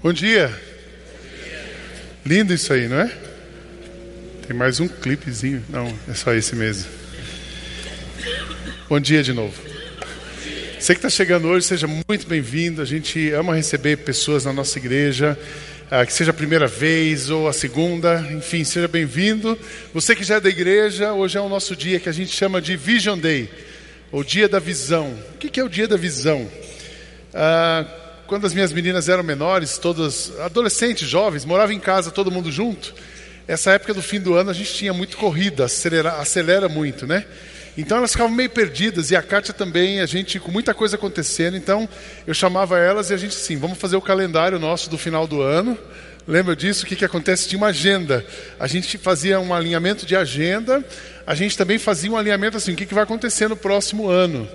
Bom 0.00 0.12
dia. 0.12 0.56
Lindo 2.24 2.54
isso 2.54 2.72
aí, 2.72 2.86
não 2.86 3.00
é? 3.00 3.12
Tem 4.46 4.56
mais 4.56 4.78
um 4.78 4.86
clipezinho. 4.86 5.64
Não, 5.68 5.92
é 6.08 6.14
só 6.14 6.32
esse 6.32 6.54
mesmo. 6.54 6.88
Bom 8.88 9.00
dia 9.00 9.24
de 9.24 9.32
novo. 9.32 9.60
Você 10.78 10.94
que 10.94 10.98
está 10.98 11.10
chegando 11.10 11.48
hoje, 11.48 11.66
seja 11.66 11.88
muito 11.88 12.28
bem-vindo. 12.28 12.80
A 12.80 12.84
gente 12.84 13.32
ama 13.32 13.56
receber 13.56 13.96
pessoas 13.96 14.44
na 14.44 14.52
nossa 14.52 14.78
igreja, 14.78 15.36
ah, 15.90 16.06
que 16.06 16.12
seja 16.12 16.30
a 16.30 16.34
primeira 16.34 16.68
vez 16.68 17.28
ou 17.28 17.48
a 17.48 17.52
segunda, 17.52 18.24
enfim, 18.30 18.62
seja 18.62 18.86
bem-vindo. 18.86 19.58
Você 19.92 20.14
que 20.14 20.22
já 20.22 20.36
é 20.36 20.40
da 20.40 20.48
igreja, 20.48 21.12
hoje 21.12 21.36
é 21.36 21.40
o 21.40 21.48
nosso 21.48 21.74
dia 21.74 21.98
que 21.98 22.08
a 22.08 22.12
gente 22.12 22.30
chama 22.30 22.62
de 22.62 22.76
Vision 22.76 23.18
Day, 23.18 23.50
ou 24.12 24.22
Dia 24.22 24.48
da 24.48 24.60
Visão. 24.60 25.12
O 25.34 25.38
que 25.38 25.58
é 25.58 25.64
o 25.64 25.68
Dia 25.68 25.88
da 25.88 25.96
Visão? 25.96 26.48
Ah, 27.34 27.84
quando 28.28 28.46
as 28.46 28.52
minhas 28.52 28.74
meninas 28.74 29.08
eram 29.08 29.22
menores, 29.22 29.78
todas 29.78 30.38
adolescentes, 30.40 31.08
jovens, 31.08 31.46
moravam 31.46 31.74
em 31.74 31.80
casa 31.80 32.10
todo 32.10 32.30
mundo 32.30 32.52
junto. 32.52 32.94
Essa 33.48 33.72
época 33.72 33.94
do 33.94 34.02
fim 34.02 34.20
do 34.20 34.34
ano 34.34 34.50
a 34.50 34.52
gente 34.52 34.74
tinha 34.74 34.92
muito 34.92 35.16
corrida, 35.16 35.64
acelera, 35.64 36.12
acelera 36.18 36.68
muito, 36.68 37.06
né? 37.06 37.24
Então 37.76 37.96
elas 37.96 38.12
ficavam 38.12 38.30
meio 38.30 38.50
perdidas 38.50 39.10
e 39.10 39.16
a 39.16 39.22
Kátia 39.22 39.54
também, 39.54 40.00
a 40.00 40.06
gente 40.06 40.38
com 40.38 40.52
muita 40.52 40.74
coisa 40.74 40.96
acontecendo. 40.96 41.56
Então 41.56 41.88
eu 42.26 42.34
chamava 42.34 42.78
elas 42.78 43.08
e 43.08 43.14
a 43.14 43.16
gente 43.16 43.34
assim, 43.34 43.56
vamos 43.56 43.78
fazer 43.78 43.96
o 43.96 44.02
calendário 44.02 44.58
nosso 44.58 44.90
do 44.90 44.98
final 44.98 45.26
do 45.26 45.40
ano. 45.40 45.78
Lembra 46.26 46.54
disso? 46.54 46.84
O 46.84 46.86
que, 46.86 46.96
que 46.96 47.06
acontece? 47.06 47.48
Tinha 47.48 47.56
uma 47.56 47.68
agenda. 47.68 48.26
A 48.60 48.66
gente 48.66 48.98
fazia 48.98 49.40
um 49.40 49.54
alinhamento 49.54 50.04
de 50.04 50.14
agenda. 50.14 50.84
A 51.26 51.34
gente 51.34 51.56
também 51.56 51.78
fazia 51.78 52.10
um 52.10 52.16
alinhamento 52.18 52.58
assim, 52.58 52.74
o 52.74 52.76
que, 52.76 52.84
que 52.84 52.92
vai 52.92 53.04
acontecer 53.04 53.48
no 53.48 53.56
próximo 53.56 54.06
ano. 54.06 54.46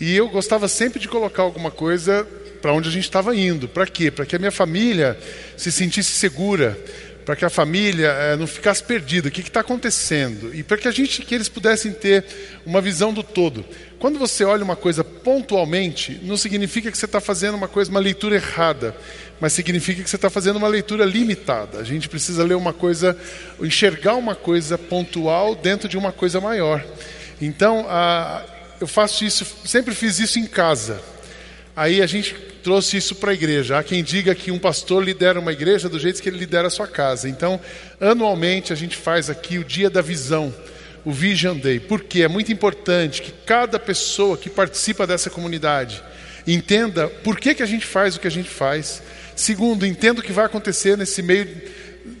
E 0.00 0.14
eu 0.16 0.28
gostava 0.28 0.68
sempre 0.68 1.00
de 1.00 1.08
colocar 1.08 1.42
alguma 1.42 1.72
coisa 1.72 2.24
para 2.60 2.72
onde 2.72 2.88
a 2.88 2.92
gente 2.92 3.04
estava 3.04 3.34
indo. 3.34 3.68
Para 3.68 3.86
quê? 3.86 4.10
Para 4.10 4.26
que 4.26 4.36
a 4.36 4.38
minha 4.38 4.50
família 4.50 5.18
se 5.56 5.70
sentisse 5.72 6.12
segura, 6.12 6.78
para 7.24 7.36
que 7.36 7.44
a 7.44 7.50
família 7.50 8.08
é, 8.08 8.36
não 8.36 8.46
ficasse 8.46 8.82
perdida. 8.82 9.28
O 9.28 9.30
que 9.30 9.40
está 9.40 9.60
acontecendo? 9.60 10.54
E 10.54 10.62
para 10.62 10.76
que 10.76 10.88
a 10.88 10.90
gente, 10.90 11.22
que 11.22 11.34
eles 11.34 11.48
pudessem 11.48 11.92
ter 11.92 12.24
uma 12.66 12.80
visão 12.80 13.12
do 13.12 13.22
todo. 13.22 13.64
Quando 13.98 14.18
você 14.18 14.44
olha 14.44 14.64
uma 14.64 14.76
coisa 14.76 15.04
pontualmente, 15.04 16.18
não 16.22 16.36
significa 16.36 16.90
que 16.90 16.98
você 16.98 17.04
está 17.04 17.20
fazendo 17.20 17.54
uma 17.54 17.68
coisa, 17.68 17.90
uma 17.90 18.00
leitura 18.00 18.34
errada, 18.36 18.96
mas 19.40 19.52
significa 19.52 20.02
que 20.02 20.10
você 20.10 20.16
está 20.16 20.30
fazendo 20.30 20.56
uma 20.56 20.68
leitura 20.68 21.04
limitada. 21.04 21.78
A 21.78 21.84
gente 21.84 22.08
precisa 22.08 22.42
ler 22.42 22.54
uma 22.54 22.72
coisa, 22.72 23.16
enxergar 23.60 24.14
uma 24.16 24.34
coisa 24.34 24.76
pontual 24.78 25.54
dentro 25.54 25.88
de 25.88 25.98
uma 25.98 26.12
coisa 26.12 26.40
maior. 26.40 26.84
Então, 27.40 27.86
a, 27.88 28.44
eu 28.80 28.86
faço 28.86 29.24
isso, 29.24 29.46
sempre 29.64 29.94
fiz 29.94 30.18
isso 30.18 30.38
em 30.38 30.46
casa. 30.46 31.00
Aí 31.76 32.02
a 32.02 32.06
gente 32.06 32.34
trouxe 32.62 32.96
isso 32.96 33.14
para 33.14 33.30
a 33.30 33.34
igreja. 33.34 33.78
Há 33.78 33.82
quem 33.82 34.02
diga 34.02 34.34
que 34.34 34.50
um 34.50 34.58
pastor 34.58 35.02
lidera 35.02 35.40
uma 35.40 35.52
igreja 35.52 35.88
do 35.88 35.98
jeito 35.98 36.22
que 36.22 36.28
ele 36.28 36.38
lidera 36.38 36.68
a 36.68 36.70
sua 36.70 36.86
casa. 36.86 37.28
Então, 37.28 37.60
anualmente 38.00 38.72
a 38.72 38.76
gente 38.76 38.96
faz 38.96 39.28
aqui 39.28 39.58
o 39.58 39.64
Dia 39.64 39.90
da 39.90 40.00
Visão, 40.00 40.54
o 41.04 41.12
Vision 41.12 41.56
Day, 41.56 41.80
porque 41.80 42.22
é 42.22 42.28
muito 42.28 42.52
importante 42.52 43.22
que 43.22 43.32
cada 43.44 43.78
pessoa 43.78 44.36
que 44.36 44.50
participa 44.50 45.06
dessa 45.06 45.30
comunidade 45.30 46.02
entenda 46.46 47.08
por 47.08 47.38
que, 47.38 47.54
que 47.54 47.62
a 47.62 47.66
gente 47.66 47.86
faz 47.86 48.16
o 48.16 48.20
que 48.20 48.26
a 48.26 48.30
gente 48.30 48.50
faz. 48.50 49.02
Segundo, 49.34 49.86
entenda 49.86 50.20
o 50.20 50.22
que 50.22 50.32
vai 50.32 50.44
acontecer 50.44 50.96
nesse 50.96 51.22
meio 51.22 51.48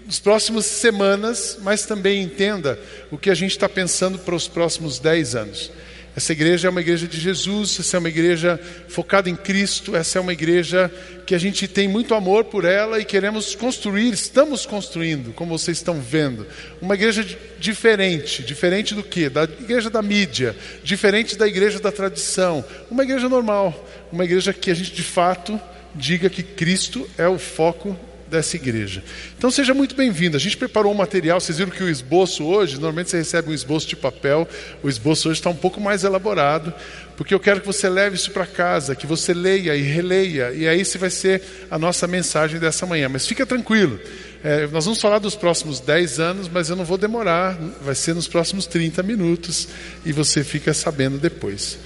nas 0.06 0.18
próximas 0.18 0.66
semanas, 0.66 1.58
mas 1.62 1.86
também 1.86 2.22
entenda 2.22 2.78
o 3.10 3.18
que 3.18 3.30
a 3.30 3.34
gente 3.34 3.52
está 3.52 3.68
pensando 3.68 4.18
para 4.18 4.34
os 4.34 4.48
próximos 4.48 4.98
dez 4.98 5.36
anos. 5.36 5.70
Essa 6.16 6.32
igreja 6.32 6.66
é 6.66 6.70
uma 6.70 6.80
igreja 6.80 7.06
de 7.06 7.20
Jesus, 7.20 7.78
essa 7.78 7.96
é 7.96 8.00
uma 8.00 8.08
igreja 8.08 8.58
focada 8.88 9.30
em 9.30 9.36
Cristo, 9.36 9.94
essa 9.94 10.18
é 10.18 10.20
uma 10.20 10.32
igreja 10.32 10.90
que 11.24 11.34
a 11.34 11.38
gente 11.38 11.68
tem 11.68 11.86
muito 11.86 12.14
amor 12.14 12.44
por 12.44 12.64
ela 12.64 12.98
e 12.98 13.04
queremos 13.04 13.54
construir, 13.54 14.12
estamos 14.12 14.66
construindo, 14.66 15.32
como 15.32 15.56
vocês 15.56 15.76
estão 15.76 16.00
vendo, 16.00 16.44
uma 16.82 16.94
igreja 16.94 17.24
diferente, 17.58 18.42
diferente 18.42 18.94
do 18.94 19.04
que? 19.04 19.28
Da 19.28 19.44
igreja 19.44 19.88
da 19.88 20.02
mídia, 20.02 20.56
diferente 20.82 21.36
da 21.36 21.46
igreja 21.46 21.78
da 21.78 21.92
tradição, 21.92 22.64
uma 22.90 23.04
igreja 23.04 23.28
normal, 23.28 23.88
uma 24.10 24.24
igreja 24.24 24.52
que 24.52 24.70
a 24.70 24.74
gente 24.74 24.92
de 24.92 25.04
fato 25.04 25.60
diga 25.94 26.28
que 26.28 26.42
Cristo 26.42 27.08
é 27.16 27.28
o 27.28 27.38
foco 27.38 27.96
dessa 28.30 28.56
igreja. 28.56 29.02
Então 29.36 29.50
seja 29.50 29.74
muito 29.74 29.94
bem-vindo. 29.94 30.36
A 30.36 30.40
gente 30.40 30.56
preparou 30.56 30.92
um 30.92 30.96
material, 30.96 31.40
vocês 31.40 31.58
viram 31.58 31.70
que 31.70 31.82
o 31.82 31.88
esboço 31.88 32.44
hoje, 32.44 32.74
normalmente 32.74 33.10
você 33.10 33.18
recebe 33.18 33.50
um 33.50 33.54
esboço 33.54 33.88
de 33.88 33.96
papel, 33.96 34.48
o 34.82 34.88
esboço 34.88 35.28
hoje 35.28 35.40
está 35.40 35.50
um 35.50 35.56
pouco 35.56 35.80
mais 35.80 36.04
elaborado, 36.04 36.72
porque 37.16 37.34
eu 37.34 37.40
quero 37.40 37.60
que 37.60 37.66
você 37.66 37.88
leve 37.88 38.16
isso 38.16 38.30
para 38.30 38.46
casa, 38.46 38.94
que 38.94 39.06
você 39.06 39.34
leia 39.34 39.74
e 39.76 39.82
releia, 39.82 40.52
e 40.52 40.66
aí 40.66 40.84
se 40.84 40.96
vai 40.96 41.10
ser 41.10 41.42
a 41.70 41.78
nossa 41.78 42.06
mensagem 42.06 42.58
dessa 42.58 42.86
manhã. 42.86 43.08
Mas 43.08 43.26
fica 43.26 43.44
tranquilo, 43.44 44.00
é, 44.42 44.66
nós 44.68 44.86
vamos 44.86 45.00
falar 45.00 45.18
dos 45.18 45.34
próximos 45.34 45.80
10 45.80 46.18
anos, 46.18 46.48
mas 46.48 46.70
eu 46.70 46.76
não 46.76 46.84
vou 46.84 46.96
demorar, 46.96 47.58
vai 47.82 47.94
ser 47.94 48.14
nos 48.14 48.26
próximos 48.26 48.66
30 48.66 49.02
minutos, 49.02 49.68
e 50.04 50.12
você 50.12 50.42
fica 50.42 50.72
sabendo 50.72 51.18
depois. 51.18 51.78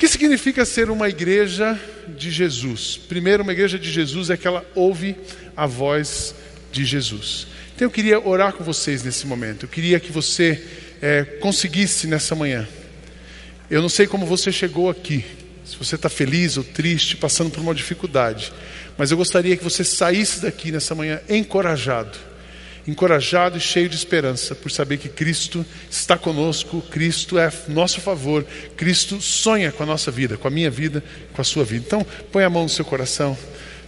Que 0.00 0.08
significa 0.08 0.64
ser 0.64 0.88
uma 0.88 1.10
igreja 1.10 1.78
de 2.08 2.30
Jesus? 2.30 2.98
Primeiro, 3.06 3.42
uma 3.42 3.52
igreja 3.52 3.78
de 3.78 3.92
Jesus 3.92 4.30
é 4.30 4.36
que 4.38 4.48
ela 4.48 4.64
ouve 4.74 5.14
a 5.54 5.66
voz 5.66 6.34
de 6.72 6.86
Jesus. 6.86 7.46
Então 7.76 7.84
eu 7.84 7.90
queria 7.90 8.18
orar 8.18 8.54
com 8.54 8.64
vocês 8.64 9.02
nesse 9.02 9.26
momento. 9.26 9.66
Eu 9.66 9.68
queria 9.68 10.00
que 10.00 10.10
você 10.10 10.64
é, 11.02 11.22
conseguisse 11.22 12.06
nessa 12.06 12.34
manhã. 12.34 12.66
Eu 13.70 13.82
não 13.82 13.90
sei 13.90 14.06
como 14.06 14.24
você 14.24 14.50
chegou 14.50 14.88
aqui, 14.88 15.22
se 15.66 15.76
você 15.76 15.96
está 15.96 16.08
feliz 16.08 16.56
ou 16.56 16.64
triste, 16.64 17.14
passando 17.14 17.50
por 17.50 17.60
uma 17.60 17.74
dificuldade, 17.74 18.54
mas 18.96 19.10
eu 19.10 19.18
gostaria 19.18 19.54
que 19.54 19.62
você 19.62 19.84
saísse 19.84 20.40
daqui 20.40 20.72
nessa 20.72 20.94
manhã 20.94 21.20
encorajado, 21.28 22.16
encorajado 22.86 23.58
e 23.58 23.60
cheio 23.60 23.88
de 23.88 23.96
esperança, 23.96 24.54
por 24.54 24.70
saber 24.70 24.98
que 24.98 25.08
Cristo 25.08 25.64
está 25.90 26.16
conosco, 26.16 26.82
Cristo 26.90 27.38
é 27.38 27.52
nosso 27.68 28.00
favor, 28.00 28.44
Cristo 28.76 29.20
sonha 29.20 29.70
com 29.70 29.82
a 29.82 29.86
nossa 29.86 30.10
vida, 30.10 30.36
com 30.36 30.48
a 30.48 30.50
minha 30.50 30.70
vida, 30.70 31.02
com 31.32 31.40
a 31.40 31.44
sua 31.44 31.64
vida. 31.64 31.84
Então, 31.86 32.06
põe 32.32 32.44
a 32.44 32.50
mão 32.50 32.64
no 32.64 32.68
seu 32.68 32.84
coração. 32.84 33.36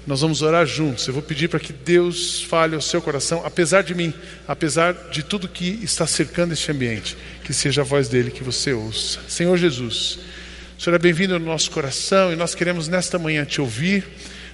Nós 0.04 0.20
vamos 0.20 0.42
orar 0.42 0.66
juntos. 0.66 1.06
Eu 1.06 1.14
vou 1.14 1.22
pedir 1.22 1.48
para 1.48 1.60
que 1.60 1.72
Deus 1.72 2.42
fale 2.42 2.74
ao 2.74 2.80
seu 2.80 3.00
coração, 3.00 3.42
apesar 3.44 3.82
de 3.82 3.94
mim, 3.94 4.12
apesar 4.48 4.92
de 5.10 5.22
tudo 5.22 5.48
que 5.48 5.78
está 5.82 6.06
cercando 6.06 6.52
este 6.52 6.72
ambiente, 6.72 7.16
que 7.44 7.54
seja 7.54 7.82
a 7.82 7.84
voz 7.84 8.08
dele 8.08 8.30
que 8.30 8.42
você 8.42 8.72
ouça. 8.72 9.20
Senhor 9.28 9.56
Jesus, 9.56 10.18
o 10.76 10.82
Senhor 10.82 10.96
é 10.96 10.98
bem-vindo 10.98 11.38
no 11.38 11.46
nosso 11.46 11.70
coração 11.70 12.32
e 12.32 12.36
nós 12.36 12.54
queremos 12.54 12.88
nesta 12.88 13.16
manhã 13.16 13.44
te 13.44 13.60
ouvir. 13.60 14.04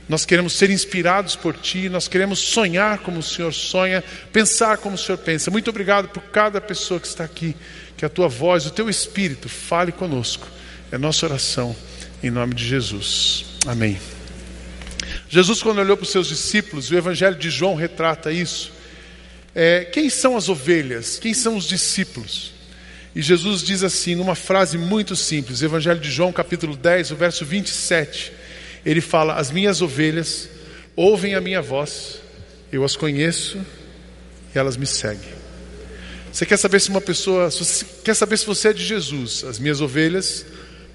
Nós 0.08 0.24
queremos 0.24 0.54
ser 0.54 0.70
inspirados 0.70 1.36
por 1.36 1.54
Ti, 1.54 1.88
nós 1.88 2.08
queremos 2.08 2.38
sonhar 2.38 2.98
como 2.98 3.18
o 3.18 3.22
Senhor 3.22 3.52
sonha, 3.52 4.02
pensar 4.32 4.78
como 4.78 4.94
o 4.94 4.98
Senhor 4.98 5.18
pensa. 5.18 5.50
Muito 5.50 5.68
obrigado 5.68 6.08
por 6.08 6.22
cada 6.22 6.60
pessoa 6.60 6.98
que 6.98 7.06
está 7.06 7.24
aqui, 7.24 7.54
que 7.96 8.06
a 8.06 8.08
Tua 8.08 8.26
voz, 8.26 8.64
o 8.64 8.70
Teu 8.70 8.88
Espírito 8.88 9.48
fale 9.48 9.92
conosco. 9.92 10.48
É 10.90 10.96
nossa 10.96 11.26
oração, 11.26 11.76
em 12.22 12.30
nome 12.30 12.54
de 12.54 12.66
Jesus. 12.66 13.44
Amém. 13.66 13.98
Jesus, 15.28 15.62
quando 15.62 15.78
olhou 15.78 15.96
para 15.96 16.04
os 16.04 16.10
seus 16.10 16.28
discípulos, 16.28 16.90
o 16.90 16.96
Evangelho 16.96 17.36
de 17.36 17.50
João 17.50 17.74
retrata 17.74 18.32
isso. 18.32 18.72
É, 19.54 19.84
quem 19.84 20.08
são 20.08 20.38
as 20.38 20.48
ovelhas? 20.48 21.18
Quem 21.18 21.34
são 21.34 21.54
os 21.56 21.66
discípulos? 21.66 22.54
E 23.14 23.20
Jesus 23.20 23.62
diz 23.62 23.82
assim, 23.82 24.14
numa 24.14 24.34
frase 24.34 24.78
muito 24.78 25.14
simples, 25.14 25.60
Evangelho 25.60 26.00
de 26.00 26.10
João, 26.10 26.32
capítulo 26.32 26.76
10, 26.76 27.10
o 27.10 27.16
verso 27.16 27.44
27. 27.44 28.32
Ele 28.84 29.00
fala: 29.00 29.34
As 29.34 29.50
minhas 29.50 29.82
ovelhas 29.82 30.48
ouvem 30.96 31.34
a 31.34 31.40
minha 31.40 31.62
voz, 31.62 32.20
eu 32.72 32.84
as 32.84 32.96
conheço 32.96 33.58
e 34.54 34.58
elas 34.58 34.76
me 34.76 34.86
seguem. 34.86 35.38
Você 36.32 36.44
quer 36.44 36.56
saber 36.56 36.80
se 36.80 36.90
uma 36.90 37.00
pessoa, 37.00 37.50
você 37.50 37.84
quer 38.04 38.14
saber 38.14 38.36
se 38.36 38.46
você 38.46 38.68
é 38.68 38.72
de 38.72 38.84
Jesus? 38.84 39.44
As 39.44 39.58
minhas 39.58 39.80
ovelhas 39.80 40.44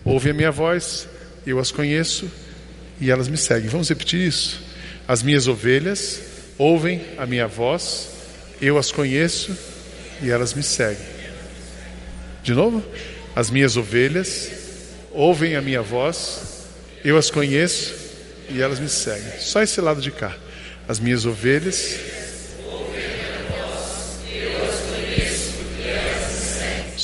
ouvem 0.05 0.31
a 0.31 0.35
minha 0.35 0.51
voz, 0.51 1.07
eu 1.45 1.59
as 1.59 1.71
conheço 1.71 2.29
e 2.99 3.09
elas 3.09 3.27
me 3.27 3.37
seguem. 3.37 3.69
Vamos 3.69 3.89
repetir 3.89 4.19
isso? 4.19 4.61
As 5.07 5.23
minhas 5.23 5.47
ovelhas 5.47 6.21
ouvem 6.57 7.01
a 7.17 7.25
minha 7.25 7.47
voz, 7.47 8.09
eu 8.61 8.77
as 8.77 8.91
conheço 8.91 9.57
e 10.21 10.29
elas 10.29 10.53
me 10.53 10.63
seguem. 10.63 11.05
De 12.43 12.53
novo? 12.53 12.83
As 13.35 13.49
minhas 13.49 13.75
ovelhas 13.75 14.51
ouvem 15.11 15.55
a 15.55 15.61
minha 15.61 15.81
voz, 15.81 16.52
eu 17.03 17.17
as 17.17 17.29
conheço 17.29 17.93
e 18.49 18.61
elas 18.61 18.79
me 18.79 18.89
seguem. 18.89 19.39
Só 19.39 19.61
esse 19.61 19.79
lado 19.81 20.01
de 20.01 20.11
cá. 20.11 20.35
As 20.87 20.99
minhas 20.99 21.25
ovelhas 21.25 21.99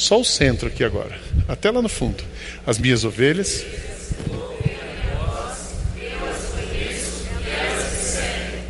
Só 0.09 0.21
o 0.21 0.25
centro 0.25 0.69
aqui 0.69 0.83
agora, 0.83 1.19
até 1.47 1.69
lá 1.69 1.83
no 1.83 1.89
fundo. 1.89 2.23
As 2.65 2.79
minhas 2.79 3.03
ovelhas 3.03 3.63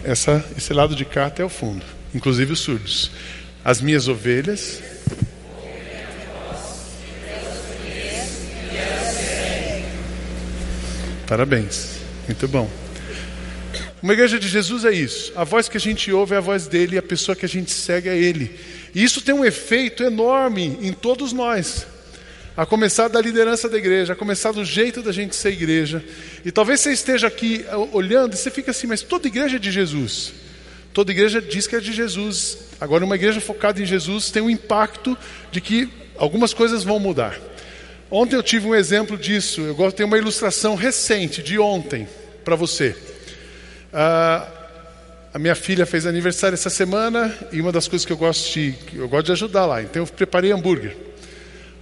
essa, 0.04 0.44
esse 0.58 0.74
lado 0.74 0.96
de 0.96 1.06
cá 1.06 1.28
até 1.28 1.46
o 1.46 1.48
fundo, 1.50 1.86
inclusive 2.14 2.52
os 2.52 2.60
surdos. 2.60 3.12
As 3.64 3.80
minhas 3.80 4.08
ovelhas. 4.08 4.82
Parabéns, 11.30 12.00
muito 12.26 12.48
bom. 12.48 12.68
Uma 14.02 14.14
igreja 14.14 14.40
de 14.40 14.48
Jesus 14.48 14.84
é 14.84 14.92
isso. 14.92 15.31
A 15.36 15.44
voz 15.44 15.70
que 15.70 15.78
a 15.78 15.80
gente 15.80 16.12
ouve 16.12 16.34
é 16.34 16.38
a 16.38 16.42
voz 16.42 16.66
dele 16.66 16.96
e 16.96 16.98
a 16.98 17.04
pessoa 17.04 17.36
que 17.36 17.46
a 17.46 17.48
gente 17.48 17.70
segue 17.70 18.10
é 18.10 18.18
ele. 18.18 18.60
E 18.96 19.04
isso 19.04 19.22
tem 19.22 19.36
um 19.36 19.46
efeito 19.46 20.04
enorme 20.04 20.80
em 20.81 20.92
todos 20.92 21.31
nós. 21.31 21.86
A 22.58 22.66
começar 22.66 23.10
da 23.10 23.22
liderança 23.22 23.70
da 23.70 23.78
igreja, 23.78 24.14
a 24.14 24.16
começar 24.16 24.52
do 24.52 24.66
jeito 24.66 25.04
da 25.04 25.12
gente 25.12 25.36
ser 25.36 25.52
igreja. 25.52 26.04
E 26.44 26.52
talvez 26.52 26.80
você 26.80 26.94
esteja 26.94 27.28
aqui 27.28 27.64
olhando 27.94 28.34
e 28.34 28.36
você 28.36 28.50
fica 28.50 28.72
assim, 28.72 28.88
mas 28.88 29.04
toda 29.04 29.28
igreja 29.28 29.58
é 29.58 29.60
de 29.60 29.72
Jesus. 29.72 30.34
Toda 30.94 31.12
igreja 31.12 31.40
diz 31.40 31.68
que 31.68 31.75
é 31.75 31.80
de 31.80 31.94
Jesus. 31.94 32.58
Agora, 32.82 33.06
uma 33.06 33.14
igreja 33.14 33.40
focada 33.40 33.80
em 33.80 33.86
Jesus 33.86 34.32
tem 34.32 34.42
um 34.42 34.50
impacto 34.50 35.16
de 35.52 35.62
que 35.62 35.90
algumas 36.18 36.56
coisas 36.56 36.84
vão 36.84 37.00
mudar. 37.00 37.40
Ontem 38.12 38.36
eu 38.36 38.42
tive 38.42 38.68
um 38.68 38.74
exemplo 38.74 39.16
disso. 39.16 39.62
Eu 39.62 39.76
gosto 39.76 39.92
de 39.92 39.98
ter 39.98 40.04
uma 40.04 40.18
ilustração 40.18 40.74
recente 40.74 41.44
de 41.44 41.60
ontem 41.60 42.08
para 42.44 42.56
você. 42.56 42.96
Ah, 43.94 44.48
a 45.32 45.38
minha 45.38 45.54
filha 45.54 45.86
fez 45.86 46.08
aniversário 46.08 46.56
essa 46.56 46.72
semana 46.72 47.36
e 47.52 47.62
uma 47.62 47.72
das 47.72 47.88
coisas 47.88 48.06
que 48.06 48.12
eu 48.12 48.18
gosto 48.18 48.52
de, 48.52 48.74
eu 48.94 49.08
gosto 49.08 49.28
de 49.28 49.32
ajudar 49.34 49.68
lá. 49.68 49.84
Então 49.84 50.02
eu 50.02 50.08
preparei 50.08 50.52
hambúrguer. 50.52 50.98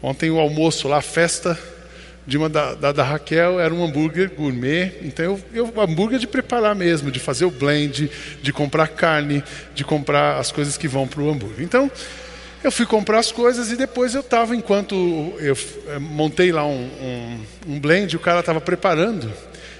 Ontem 0.04 0.30
o 0.30 0.38
almoço 0.38 0.90
lá, 0.90 0.98
a 0.98 1.02
festa 1.02 1.58
de 2.26 2.38
uma 2.38 2.50
da, 2.50 2.76
da, 2.76 2.92
da, 2.92 3.04
Raquel 3.04 3.58
era 3.58 3.74
um 3.74 3.82
hambúrguer 3.86 4.30
gourmet. 4.36 4.92
Então 5.02 5.24
eu, 5.24 5.42
eu 5.54 5.82
hambúrguer 5.82 6.20
de 6.20 6.28
preparar 6.28 6.76
mesmo, 6.76 7.10
de 7.10 7.22
fazer 7.22 7.46
o 7.46 7.52
blend, 7.52 8.12
de 8.42 8.52
comprar 8.52 8.90
carne, 8.90 9.42
de 9.74 9.86
comprar 9.86 10.38
as 10.38 10.52
coisas 10.52 10.76
que 10.76 10.90
vão 10.90 11.08
para 11.08 11.22
o 11.22 11.30
hambúrguer. 11.30 11.64
Então 11.64 11.90
eu 12.68 12.72
fui 12.72 12.86
comprar 12.86 13.20
as 13.20 13.32
coisas 13.32 13.72
e 13.72 13.78
depois 13.78 14.14
eu 14.14 14.20
estava, 14.20 14.54
enquanto 14.54 14.94
eu 15.40 15.58
eh, 15.88 16.00
montei 16.00 16.52
lá 16.52 16.66
um, 16.66 16.84
um, 16.84 17.40
um 17.66 17.80
blend, 17.80 18.14
o 18.18 18.20
cara 18.20 18.42
estava 18.42 18.60
preparando. 18.60 19.32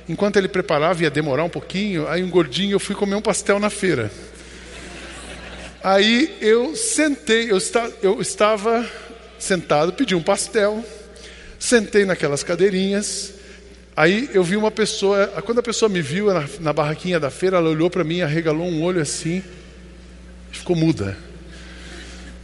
Enquanto 0.08 0.38
ele 0.38 0.48
preparava, 0.48 1.04
ia 1.04 1.10
demorar 1.10 1.44
um 1.44 1.50
pouquinho, 1.50 2.08
aí 2.08 2.24
um 2.24 2.30
gordinho, 2.30 2.72
eu 2.72 2.80
fui 2.80 2.96
comer 2.96 3.16
um 3.16 3.22
pastel 3.22 3.60
na 3.60 3.70
feira. 3.70 4.10
Aí 5.84 6.38
eu 6.40 6.78
sentei, 6.78 7.52
eu, 7.52 7.58
está, 7.58 7.90
eu 8.02 8.22
estava 8.22 8.90
sentado, 9.38 9.92
pedi 9.92 10.16
um 10.16 10.24
pastel, 10.24 10.82
sentei 11.60 12.06
naquelas 12.06 12.42
cadeirinhas. 12.42 13.34
Aí 13.98 14.30
eu 14.34 14.46
vi 14.46 14.56
uma 14.56 14.72
pessoa, 14.72 15.28
quando 15.46 15.60
a 15.60 15.64
pessoa 15.64 15.90
me 15.90 16.02
viu 16.02 16.34
na, 16.34 16.48
na 16.62 16.72
barraquinha 16.72 17.20
da 17.20 17.30
feira, 17.30 17.58
ela 17.58 17.70
olhou 17.70 17.90
para 17.90 18.06
mim, 18.06 18.22
arregalou 18.22 18.66
um 18.66 18.82
olho 18.82 19.02
assim, 19.02 19.44
ficou 20.54 20.74
muda. 20.74 21.27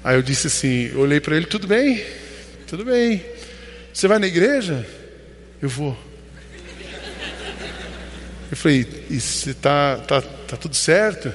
Aí 0.03 0.15
eu 0.15 0.21
disse 0.21 0.47
assim, 0.47 0.93
olhei 0.95 1.19
para 1.19 1.35
ele, 1.37 1.45
tudo 1.45 1.65
bem? 1.65 2.03
Tudo 2.67 2.83
bem. 2.83 3.23
Você 3.93 4.07
vai 4.07 4.19
na 4.19 4.27
igreja? 4.27 4.85
Eu 5.61 5.69
vou. 5.69 5.97
Eu 8.51 8.57
falei, 8.57 9.05
e 9.09 9.19
se 9.19 9.53
tá, 9.53 9.97
tá, 9.97 10.21
tá 10.21 10.57
tudo 10.57 10.75
certo? 10.75 11.33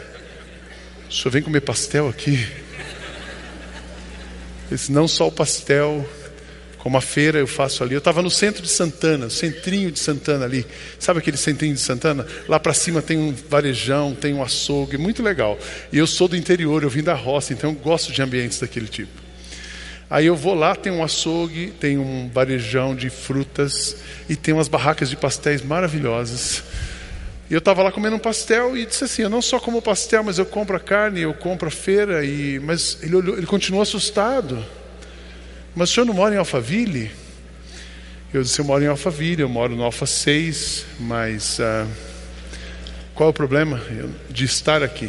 O 1.08 1.12
senhor 1.12 1.30
vem 1.30 1.42
comer 1.42 1.62
pastel 1.62 2.08
aqui? 2.08 2.46
Disse, 4.70 4.92
não 4.92 5.08
só 5.08 5.28
o 5.28 5.32
pastel, 5.32 6.06
como 6.78 6.96
a 6.96 7.00
feira 7.00 7.38
eu 7.38 7.46
faço 7.46 7.82
ali. 7.82 7.94
Eu 7.94 7.98
estava 7.98 8.22
no 8.22 8.30
centro 8.30 8.62
de 8.62 8.68
Santana, 8.68 9.28
centrinho 9.28 9.90
de 9.90 9.98
Santana 9.98 10.44
ali. 10.44 10.66
Sabe 10.98 11.18
aquele 11.18 11.36
centrinho 11.36 11.74
de 11.74 11.80
Santana? 11.80 12.26
Lá 12.48 12.58
para 12.58 12.72
cima 12.72 13.02
tem 13.02 13.18
um 13.18 13.34
varejão, 13.48 14.14
tem 14.14 14.32
um 14.32 14.42
açougue, 14.42 14.96
muito 14.96 15.22
legal. 15.22 15.58
E 15.92 15.98
eu 15.98 16.06
sou 16.06 16.28
do 16.28 16.36
interior, 16.36 16.82
eu 16.82 16.90
vim 16.90 17.02
da 17.02 17.14
roça, 17.14 17.52
então 17.52 17.70
eu 17.70 17.76
gosto 17.76 18.12
de 18.12 18.22
ambientes 18.22 18.60
daquele 18.60 18.86
tipo. 18.86 19.28
Aí 20.10 20.24
eu 20.24 20.34
vou 20.34 20.54
lá, 20.54 20.74
tem 20.74 20.90
um 20.90 21.04
açougue, 21.04 21.72
tem 21.78 21.98
um 21.98 22.30
varejão 22.32 22.94
de 22.96 23.10
frutas 23.10 23.96
e 24.28 24.34
tem 24.34 24.54
umas 24.54 24.68
barracas 24.68 25.10
de 25.10 25.16
pastéis 25.16 25.62
maravilhosas. 25.62 26.62
E 27.50 27.54
eu 27.54 27.58
estava 27.58 27.82
lá 27.82 27.92
comendo 27.92 28.16
um 28.16 28.18
pastel 28.18 28.76
e 28.76 28.86
disse 28.86 29.04
assim: 29.04 29.22
Eu 29.22 29.30
não 29.30 29.42
só 29.42 29.58
como 29.58 29.82
pastel, 29.82 30.22
mas 30.22 30.38
eu 30.38 30.46
compro 30.46 30.76
a 30.76 30.80
carne, 30.80 31.20
eu 31.20 31.34
compro 31.34 31.68
a 31.68 31.70
feira. 31.70 32.24
E... 32.24 32.58
Mas 32.58 32.98
ele, 33.02 33.16
olhou, 33.16 33.36
ele 33.36 33.46
continuou 33.46 33.82
assustado. 33.82 34.64
Mas 35.78 35.90
o 35.90 35.94
senhor 35.94 36.06
não 36.06 36.14
mora 36.14 36.34
em 36.34 36.38
Alphaville? 36.38 37.08
Eu 38.34 38.42
disse: 38.42 38.58
Eu 38.58 38.64
moro 38.64 38.82
em 38.82 38.88
Alphaville, 38.88 39.42
eu 39.42 39.48
moro 39.48 39.76
no 39.76 39.84
Alfa 39.84 40.06
6, 40.06 40.84
mas 40.98 41.60
uh, 41.60 41.86
qual 43.14 43.28
é 43.28 43.30
o 43.30 43.32
problema 43.32 43.80
de 44.28 44.44
estar 44.44 44.82
aqui? 44.82 45.08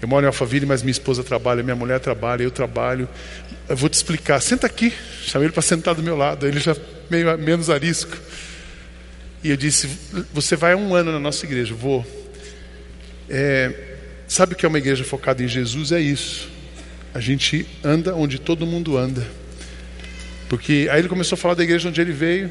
Eu 0.00 0.08
moro 0.08 0.24
em 0.24 0.26
Alphaville, 0.26 0.64
mas 0.64 0.82
minha 0.82 0.90
esposa 0.90 1.22
trabalha, 1.22 1.62
minha 1.62 1.76
mulher 1.76 2.00
trabalha, 2.00 2.44
eu 2.44 2.50
trabalho. 2.50 3.06
Eu 3.68 3.76
vou 3.76 3.90
te 3.90 3.94
explicar. 3.94 4.40
Senta 4.40 4.66
aqui. 4.66 4.90
Chamei 5.20 5.48
ele 5.48 5.52
para 5.52 5.62
sentar 5.62 5.94
do 5.94 6.02
meu 6.02 6.16
lado. 6.16 6.46
Ele 6.46 6.58
já 6.58 6.74
meio 7.10 7.36
menos 7.36 7.68
arisco. 7.68 8.16
E 9.42 9.50
eu 9.50 9.56
disse: 9.58 9.86
Você 10.32 10.56
vai 10.56 10.74
um 10.74 10.94
ano 10.94 11.12
na 11.12 11.20
nossa 11.20 11.44
igreja? 11.44 11.74
Vou. 11.74 12.06
É, 13.28 13.70
sabe 14.26 14.54
o 14.54 14.56
que 14.56 14.64
é 14.64 14.68
uma 14.68 14.78
igreja 14.78 15.04
focada 15.04 15.42
em 15.42 15.48
Jesus? 15.48 15.92
É 15.92 16.00
isso. 16.00 16.53
A 17.14 17.20
gente 17.20 17.64
anda 17.82 18.14
onde 18.14 18.40
todo 18.40 18.66
mundo 18.66 18.98
anda. 18.98 19.24
Porque 20.48 20.88
aí 20.90 20.98
ele 20.98 21.08
começou 21.08 21.36
a 21.36 21.38
falar 21.38 21.54
da 21.54 21.62
igreja 21.62 21.88
onde 21.88 22.00
ele 22.00 22.12
veio. 22.12 22.50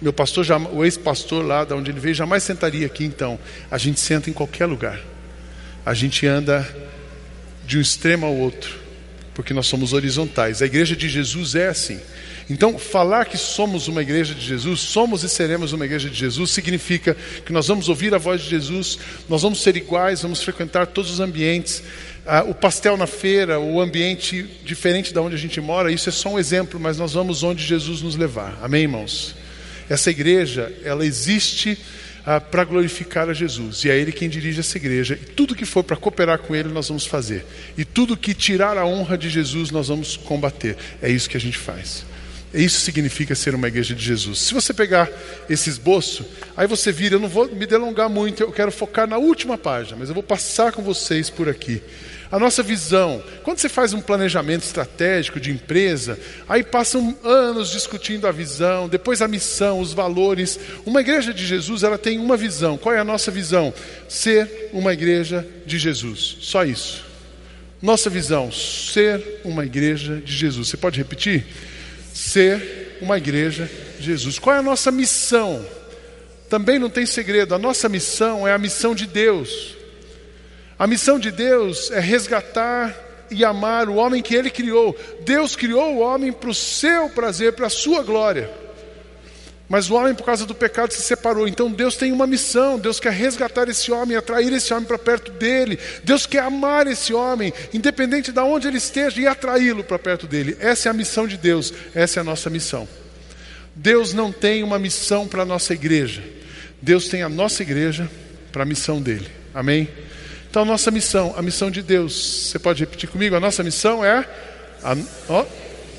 Meu 0.00 0.12
pastor, 0.12 0.46
o 0.72 0.84
ex-pastor 0.84 1.44
lá 1.44 1.64
de 1.64 1.74
onde 1.74 1.90
ele 1.90 2.00
veio, 2.00 2.14
jamais 2.14 2.42
sentaria 2.44 2.86
aqui 2.86 3.04
então. 3.04 3.38
A 3.70 3.78
gente 3.78 4.00
senta 4.00 4.30
em 4.30 4.32
qualquer 4.32 4.66
lugar. 4.66 5.00
A 5.84 5.92
gente 5.92 6.26
anda 6.26 6.66
de 7.66 7.78
um 7.78 7.80
extremo 7.80 8.26
ao 8.26 8.34
outro, 8.34 8.78
porque 9.34 9.52
nós 9.52 9.66
somos 9.66 9.92
horizontais. 9.92 10.62
A 10.62 10.66
igreja 10.66 10.94
de 10.94 11.08
Jesus 11.08 11.54
é 11.54 11.68
assim. 11.68 12.00
Então, 12.50 12.78
falar 12.78 13.24
que 13.26 13.38
somos 13.38 13.88
uma 13.88 14.02
igreja 14.02 14.34
de 14.34 14.44
Jesus, 14.44 14.80
somos 14.80 15.22
e 15.22 15.28
seremos 15.28 15.72
uma 15.72 15.84
igreja 15.84 16.10
de 16.10 16.16
Jesus, 16.16 16.50
significa 16.50 17.16
que 17.46 17.52
nós 17.52 17.68
vamos 17.68 17.88
ouvir 17.88 18.12
a 18.14 18.18
voz 18.18 18.42
de 18.42 18.50
Jesus, 18.50 18.98
nós 19.28 19.42
vamos 19.42 19.62
ser 19.62 19.76
iguais, 19.76 20.22
vamos 20.22 20.42
frequentar 20.42 20.86
todos 20.88 21.10
os 21.10 21.20
ambientes. 21.20 21.82
Ah, 22.24 22.44
o 22.44 22.54
pastel 22.54 22.96
na 22.96 23.06
feira, 23.06 23.58
o 23.58 23.80
ambiente 23.80 24.42
diferente 24.64 25.12
da 25.12 25.20
onde 25.20 25.34
a 25.34 25.38
gente 25.38 25.60
mora, 25.60 25.90
isso 25.90 26.08
é 26.08 26.12
só 26.12 26.28
um 26.28 26.38
exemplo, 26.38 26.78
mas 26.78 26.96
nós 26.96 27.14
vamos 27.14 27.42
onde 27.42 27.64
Jesus 27.64 28.00
nos 28.00 28.14
levar. 28.14 28.58
Amém, 28.62 28.82
irmãos? 28.82 29.34
Essa 29.88 30.10
igreja, 30.10 30.72
ela 30.84 31.04
existe 31.04 31.76
ah, 32.24 32.40
para 32.40 32.62
glorificar 32.62 33.28
a 33.28 33.34
Jesus. 33.34 33.84
E 33.84 33.90
é 33.90 33.96
Ele 33.96 34.12
quem 34.12 34.28
dirige 34.28 34.60
essa 34.60 34.76
igreja. 34.76 35.18
E 35.20 35.26
tudo 35.26 35.54
que 35.54 35.64
for 35.64 35.82
para 35.82 35.96
cooperar 35.96 36.38
com 36.38 36.54
Ele, 36.54 36.68
nós 36.68 36.88
vamos 36.88 37.06
fazer. 37.06 37.44
E 37.76 37.84
tudo 37.84 38.16
que 38.16 38.34
tirar 38.34 38.78
a 38.78 38.86
honra 38.86 39.18
de 39.18 39.28
Jesus, 39.28 39.70
nós 39.72 39.88
vamos 39.88 40.16
combater. 40.16 40.76
É 41.02 41.10
isso 41.10 41.28
que 41.28 41.36
a 41.36 41.40
gente 41.40 41.58
faz. 41.58 42.04
Isso 42.54 42.80
significa 42.80 43.34
ser 43.34 43.54
uma 43.54 43.66
igreja 43.66 43.94
de 43.94 44.04
Jesus. 44.04 44.38
Se 44.38 44.54
você 44.54 44.74
pegar 44.74 45.10
esse 45.48 45.70
esboço, 45.70 46.24
aí 46.54 46.66
você 46.66 46.92
vira, 46.92 47.14
eu 47.14 47.20
não 47.20 47.28
vou 47.28 47.48
me 47.48 47.66
delongar 47.66 48.10
muito, 48.10 48.42
eu 48.42 48.52
quero 48.52 48.70
focar 48.70 49.08
na 49.08 49.16
última 49.16 49.56
página, 49.56 49.96
mas 49.98 50.08
eu 50.08 50.14
vou 50.14 50.22
passar 50.22 50.70
com 50.70 50.82
vocês 50.82 51.30
por 51.30 51.48
aqui. 51.48 51.82
A 52.32 52.38
nossa 52.38 52.62
visão, 52.62 53.22
quando 53.44 53.58
você 53.58 53.68
faz 53.68 53.92
um 53.92 54.00
planejamento 54.00 54.64
estratégico 54.64 55.38
de 55.38 55.52
empresa, 55.52 56.18
aí 56.48 56.64
passam 56.64 57.16
anos 57.22 57.70
discutindo 57.70 58.26
a 58.26 58.32
visão, 58.32 58.88
depois 58.88 59.20
a 59.20 59.28
missão, 59.28 59.78
os 59.78 59.92
valores. 59.92 60.58
Uma 60.84 61.02
igreja 61.02 61.32
de 61.32 61.46
Jesus, 61.46 61.82
ela 61.82 61.98
tem 61.98 62.18
uma 62.18 62.36
visão. 62.36 62.78
Qual 62.78 62.94
é 62.94 62.98
a 62.98 63.04
nossa 63.04 63.30
visão? 63.30 63.72
Ser 64.08 64.70
uma 64.72 64.94
igreja 64.94 65.46
de 65.66 65.78
Jesus. 65.78 66.38
Só 66.40 66.64
isso. 66.64 67.04
Nossa 67.80 68.08
visão, 68.08 68.50
ser 68.50 69.40
uma 69.44 69.64
igreja 69.64 70.16
de 70.16 70.34
Jesus. 70.34 70.68
Você 70.68 70.76
pode 70.76 70.98
repetir? 70.98 71.44
ser 72.12 72.98
uma 73.00 73.16
igreja 73.16 73.68
de 73.98 74.06
Jesus. 74.06 74.38
Qual 74.38 74.54
é 74.54 74.58
a 74.58 74.62
nossa 74.62 74.90
missão? 74.90 75.64
Também 76.48 76.78
não 76.78 76.90
tem 76.90 77.06
segredo, 77.06 77.54
a 77.54 77.58
nossa 77.58 77.88
missão 77.88 78.46
é 78.46 78.52
a 78.52 78.58
missão 78.58 78.94
de 78.94 79.06
Deus. 79.06 79.76
A 80.78 80.86
missão 80.86 81.18
de 81.18 81.30
Deus 81.30 81.90
é 81.90 82.00
resgatar 82.00 82.94
e 83.30 83.44
amar 83.44 83.88
o 83.88 83.96
homem 83.96 84.22
que 84.22 84.34
ele 84.34 84.50
criou. 84.50 84.96
Deus 85.20 85.56
criou 85.56 85.94
o 85.94 86.00
homem 86.00 86.32
para 86.32 86.50
o 86.50 86.54
seu 86.54 87.08
prazer, 87.08 87.52
para 87.54 87.66
a 87.66 87.70
sua 87.70 88.02
glória. 88.02 88.50
Mas 89.68 89.88
o 89.88 89.94
homem, 89.94 90.14
por 90.14 90.24
causa 90.24 90.44
do 90.44 90.54
pecado, 90.54 90.92
se 90.92 91.00
separou. 91.00 91.48
Então 91.48 91.72
Deus 91.72 91.96
tem 91.96 92.12
uma 92.12 92.26
missão. 92.26 92.78
Deus 92.78 93.00
quer 93.00 93.12
resgatar 93.12 93.70
esse 93.70 93.90
homem, 93.90 94.16
atrair 94.16 94.52
esse 94.52 94.72
homem 94.74 94.84
para 94.84 94.98
perto 94.98 95.32
dele. 95.32 95.78
Deus 96.04 96.26
quer 96.26 96.40
amar 96.40 96.86
esse 96.86 97.14
homem, 97.14 97.54
independente 97.72 98.30
de 98.30 98.40
onde 98.40 98.68
ele 98.68 98.76
esteja, 98.76 99.18
e 99.18 99.26
atraí-lo 99.26 99.82
para 99.82 99.98
perto 99.98 100.26
dele. 100.26 100.58
Essa 100.60 100.88
é 100.88 100.90
a 100.90 100.92
missão 100.92 101.26
de 101.26 101.38
Deus. 101.38 101.72
Essa 101.94 102.18
é 102.18 102.20
a 102.20 102.24
nossa 102.24 102.50
missão. 102.50 102.86
Deus 103.74 104.12
não 104.12 104.30
tem 104.30 104.62
uma 104.62 104.78
missão 104.78 105.26
para 105.26 105.40
a 105.40 105.46
nossa 105.46 105.72
igreja. 105.72 106.22
Deus 106.82 107.08
tem 107.08 107.22
a 107.22 107.28
nossa 107.30 107.62
igreja 107.62 108.10
para 108.52 108.64
a 108.64 108.66
missão 108.66 109.00
dele. 109.00 109.28
Amém? 109.54 109.88
Então, 110.52 110.66
nossa 110.66 110.90
missão, 110.90 111.32
a 111.34 111.40
missão 111.40 111.70
de 111.70 111.80
Deus. 111.80 112.50
Você 112.50 112.58
pode 112.58 112.80
repetir 112.80 113.08
comigo? 113.08 113.34
A 113.34 113.40
nossa 113.40 113.62
missão 113.62 114.04
é. 114.04 114.28
A, 114.84 114.94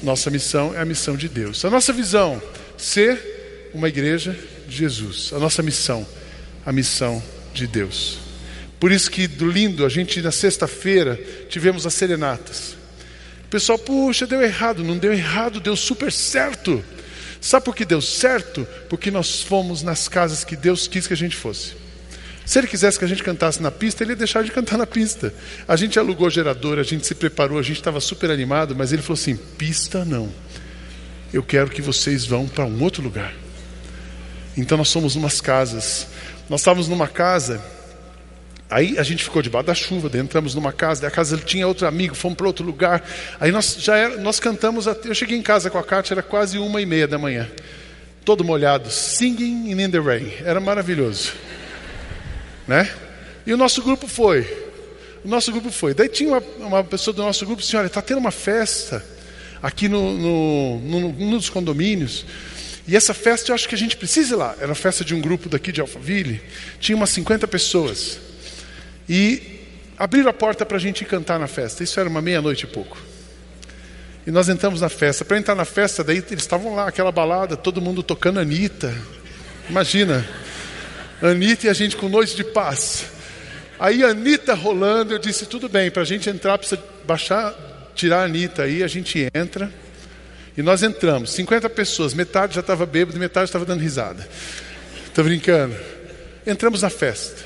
nossa 0.03 0.29
missão 0.29 0.75
é 0.75 0.79
a 0.79 0.85
missão 0.85 1.17
de 1.17 1.27
Deus. 1.27 1.65
A 1.65 1.71
nossa 1.71 1.91
visão, 1.91 2.39
ser 2.77 3.71
uma 3.73 3.89
igreja 3.89 4.37
de 4.67 4.77
Jesus. 4.77 5.31
A 5.33 5.39
nossa 5.39 5.63
missão, 5.63 6.05
a 6.63 6.71
missão 6.71 7.19
de 7.51 7.65
Deus. 7.65 8.19
Por 8.79 8.91
isso 8.91 9.09
que 9.09 9.25
do 9.25 9.49
lindo, 9.49 9.87
a 9.87 9.89
gente 9.89 10.21
na 10.21 10.31
sexta-feira 10.31 11.19
tivemos 11.49 11.87
as 11.87 11.95
serenatas. 11.95 12.75
O 13.45 13.49
pessoal, 13.49 13.79
puxa, 13.79 14.27
deu 14.27 14.39
errado. 14.39 14.83
Não 14.83 14.99
deu 14.99 15.13
errado, 15.13 15.59
deu 15.59 15.75
super 15.75 16.11
certo. 16.11 16.85
Sabe 17.41 17.65
por 17.65 17.75
que 17.75 17.85
deu 17.85 18.03
certo? 18.03 18.67
Porque 18.87 19.09
nós 19.09 19.41
fomos 19.41 19.81
nas 19.81 20.07
casas 20.07 20.43
que 20.43 20.55
Deus 20.55 20.87
quis 20.87 21.07
que 21.07 21.13
a 21.13 21.17
gente 21.17 21.35
fosse. 21.35 21.81
Se 22.45 22.59
ele 22.59 22.67
quisesse 22.67 22.99
que 22.99 23.05
a 23.05 23.07
gente 23.07 23.23
cantasse 23.23 23.61
na 23.61 23.71
pista, 23.71 24.03
ele 24.03 24.11
ia 24.11 24.15
deixar 24.17 24.43
de 24.43 24.51
cantar 24.51 24.77
na 24.77 24.85
pista. 24.85 25.33
A 25.67 25.75
gente 25.75 25.97
alugou 25.97 26.29
gerador, 26.29 26.77
a 26.77 26.83
gente 26.83 27.07
se 27.07 27.15
preparou, 27.15 27.57
a 27.57 27.61
gente 27.61 27.77
estava 27.77 28.01
super 28.01 28.29
animado, 28.29 28.75
mas 28.75 28.91
ele 28.91 29.01
falou 29.01 29.19
assim: 29.19 29.35
pista 29.57 30.03
não. 30.03 30.29
Eu 31.31 31.41
quero 31.41 31.69
que 31.69 31.81
vocês 31.81 32.25
vão 32.25 32.47
para 32.47 32.65
um 32.65 32.83
outro 32.83 33.01
lugar. 33.01 33.33
Então 34.57 34.77
nós 34.77 34.91
fomos 34.91 35.15
umas 35.15 35.39
casas. 35.39 36.07
Nós 36.49 36.59
estávamos 36.59 36.89
numa 36.89 37.07
casa, 37.07 37.63
aí 38.69 38.99
a 38.99 39.03
gente 39.03 39.23
ficou 39.23 39.41
debaixo 39.41 39.67
da 39.67 39.73
chuva, 39.73 40.15
entramos 40.17 40.53
numa 40.53 40.73
casa, 40.73 41.07
a 41.07 41.11
casa 41.11 41.37
tinha 41.37 41.65
outro 41.65 41.87
amigo, 41.87 42.13
fomos 42.13 42.37
para 42.37 42.45
outro 42.45 42.65
lugar. 42.65 43.03
Aí 43.39 43.51
nós 43.51 43.77
já 43.79 43.95
era, 43.95 44.17
nós 44.17 44.39
cantamos, 44.39 44.87
até, 44.87 45.09
eu 45.09 45.15
cheguei 45.15 45.37
em 45.37 45.41
casa 45.41 45.69
com 45.69 45.77
a 45.77 45.83
Kátia, 45.83 46.13
era 46.13 46.21
quase 46.21 46.57
uma 46.59 46.81
e 46.81 46.85
meia 46.85 47.07
da 47.07 47.17
manhã. 47.17 47.49
Todo 48.25 48.43
molhado, 48.43 48.89
singing 48.89 49.71
in 49.71 49.89
the 49.89 49.99
rain. 49.99 50.31
Era 50.43 50.59
maravilhoso. 50.59 51.31
Né? 52.67 52.89
E 53.45 53.53
o 53.53 53.57
nosso 53.57 53.81
grupo 53.81 54.07
foi. 54.07 54.41
O 55.23 55.27
nosso 55.27 55.51
grupo 55.51 55.71
foi. 55.71 55.93
Daí 55.93 56.09
tinha 56.09 56.29
uma, 56.29 56.43
uma 56.67 56.83
pessoa 56.83 57.13
do 57.13 57.21
nosso 57.21 57.45
grupo, 57.45 57.63
olha, 57.75 57.87
está 57.87 58.01
tendo 58.01 58.17
uma 58.17 58.31
festa 58.31 59.03
aqui 59.61 59.87
no, 59.87 60.17
no, 60.17 60.79
no, 60.79 61.13
num 61.13 61.37
dos 61.37 61.49
condomínios. 61.49 62.25
E 62.85 62.97
essa 62.97 63.13
festa 63.13 63.51
eu 63.51 63.55
acho 63.55 63.67
que 63.67 63.75
a 63.75 63.77
gente 63.77 63.95
precisa 63.95 64.33
ir 64.33 64.37
lá. 64.37 64.55
Era 64.59 64.73
a 64.73 64.75
festa 64.75 65.05
de 65.05 65.15
um 65.15 65.21
grupo 65.21 65.47
daqui 65.47 65.71
de 65.71 65.79
Alphaville. 65.79 66.41
Tinha 66.79 66.95
umas 66.95 67.09
50 67.11 67.47
pessoas. 67.47 68.19
E 69.07 69.61
abriram 69.97 70.29
a 70.29 70.33
porta 70.33 70.65
para 70.65 70.75
a 70.75 70.79
gente 70.79 71.05
cantar 71.05 71.39
na 71.39 71.47
festa. 71.47 71.83
Isso 71.83 71.97
era 71.99 72.09
uma 72.09 72.21
meia-noite 72.21 72.65
e 72.65 72.67
pouco. 72.67 72.97
E 74.27 74.31
nós 74.31 74.49
entramos 74.49 74.81
na 74.81 74.89
festa. 74.89 75.23
Para 75.23 75.37
entrar 75.37 75.55
na 75.55 75.65
festa, 75.65 76.03
daí 76.03 76.17
eles 76.17 76.43
estavam 76.43 76.75
lá, 76.75 76.87
aquela 76.87 77.11
balada, 77.11 77.55
todo 77.55 77.81
mundo 77.81 78.03
tocando 78.03 78.39
Anitta. 78.39 78.93
Imagina. 79.69 80.27
Anitta 81.29 81.67
e 81.67 81.69
a 81.69 81.73
gente 81.73 81.95
com 81.95 82.09
noite 82.09 82.35
de 82.35 82.43
paz. 82.43 83.05
Aí 83.79 84.03
a 84.03 84.09
Anitta 84.09 84.53
rolando, 84.53 85.13
eu 85.13 85.19
disse, 85.19 85.45
tudo 85.45 85.69
bem, 85.69 85.89
para 85.89 86.01
a 86.01 86.05
gente 86.05 86.29
entrar 86.29 86.57
precisa 86.57 86.81
baixar, 87.05 87.53
tirar 87.95 88.21
a 88.21 88.23
Anitta 88.25 88.63
aí, 88.63 88.83
a 88.83 88.87
gente 88.87 89.27
entra. 89.33 89.71
E 90.55 90.61
nós 90.61 90.83
entramos, 90.83 91.31
50 91.31 91.69
pessoas, 91.69 92.13
metade 92.13 92.55
já 92.55 92.61
estava 92.61 92.85
bêbado 92.85 93.17
metade 93.17 93.45
estava 93.45 93.65
dando 93.65 93.81
risada. 93.81 94.27
Estou 95.05 95.23
brincando. 95.23 95.75
Entramos 96.45 96.81
na 96.81 96.89
festa. 96.89 97.41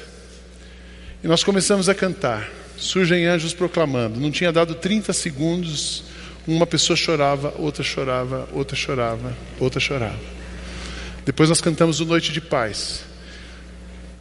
E 1.24 1.28
nós 1.28 1.44
começamos 1.44 1.88
a 1.88 1.96
cantar. 1.96 2.50
Surgem 2.78 3.26
anjos 3.26 3.54
proclamando. 3.54 4.20
Não 4.20 4.32
tinha 4.32 4.52
dado 4.52 4.76
30 4.76 5.14
segundos, 5.14 6.04
uma 6.46 6.68
pessoa 6.68 6.96
chorava, 6.96 7.54
outra 7.58 7.84
chorava, 7.84 8.48
outra 8.54 8.76
chorava, 8.76 9.34
outra 9.60 9.80
chorava. 9.80 10.20
Depois 11.26 11.50
nós 11.50 11.62
cantamos 11.62 12.00
o 12.00 12.06
Noite 12.06 12.32
de 12.32 12.40
Paz. 12.42 13.02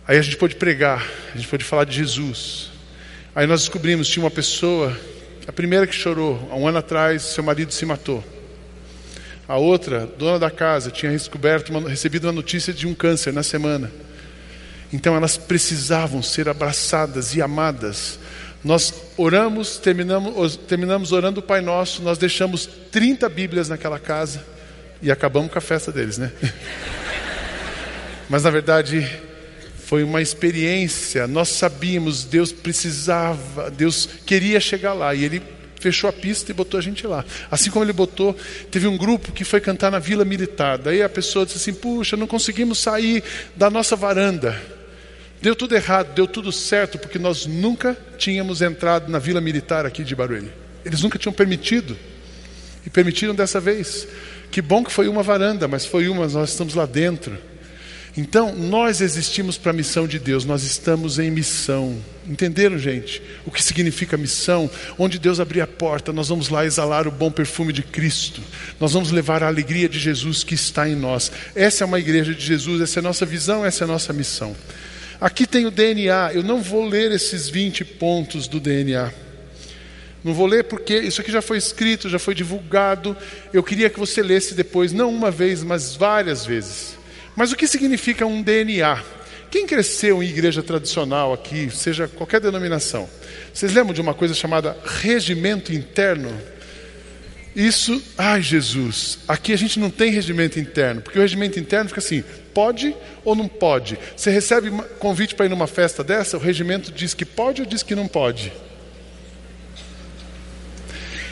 Aí 0.09 0.19
a 0.19 0.23
gente 0.23 0.37
pôde 0.37 0.55
pregar, 0.55 1.05
a 1.35 1.37
gente 1.37 1.49
pôde 1.49 1.65
falar 1.65 1.83
de 1.83 1.97
Jesus. 1.97 2.71
Aí 3.35 3.45
nós 3.45 3.63
descobrimos, 3.63 4.07
tinha 4.07 4.23
uma 4.25 4.31
pessoa, 4.31 4.97
a 5.49 5.53
primeira 5.53 5.85
que 5.85 5.95
chorou, 5.95 6.49
há 6.49 6.55
um 6.55 6.69
ano 6.69 6.79
atrás, 6.79 7.23
seu 7.23 7.43
marido 7.43 7.73
se 7.73 7.85
matou. 7.85 8.23
A 9.49 9.57
outra, 9.57 10.07
dona 10.17 10.39
da 10.39 10.49
casa, 10.49 10.93
tinha 10.93 11.11
uma, 11.71 11.89
recebido 11.91 12.25
uma 12.25 12.33
notícia 12.33 12.73
de 12.73 12.87
um 12.87 12.95
câncer 12.95 13.33
na 13.33 13.43
semana. 13.43 13.91
Então 14.93 15.17
elas 15.17 15.37
precisavam 15.37 16.23
ser 16.23 16.49
abraçadas 16.49 17.35
e 17.35 17.43
amadas. 17.43 18.21
Nós 18.63 18.95
oramos, 19.17 19.77
terminamos, 19.77 20.57
terminamos 20.57 21.11
orando 21.11 21.41
o 21.41 21.43
Pai 21.43 21.61
Nosso, 21.61 22.01
nós 22.01 22.17
deixamos 22.17 22.65
30 22.93 23.29
Bíblias 23.29 23.69
naquela 23.69 23.99
casa 23.99 24.45
e 25.03 25.11
acabamos 25.11 25.51
com 25.51 25.59
a 25.59 25.61
festa 25.61 25.91
deles, 25.91 26.17
né? 26.17 26.31
Mas 28.31 28.45
na 28.45 28.51
verdade, 28.51 29.25
foi 29.87 30.02
uma 30.02 30.21
experiência. 30.21 31.28
Nós 31.28 31.49
sabíamos, 31.49 32.25
Deus 32.25 32.50
precisava, 32.50 33.71
Deus 33.71 34.09
queria 34.26 34.59
chegar 34.59 34.93
lá 34.93 35.14
e 35.14 35.25
Ele 35.25 35.40
fechou 35.78 36.11
a 36.11 36.12
pista 36.12 36.50
e 36.50 36.55
botou 36.55 36.76
a 36.76 36.83
gente 36.83 37.07
lá. 37.07 37.25
Assim 37.49 37.71
como 37.71 37.85
Ele 37.85 37.93
botou, 37.93 38.37
teve 38.69 38.88
um 38.88 38.97
grupo 38.97 39.31
que 39.31 39.45
foi 39.45 39.61
cantar 39.61 39.93
na 39.93 40.00
Vila 40.00 40.25
Militar. 40.25 40.76
Daí 40.76 41.05
a 41.05 41.09
pessoa 41.09 41.47
disse 41.47 41.59
assim: 41.59 41.73
Puxa, 41.73 42.16
não 42.16 42.26
conseguimos 42.26 42.81
sair 42.81 43.23
da 43.55 43.71
nossa 43.71 43.95
varanda. 43.95 44.61
Deu 45.40 45.55
tudo 45.55 45.76
errado, 45.76 46.12
deu 46.14 46.26
tudo 46.26 46.50
certo, 46.50 46.99
porque 46.99 47.19
nós 47.19 47.47
nunca 47.47 47.97
tínhamos 48.19 48.62
entrado 48.62 49.09
na 49.09 49.21
Vila 49.21 49.40
Militar 49.40 49.87
aqui 49.87 50.02
de 50.02 50.16
Barueri. 50.16 50.50
Eles 50.85 51.00
nunca 51.00 51.16
tinham 51.16 51.33
permitido. 51.33 51.97
E 52.85 52.90
permitiram 52.90 53.37
dessa 53.37 53.61
vez. 53.61 54.09
Que 54.50 54.61
bom 54.61 54.83
que 54.83 54.90
foi 54.90 55.07
uma 55.07 55.23
varanda, 55.23 55.69
mas 55.69 55.87
foi 55.87 56.09
uma, 56.09 56.26
nós 56.26 56.50
estamos 56.50 56.75
lá 56.75 56.87
dentro. 56.87 57.38
Então, 58.17 58.55
nós 58.55 59.03
existimos 59.03 59.59
para 59.59 59.73
a 59.73 59.75
missão 59.75 60.07
de 60.07 60.19
Deus, 60.19 60.47
nós 60.47 60.63
estamos 60.63 61.19
em 61.19 61.31
missão. 61.31 62.03
Entenderam, 62.27 62.79
gente? 62.79 63.23
O 63.45 63.51
que 63.51 63.63
significa 63.63 64.17
missão? 64.17 64.71
Onde 64.99 65.19
Deus 65.19 65.39
abrir 65.39 65.61
a 65.61 65.67
porta, 65.67 66.15
nós 66.15 66.29
vamos 66.29 66.49
lá 66.49 66.65
exalar 66.65 67.07
o 67.07 67.11
bom 67.11 67.31
perfume 67.31 67.75
de 67.75 67.83
Cristo. 67.83 68.41
Nós 68.81 68.95
vamos 68.95 69.11
levar 69.11 69.43
a 69.43 69.49
alegria 69.49 69.87
de 69.87 69.99
Jesus 69.99 70.43
que 70.43 70.55
está 70.55 70.89
em 70.89 70.97
nós. 70.97 71.31
Essa 71.55 71.85
é 71.85 71.87
uma 71.87 72.01
igreja 72.01 72.35
de 72.35 72.45
Jesus, 72.45 72.81
essa 72.81 72.99
é 72.99 73.01
a 73.01 73.03
nossa 73.03 73.27
visão, 73.27 73.65
essa 73.67 73.85
é 73.85 73.87
a 73.87 73.89
nossa 73.89 74.15
missão. 74.15 74.57
Aqui 75.21 75.47
tem 75.47 75.67
o 75.67 75.71
DNA, 75.71 76.33
eu 76.33 76.43
não 76.43 76.63
vou 76.63 76.87
ler 76.87 77.13
esses 77.13 77.51
20 77.51 77.85
pontos 77.85 78.49
do 78.49 78.59
DNA. 78.59 79.13
Não 80.25 80.33
vou 80.33 80.47
ler 80.47 80.65
porque 80.65 80.99
isso 80.99 81.21
aqui 81.21 81.31
já 81.31 81.43
foi 81.43 81.59
escrito, 81.59 82.09
já 82.09 82.19
foi 82.19 82.35
divulgado. 82.35 83.15
Eu 83.53 83.63
queria 83.63 83.91
que 83.91 83.99
você 83.99 84.23
lesse 84.23 84.55
depois, 84.55 84.93
não 84.93 85.15
uma 85.15 85.31
vez, 85.31 85.63
mas 85.63 85.95
várias 85.95 86.47
vezes. 86.47 86.97
Mas 87.37 87.52
o 87.52 87.57
que 87.57 87.69
significa 87.69 88.25
um 88.25 88.43
DNA? 88.43 89.05
Quem 89.50 89.66
cresceu 89.66 90.23
em 90.23 90.28
igreja 90.28 90.62
tradicional 90.62 91.33
aqui, 91.33 91.71
seja 91.71 92.09
qualquer 92.09 92.40
denominação, 92.40 93.09
vocês 93.52 93.73
lembram 93.73 93.95
de 93.95 94.00
uma 94.00 94.14
coisa 94.14 94.35
chamada 94.35 94.76
regimento 94.85 95.73
interno? 95.73 96.33
Isso, 97.55 98.02
ai 98.19 98.43
Jesus, 98.43 99.19
aqui 99.26 99.52
a 99.52 99.57
gente 99.57 99.78
não 99.78 99.88
tem 99.88 100.11
regimento 100.11 100.59
interno, 100.59 101.00
porque 101.00 101.19
o 101.19 101.23
regimento 101.23 101.59
interno 101.59 101.88
fica 101.88 102.00
assim: 102.00 102.23
pode 102.52 102.95
ou 103.25 103.35
não 103.35 103.49
pode? 103.49 103.99
Você 104.14 104.31
recebe 104.31 104.71
convite 104.99 105.35
para 105.35 105.47
ir 105.47 105.49
numa 105.49 105.66
festa 105.66 106.05
dessa, 106.05 106.37
o 106.37 106.40
regimento 106.40 106.93
diz 106.93 107.14
que 107.14 107.25
pode 107.25 107.62
ou 107.62 107.66
diz 107.66 107.83
que 107.83 107.95
não 107.95 108.09
pode? 108.09 108.52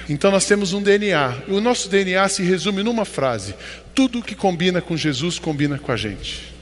Então 0.08 0.30
nós 0.30 0.44
temos 0.44 0.72
um 0.72 0.82
DNA. 0.82 1.42
E 1.48 1.52
o 1.52 1.60
nosso 1.60 1.88
DNA 1.88 2.28
se 2.28 2.42
resume 2.42 2.82
numa 2.82 3.04
frase: 3.04 3.54
tudo 3.94 4.22
que 4.22 4.34
combina 4.34 4.80
com 4.80 4.96
Jesus 4.96 5.38
combina 5.38 5.78
com 5.78 5.92
a 5.92 5.96
gente. 5.96 6.54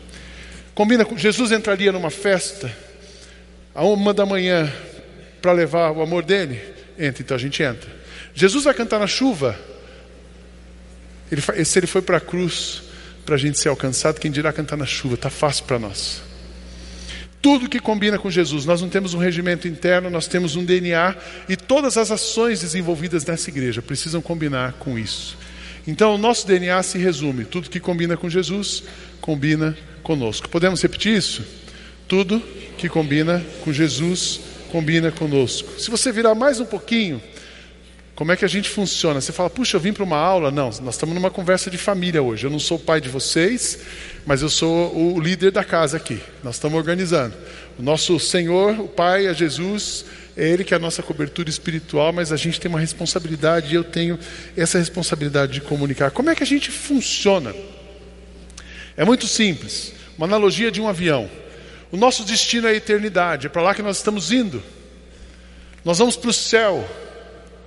Combina 0.74 1.04
com 1.04 1.16
Jesus 1.16 1.52
entraria 1.52 1.92
numa 1.92 2.10
festa 2.10 2.72
a 3.74 3.84
uma 3.84 4.14
da 4.14 4.24
manhã 4.24 4.72
para 5.40 5.52
levar 5.52 5.90
o 5.90 6.02
amor 6.02 6.24
dele? 6.24 6.60
Entra, 6.98 7.22
então 7.22 7.34
a 7.36 7.40
gente 7.40 7.62
entra. 7.62 7.90
Jesus 8.34 8.64
vai 8.64 8.74
cantar 8.74 8.98
na 8.98 9.06
chuva. 9.06 9.58
Ele, 11.30 11.64
se 11.64 11.78
ele 11.78 11.86
foi 11.86 12.02
para 12.02 12.18
a 12.18 12.20
cruz 12.20 12.82
para 13.24 13.36
a 13.36 13.38
gente 13.38 13.58
ser 13.58 13.68
alcançado, 13.68 14.20
quem 14.20 14.30
dirá 14.30 14.52
cantar 14.52 14.76
na 14.76 14.86
chuva? 14.86 15.14
Está 15.14 15.30
fácil 15.30 15.64
para 15.64 15.78
nós. 15.78 16.22
Tudo 17.42 17.68
que 17.68 17.80
combina 17.80 18.20
com 18.20 18.30
Jesus. 18.30 18.64
Nós 18.64 18.80
não 18.80 18.88
temos 18.88 19.14
um 19.14 19.18
regimento 19.18 19.66
interno, 19.66 20.08
nós 20.08 20.28
temos 20.28 20.54
um 20.54 20.64
DNA 20.64 21.16
e 21.48 21.56
todas 21.56 21.98
as 21.98 22.12
ações 22.12 22.60
desenvolvidas 22.60 23.26
nessa 23.26 23.50
igreja 23.50 23.82
precisam 23.82 24.22
combinar 24.22 24.74
com 24.74 24.96
isso. 24.96 25.36
Então, 25.84 26.14
o 26.14 26.18
nosso 26.18 26.46
DNA 26.46 26.80
se 26.84 26.98
resume: 26.98 27.44
tudo 27.44 27.68
que 27.68 27.80
combina 27.80 28.16
com 28.16 28.30
Jesus, 28.30 28.84
combina 29.20 29.76
conosco. 30.04 30.48
Podemos 30.48 30.80
repetir 30.80 31.16
isso? 31.16 31.44
Tudo 32.06 32.40
que 32.78 32.88
combina 32.88 33.44
com 33.64 33.72
Jesus, 33.72 34.40
combina 34.70 35.10
conosco. 35.10 35.80
Se 35.80 35.90
você 35.90 36.12
virar 36.12 36.36
mais 36.36 36.60
um 36.60 36.64
pouquinho, 36.64 37.20
como 38.22 38.30
é 38.30 38.36
que 38.36 38.44
a 38.44 38.48
gente 38.48 38.68
funciona? 38.68 39.20
Você 39.20 39.32
fala, 39.32 39.50
puxa, 39.50 39.76
eu 39.76 39.80
vim 39.80 39.92
para 39.92 40.04
uma 40.04 40.16
aula. 40.16 40.52
Não, 40.52 40.66
nós 40.80 40.94
estamos 40.94 41.12
numa 41.12 41.28
conversa 41.28 41.68
de 41.68 41.76
família 41.76 42.22
hoje. 42.22 42.46
Eu 42.46 42.50
não 42.52 42.60
sou 42.60 42.76
o 42.76 42.80
pai 42.80 43.00
de 43.00 43.08
vocês, 43.08 43.80
mas 44.24 44.42
eu 44.42 44.48
sou 44.48 44.96
o 44.96 45.18
líder 45.18 45.50
da 45.50 45.64
casa 45.64 45.96
aqui. 45.96 46.20
Nós 46.40 46.54
estamos 46.54 46.78
organizando. 46.78 47.34
O 47.76 47.82
nosso 47.82 48.20
Senhor, 48.20 48.78
o 48.78 48.86
Pai, 48.86 49.26
é 49.26 49.34
Jesus, 49.34 50.04
é 50.36 50.48
Ele 50.48 50.62
que 50.62 50.72
é 50.72 50.76
a 50.76 50.78
nossa 50.78 51.02
cobertura 51.02 51.50
espiritual, 51.50 52.12
mas 52.12 52.30
a 52.30 52.36
gente 52.36 52.60
tem 52.60 52.68
uma 52.68 52.78
responsabilidade 52.78 53.72
e 53.72 53.74
eu 53.74 53.82
tenho 53.82 54.16
essa 54.56 54.78
responsabilidade 54.78 55.54
de 55.54 55.60
comunicar. 55.60 56.12
Como 56.12 56.30
é 56.30 56.36
que 56.36 56.44
a 56.44 56.46
gente 56.46 56.70
funciona? 56.70 57.52
É 58.96 59.04
muito 59.04 59.26
simples. 59.26 59.94
Uma 60.16 60.28
analogia 60.28 60.70
de 60.70 60.80
um 60.80 60.86
avião. 60.86 61.28
O 61.90 61.96
nosso 61.96 62.24
destino 62.24 62.68
é 62.68 62.70
a 62.70 62.74
eternidade, 62.74 63.48
é 63.48 63.50
para 63.50 63.62
lá 63.62 63.74
que 63.74 63.82
nós 63.82 63.96
estamos 63.96 64.30
indo. 64.30 64.62
Nós 65.84 65.98
vamos 65.98 66.16
para 66.16 66.30
o 66.30 66.32
céu. 66.32 66.88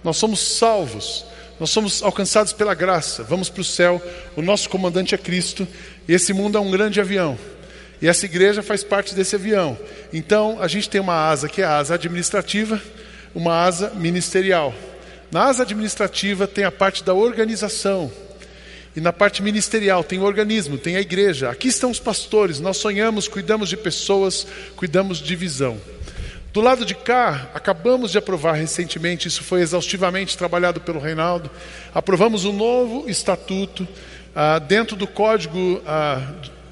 Nós 0.05 0.17
somos 0.17 0.39
salvos, 0.39 1.25
nós 1.59 1.71
somos 1.71 2.03
alcançados 2.03 2.53
pela 2.53 2.75
graça, 2.75 3.23
vamos 3.23 3.49
para 3.49 3.61
o 3.61 3.65
céu, 3.65 3.99
o 4.35 4.41
nosso 4.43 4.69
comandante 4.69 5.15
é 5.15 5.17
Cristo, 5.17 5.67
e 6.07 6.13
esse 6.13 6.31
mundo 6.31 6.59
é 6.59 6.61
um 6.61 6.69
grande 6.69 7.01
avião. 7.01 7.35
E 7.99 8.07
essa 8.07 8.25
igreja 8.25 8.61
faz 8.61 8.83
parte 8.83 9.15
desse 9.15 9.35
avião. 9.35 9.75
Então, 10.13 10.61
a 10.61 10.67
gente 10.67 10.87
tem 10.87 11.01
uma 11.01 11.27
asa 11.27 11.49
que 11.49 11.59
é 11.59 11.65
a 11.65 11.77
asa 11.77 11.95
administrativa, 11.95 12.79
uma 13.33 13.63
asa 13.63 13.89
ministerial. 13.95 14.75
Na 15.31 15.45
asa 15.45 15.63
administrativa 15.63 16.45
tem 16.45 16.65
a 16.65 16.71
parte 16.71 17.03
da 17.03 17.15
organização. 17.15 18.11
E 18.95 19.01
na 19.01 19.11
parte 19.11 19.41
ministerial 19.41 20.03
tem 20.03 20.19
o 20.19 20.23
organismo, 20.23 20.77
tem 20.77 20.97
a 20.97 21.01
igreja. 21.01 21.49
Aqui 21.49 21.69
estão 21.69 21.89
os 21.89 21.99
pastores. 21.99 22.59
Nós 22.59 22.77
sonhamos, 22.77 23.27
cuidamos 23.27 23.69
de 23.69 23.75
pessoas, 23.75 24.45
cuidamos 24.75 25.17
de 25.17 25.35
visão. 25.35 25.81
Do 26.55 26.61
lado 26.61 26.85
de 26.85 26.95
cá, 26.95 27.49
acabamos 27.53 28.11
de 28.11 28.17
aprovar 28.17 28.53
recentemente, 28.53 29.27
isso 29.27 29.43
foi 29.43 29.59
exaustivamente 29.59 30.37
trabalhado 30.37 30.79
pelo 30.79 31.01
Reinaldo, 31.01 31.51
aprovamos 31.93 32.45
um 32.45 32.53
novo 32.53 33.09
estatuto 33.09 33.85
ah, 34.33 34.57
dentro 34.57 34.95
do 34.95 35.05
Código 35.05 35.81
ah, 35.85 36.31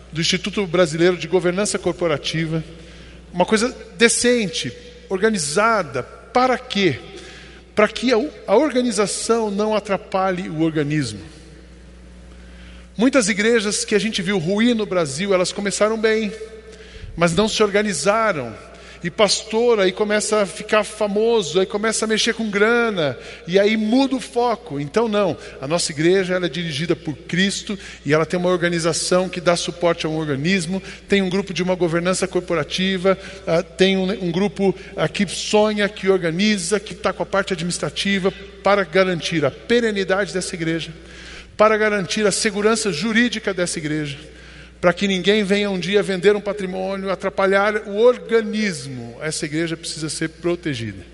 do 0.10 0.22
Instituto 0.22 0.66
Brasileiro 0.66 1.18
de 1.18 1.28
Governança 1.28 1.78
Corporativa, 1.78 2.64
uma 3.34 3.46
coisa 3.46 3.76
decente, 3.98 4.72
organizada, 5.10 6.02
para 6.02 6.58
quê? 6.58 6.98
Para 7.76 7.90
que 7.90 8.14
a, 8.14 8.26
a 8.48 8.56
organização 8.56 9.52
não 9.52 9.76
atrapalhe 9.76 10.48
o 10.48 10.62
organismo. 10.62 11.20
Muitas 12.96 13.28
igrejas 13.28 13.84
que 13.84 13.96
a 13.96 14.00
gente 14.00 14.22
viu 14.22 14.38
ruir 14.38 14.74
no 14.74 14.86
Brasil, 14.86 15.34
elas 15.34 15.52
começaram 15.52 16.00
bem, 16.00 16.32
mas 17.18 17.36
não 17.36 17.50
se 17.50 17.62
organizaram 17.62 18.56
e 19.04 19.12
pastor, 19.12 19.82
aí 19.82 19.92
começa 19.92 20.42
a 20.42 20.46
ficar 20.46 20.86
famoso, 20.86 21.60
aí 21.60 21.66
começa 21.66 22.06
a 22.06 22.08
mexer 22.08 22.34
com 22.34 22.50
grana, 22.50 23.18
e 23.46 23.60
aí 23.60 23.76
muda 23.76 24.16
o 24.16 24.20
foco. 24.20 24.80
Então, 24.80 25.10
não, 25.10 25.36
a 25.60 25.68
nossa 25.68 25.92
igreja 25.92 26.36
ela 26.36 26.46
é 26.46 26.50
dirigida 26.50 26.96
por 26.96 27.14
Cristo 27.16 27.78
e 28.06 28.14
ela 28.14 28.26
tem 28.26 28.40
uma 28.40 28.50
organização 28.50 29.28
que 29.28 29.42
dá 29.42 29.58
suporte 29.58 30.06
a 30.06 30.10
um 30.10 30.18
organismo, 30.18 30.82
tem 31.10 31.22
um 31.22 31.30
grupo 31.30 31.54
de 31.54 31.62
uma 31.62 31.76
governança 31.76 32.26
corporativa, 32.28 33.18
uh, 33.42 33.64
tem 33.76 33.98
um, 33.98 34.32
grupo 34.32 34.70
uh, 34.70 35.12
que 35.12 35.28
sonha, 35.28 35.90
que 35.90 36.08
organiza, 36.08 36.80
que 36.80 36.94
está 36.94 37.12
com 37.12 37.24
a 37.24 37.26
parte 37.26 37.52
administrativa 37.52 38.32
para 38.64 38.86
garantir 38.86 39.44
a 39.44 39.52
perenidade 39.52 40.34
dessa 40.34 40.56
igreja, 40.56 40.94
para 41.58 41.76
garantir 41.76 42.26
a 42.26 42.32
segurança 42.32 42.90
jurídica 42.90 43.54
dessa 43.54 43.80
igreja 43.80 44.34
para 44.84 44.92
que 44.92 45.08
ninguém 45.08 45.46
venha 45.46 45.72
um 45.72 45.80
dia 45.80 46.04
vender 46.04 46.36
um 46.36 46.42
patrimônio, 46.42 47.10
atrapalhar 47.10 47.88
o 47.88 48.00
organismo. 48.00 49.16
Essa 49.22 49.46
igreja 49.46 49.78
precisa 49.78 50.10
ser 50.10 50.28
protegida. 50.28 51.06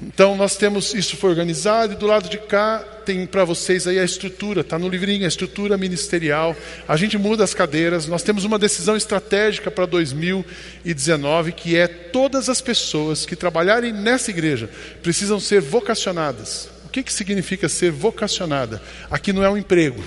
Então 0.00 0.36
nós 0.36 0.56
temos 0.56 0.94
isso 0.94 1.16
foi 1.16 1.30
organizado 1.30 1.94
e 1.94 1.96
do 1.96 2.06
lado 2.06 2.28
de 2.28 2.38
cá 2.38 2.84
tem 3.04 3.26
para 3.26 3.44
vocês 3.44 3.88
aí 3.88 3.98
a 3.98 4.04
estrutura, 4.04 4.60
está 4.60 4.78
no 4.78 4.88
livrinho, 4.88 5.24
a 5.24 5.28
estrutura 5.28 5.76
ministerial. 5.76 6.56
A 6.86 6.96
gente 6.96 7.18
muda 7.18 7.42
as 7.42 7.52
cadeiras. 7.52 8.06
Nós 8.06 8.22
temos 8.22 8.44
uma 8.44 8.60
decisão 8.60 8.96
estratégica 8.96 9.68
para 9.68 9.84
2019 9.84 11.50
que 11.50 11.76
é 11.76 11.88
todas 11.88 12.48
as 12.48 12.60
pessoas 12.60 13.26
que 13.26 13.34
trabalharem 13.34 13.92
nessa 13.92 14.30
igreja 14.30 14.70
precisam 15.02 15.40
ser 15.40 15.60
vocacionadas. 15.60 16.68
O 16.84 16.88
que, 16.90 17.02
que 17.02 17.12
significa 17.12 17.68
ser 17.68 17.90
vocacionada? 17.90 18.80
Aqui 19.10 19.32
não 19.32 19.42
é 19.42 19.50
um 19.50 19.58
emprego, 19.58 20.00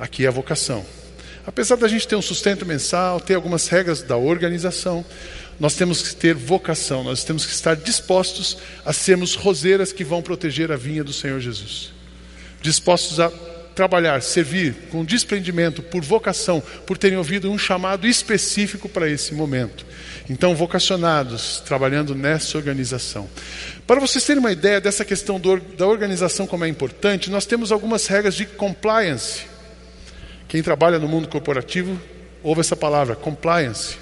aqui 0.00 0.24
é 0.24 0.28
a 0.28 0.32
vocação. 0.32 1.01
Apesar 1.46 1.76
da 1.76 1.88
gente 1.88 2.06
ter 2.06 2.14
um 2.14 2.22
sustento 2.22 2.64
mensal, 2.64 3.20
ter 3.20 3.34
algumas 3.34 3.66
regras 3.68 4.02
da 4.02 4.16
organização, 4.16 5.04
nós 5.58 5.74
temos 5.74 6.02
que 6.02 6.14
ter 6.14 6.34
vocação, 6.34 7.02
nós 7.02 7.24
temos 7.24 7.44
que 7.44 7.52
estar 7.52 7.74
dispostos 7.74 8.58
a 8.84 8.92
sermos 8.92 9.34
roseiras 9.34 9.92
que 9.92 10.04
vão 10.04 10.22
proteger 10.22 10.70
a 10.70 10.76
vinha 10.76 11.02
do 11.02 11.12
Senhor 11.12 11.40
Jesus. 11.40 11.92
Dispostos 12.60 13.18
a 13.18 13.30
trabalhar, 13.74 14.22
servir 14.22 14.74
com 14.90 15.04
desprendimento, 15.04 15.82
por 15.82 16.02
vocação, 16.02 16.62
por 16.86 16.96
terem 16.96 17.18
ouvido 17.18 17.50
um 17.50 17.58
chamado 17.58 18.06
específico 18.06 18.88
para 18.88 19.08
esse 19.08 19.34
momento. 19.34 19.84
Então, 20.28 20.54
vocacionados, 20.54 21.60
trabalhando 21.64 22.14
nessa 22.14 22.56
organização. 22.56 23.28
Para 23.86 24.00
vocês 24.00 24.24
terem 24.24 24.40
uma 24.40 24.52
ideia 24.52 24.80
dessa 24.80 25.04
questão 25.04 25.40
do, 25.40 25.58
da 25.58 25.86
organização 25.86 26.46
como 26.46 26.64
é 26.64 26.68
importante, 26.68 27.30
nós 27.30 27.46
temos 27.46 27.72
algumas 27.72 28.06
regras 28.06 28.34
de 28.34 28.46
compliance 28.46 29.51
quem 30.52 30.62
trabalha 30.62 30.98
no 30.98 31.08
mundo 31.08 31.28
corporativo 31.28 31.98
ouve 32.42 32.60
essa 32.60 32.76
palavra, 32.76 33.16
compliance. 33.16 33.96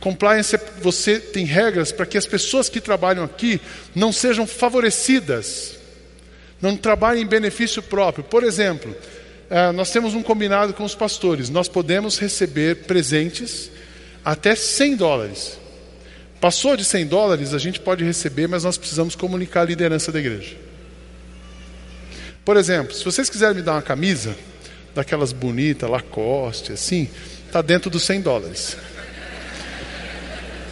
Compliance 0.00 0.56
é 0.56 0.60
você 0.82 1.20
tem 1.20 1.44
regras 1.44 1.92
para 1.92 2.04
que 2.04 2.18
as 2.18 2.26
pessoas 2.26 2.68
que 2.68 2.80
trabalham 2.80 3.22
aqui 3.22 3.60
não 3.94 4.12
sejam 4.12 4.44
favorecidas, 4.44 5.76
não 6.60 6.76
trabalhem 6.76 7.22
em 7.22 7.26
benefício 7.26 7.80
próprio. 7.80 8.24
Por 8.24 8.42
exemplo, 8.42 8.92
eh, 9.48 9.70
nós 9.70 9.92
temos 9.92 10.14
um 10.14 10.22
combinado 10.22 10.74
com 10.74 10.82
os 10.82 10.96
pastores, 10.96 11.48
nós 11.48 11.68
podemos 11.68 12.18
receber 12.18 12.78
presentes 12.78 13.70
até 14.24 14.56
100 14.56 14.96
dólares. 14.96 15.60
Passou 16.40 16.76
de 16.76 16.84
100 16.84 17.06
dólares, 17.06 17.54
a 17.54 17.58
gente 17.58 17.78
pode 17.78 18.02
receber, 18.02 18.48
mas 18.48 18.64
nós 18.64 18.76
precisamos 18.76 19.14
comunicar 19.14 19.60
a 19.60 19.66
liderança 19.66 20.10
da 20.10 20.18
igreja. 20.18 20.56
Por 22.44 22.56
exemplo, 22.56 22.92
se 22.92 23.04
vocês 23.04 23.30
quiserem 23.30 23.54
me 23.54 23.62
dar 23.62 23.74
uma 23.74 23.82
camisa, 23.82 24.34
daquelas 24.98 25.32
bonitas, 25.32 25.88
Lacoste, 25.88 26.72
assim, 26.72 27.08
está 27.46 27.62
dentro 27.62 27.88
dos 27.88 28.02
100 28.02 28.20
dólares. 28.20 28.76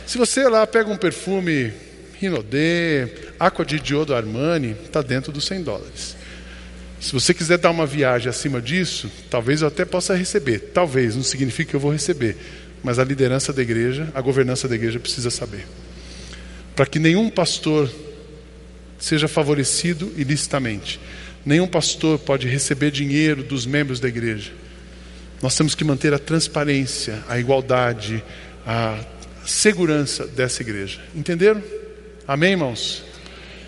Se 0.04 0.18
você 0.18 0.48
lá 0.48 0.66
pega 0.66 0.90
um 0.90 0.96
perfume 0.96 1.72
Rinodê, 2.20 3.08
Aqua 3.38 3.64
de 3.64 3.78
Diodo 3.78 4.16
Armani, 4.16 4.74
está 4.84 5.00
dentro 5.00 5.30
dos 5.30 5.46
100 5.46 5.62
dólares. 5.62 6.16
Se 7.00 7.12
você 7.12 7.32
quiser 7.32 7.58
dar 7.58 7.70
uma 7.70 7.86
viagem 7.86 8.28
acima 8.28 8.60
disso, 8.60 9.08
talvez 9.30 9.62
eu 9.62 9.68
até 9.68 9.84
possa 9.84 10.16
receber. 10.16 10.58
Talvez, 10.74 11.14
não 11.14 11.22
significa 11.22 11.70
que 11.70 11.76
eu 11.76 11.80
vou 11.80 11.92
receber. 11.92 12.36
Mas 12.82 12.98
a 12.98 13.04
liderança 13.04 13.52
da 13.52 13.62
igreja, 13.62 14.08
a 14.12 14.20
governança 14.20 14.66
da 14.66 14.74
igreja 14.74 14.98
precisa 14.98 15.30
saber. 15.30 15.64
Para 16.74 16.86
que 16.86 16.98
nenhum 16.98 17.30
pastor 17.30 17.88
seja 18.98 19.28
favorecido 19.28 20.12
ilicitamente. 20.16 20.98
Nenhum 21.46 21.68
pastor 21.68 22.18
pode 22.18 22.48
receber 22.48 22.90
dinheiro 22.90 23.44
dos 23.44 23.64
membros 23.64 24.00
da 24.00 24.08
igreja. 24.08 24.50
Nós 25.40 25.56
temos 25.56 25.76
que 25.76 25.84
manter 25.84 26.12
a 26.12 26.18
transparência, 26.18 27.22
a 27.28 27.38
igualdade, 27.38 28.20
a 28.66 28.98
segurança 29.44 30.26
dessa 30.26 30.62
igreja. 30.62 31.00
Entenderam? 31.14 31.62
Amém, 32.26 32.50
irmãos? 32.50 33.04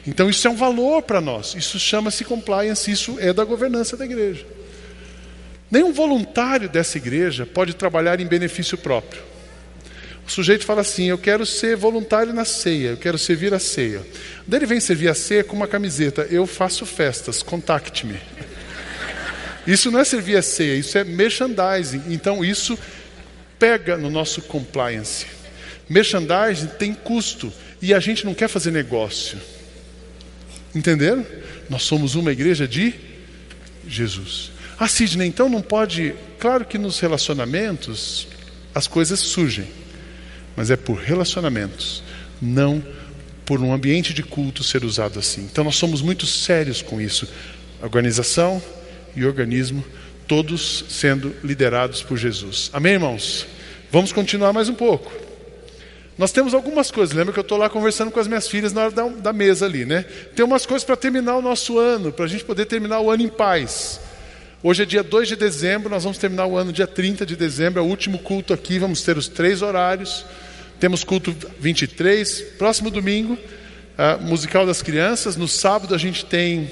Então 0.05 0.29
isso 0.29 0.45
é 0.49 0.51
um 0.51 0.57
valor 0.57 1.03
para 1.03 1.21
nós. 1.21 1.55
Isso 1.55 1.79
chama-se 1.79 2.25
compliance, 2.25 2.91
isso 2.91 3.17
é 3.21 3.33
da 3.33 3.45
governança 3.45 3.97
da 3.97 4.05
igreja. 4.05 4.45
Nenhum 5.71 5.93
voluntário 5.93 6.69
dessa 6.69 6.99
igreja 6.99 7.47
pode 7.47 7.75
trabalhar 7.75 8.19
em 8.19 8.27
benefício 8.27 8.77
próprio. 8.77 9.23
O 10.29 10.31
sujeito 10.31 10.67
fala 10.67 10.83
assim: 10.83 11.07
Eu 11.07 11.17
quero 11.17 11.47
ser 11.47 11.75
voluntário 11.75 12.35
na 12.35 12.45
ceia, 12.45 12.89
eu 12.91 12.97
quero 12.99 13.17
servir 13.17 13.55
a 13.55 13.59
ceia. 13.59 14.07
Daí 14.47 14.59
ele 14.59 14.67
vem 14.67 14.79
servir 14.79 15.09
a 15.09 15.15
ceia 15.15 15.43
com 15.43 15.57
uma 15.57 15.67
camiseta: 15.67 16.29
Eu 16.31 16.47
faço 16.47 16.85
festas, 16.85 17.43
contacte-me. 17.43 18.21
Isso 19.67 19.91
não 19.91 19.99
é 19.99 20.05
servir 20.05 20.37
a 20.37 20.43
ceia, 20.43 20.77
isso 20.77 20.99
é 20.99 21.03
merchandising. 21.05 22.03
Então 22.09 22.45
isso 22.45 22.79
pega 23.59 23.97
no 23.97 24.11
nosso 24.11 24.43
compliance. 24.43 25.27
Merchandising 25.89 26.67
tem 26.79 26.93
custo 26.93 27.51
e 27.81 27.95
a 27.95 27.99
gente 28.01 28.27
não 28.27 28.35
quer 28.35 28.49
fazer 28.49 28.71
negócio. 28.71 29.41
Entenderam? 30.75 31.27
Nós 31.71 31.85
somos 31.85 32.15
uma 32.15 32.33
igreja 32.33 32.69
de 32.69 32.95
Jesus. 33.87 34.53
Ah, 34.79 34.89
Sidney, 34.89 35.27
então 35.27 35.49
não 35.49 35.63
pode. 35.63 36.15
Claro 36.39 36.67
que 36.67 36.77
nos 36.77 37.01
relacionamentos 37.01 38.29
as 38.75 38.87
coisas 38.87 39.21
surgem 39.21 39.67
mas 40.59 40.73
é 40.73 40.77
por 40.77 40.99
relacionamentos, 40.99 42.03
não 42.43 42.83
por 43.47 43.61
um 43.61 43.73
ambiente 43.73 44.13
de 44.13 44.25
culto 44.25 44.65
ser 44.65 44.85
usado 44.85 45.17
assim. 45.17 45.43
Então 45.43 45.63
nós 45.63 45.77
somos 45.77 46.03
muito 46.03 46.27
sérios 46.27 46.83
com 46.83 47.01
isso. 47.01 47.29
Organização 47.81 48.61
e 49.15 49.25
organismo, 49.25 49.85
todos 50.27 50.85
sendo 50.89 51.33
liderados 51.45 52.03
por 52.03 52.19
Jesus. 52.19 52.71
Amém, 52.73 52.95
irmãos? 52.95 53.47
Vamos 53.93 54.11
continuar 54.11 54.53
mais 54.53 54.69
um 54.69 54.75
pouco. 54.75 55.13
Nós 56.19 56.33
temos 56.33 56.53
algumas 56.53 56.91
coisas. 56.91 57.15
Lembra 57.15 57.33
que 57.33 57.39
eu 57.39 57.43
estou 57.43 57.57
lá 57.57 57.71
conversando 57.71 58.11
com 58.11 58.19
as 58.19 58.27
minhas 58.27 58.49
filhas 58.49 58.73
na 58.73 58.81
hora 58.81 58.91
da, 58.91 59.07
da 59.07 59.33
mesa 59.33 59.65
ali, 59.65 59.85
né? 59.85 60.05
Tem 60.35 60.45
umas 60.45 60.67
coisas 60.67 60.85
para 60.85 60.97
terminar 60.97 61.37
o 61.37 61.41
nosso 61.41 61.79
ano, 61.79 62.11
para 62.11 62.25
a 62.25 62.29
gente 62.29 62.45
poder 62.45 62.67
terminar 62.67 62.99
o 62.99 63.13
ano 63.13 63.23
em 63.23 63.29
paz. 63.29 64.01
Hoje 64.61 64.83
é 64.83 64.85
dia 64.85 65.05
2 65.05 65.29
de 65.29 65.37
dezembro, 65.37 65.89
nós 65.89 66.03
vamos 66.03 66.19
terminar 66.19 66.47
o 66.47 66.57
ano 66.57 66.73
dia 66.73 66.89
30 66.89 67.25
de 67.25 67.37
dezembro, 67.37 67.79
é 67.79 67.83
o 67.83 67.87
último 67.87 68.19
culto 68.19 68.53
aqui, 68.53 68.77
vamos 68.81 69.03
ter 69.03 69.17
os 69.17 69.29
três 69.29 69.63
horários. 69.63 70.27
Temos 70.81 71.03
culto 71.03 71.35
23, 71.59 72.41
próximo 72.57 72.89
domingo, 72.89 73.35
uh, 73.35 74.23
musical 74.23 74.65
das 74.65 74.81
crianças. 74.81 75.35
No 75.35 75.49
sábado 75.49 75.93
a 75.93 75.99
gente 75.99 76.25
tem 76.25 76.71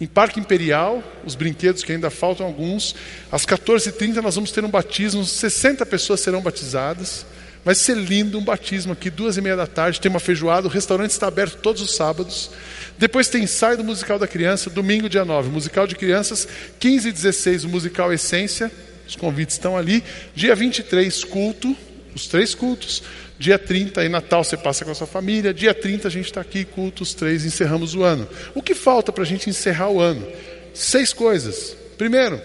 em 0.00 0.06
Parque 0.06 0.40
Imperial, 0.40 1.02
os 1.22 1.34
brinquedos 1.34 1.84
que 1.84 1.92
ainda 1.92 2.08
faltam 2.08 2.46
alguns. 2.46 2.94
Às 3.30 3.44
14h30 3.44 4.22
nós 4.22 4.36
vamos 4.36 4.50
ter 4.50 4.64
um 4.64 4.70
batismo, 4.70 5.22
60 5.22 5.84
pessoas 5.84 6.20
serão 6.20 6.40
batizadas. 6.40 7.26
Vai 7.62 7.74
ser 7.74 7.94
lindo 7.94 8.38
um 8.38 8.42
batismo 8.42 8.94
aqui, 8.94 9.10
duas 9.10 9.36
e 9.36 9.42
meia 9.42 9.54
da 9.54 9.66
tarde, 9.66 10.00
tem 10.00 10.08
uma 10.08 10.18
feijoada, 10.18 10.66
o 10.66 10.70
restaurante 10.70 11.10
está 11.10 11.26
aberto 11.26 11.58
todos 11.60 11.82
os 11.82 11.94
sábados. 11.94 12.50
Depois 12.96 13.28
tem 13.28 13.42
ensaio 13.42 13.76
do 13.76 13.84
musical 13.84 14.18
da 14.18 14.26
criança, 14.26 14.70
domingo 14.70 15.10
dia 15.10 15.26
9, 15.26 15.50
musical 15.50 15.86
de 15.86 15.94
crianças, 15.94 16.48
15 16.78 17.10
e 17.10 17.12
16 17.12 17.64
o 17.64 17.68
musical 17.68 18.10
Essência, 18.10 18.72
os 19.06 19.14
convites 19.14 19.56
estão 19.56 19.76
ali. 19.76 20.02
Dia 20.34 20.54
23, 20.54 21.22
culto, 21.24 21.76
os 22.14 22.26
três 22.26 22.54
cultos. 22.54 23.02
Dia 23.38 23.58
30, 23.58 24.04
em 24.04 24.08
Natal 24.08 24.44
você 24.44 24.56
passa 24.56 24.84
com 24.84 24.90
a 24.90 24.94
sua 24.94 25.06
família. 25.06 25.54
Dia 25.54 25.72
30 25.72 26.08
a 26.08 26.10
gente 26.10 26.26
está 26.26 26.40
aqui, 26.40 26.64
cultos 26.64 27.14
três, 27.14 27.44
encerramos 27.44 27.94
o 27.94 28.02
ano. 28.02 28.28
O 28.54 28.62
que 28.62 28.74
falta 28.74 29.10
para 29.10 29.22
a 29.22 29.26
gente 29.26 29.48
encerrar 29.48 29.88
o 29.88 30.00
ano? 30.00 30.26
Seis 30.74 31.12
coisas. 31.12 31.76
Primeiro, 31.96 32.40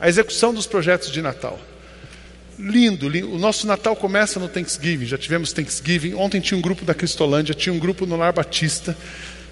a 0.00 0.08
execução 0.08 0.52
dos 0.52 0.66
projetos 0.66 1.10
de 1.10 1.22
Natal. 1.22 1.58
Lindo, 2.58 3.08
lindo, 3.08 3.32
o 3.32 3.38
nosso 3.38 3.66
Natal 3.66 3.96
começa 3.96 4.38
no 4.38 4.48
Thanksgiving, 4.48 5.06
já 5.06 5.16
tivemos 5.16 5.52
Thanksgiving. 5.52 6.14
Ontem 6.14 6.40
tinha 6.40 6.58
um 6.58 6.60
grupo 6.60 6.84
da 6.84 6.94
Cristolândia, 6.94 7.54
tinha 7.54 7.72
um 7.72 7.78
grupo 7.78 8.04
no 8.06 8.16
Lar 8.16 8.32
Batista. 8.32 8.96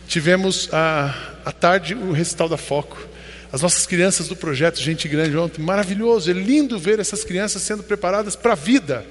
Tivemos 0.06 0.68
à, 0.72 1.14
à 1.44 1.52
tarde 1.52 1.94
o 1.94 2.12
recital 2.12 2.48
da 2.48 2.56
Foco. 2.56 3.08
As 3.52 3.62
nossas 3.62 3.86
crianças 3.86 4.28
do 4.28 4.36
projeto 4.36 4.80
Gente 4.80 5.08
Grande 5.08 5.36
ontem, 5.36 5.62
maravilhoso, 5.62 6.30
é 6.30 6.34
lindo 6.34 6.78
ver 6.78 7.00
essas 7.00 7.24
crianças 7.24 7.62
sendo 7.62 7.82
preparadas 7.82 8.36
para 8.36 8.52
a 8.52 8.56
vida. 8.56 9.06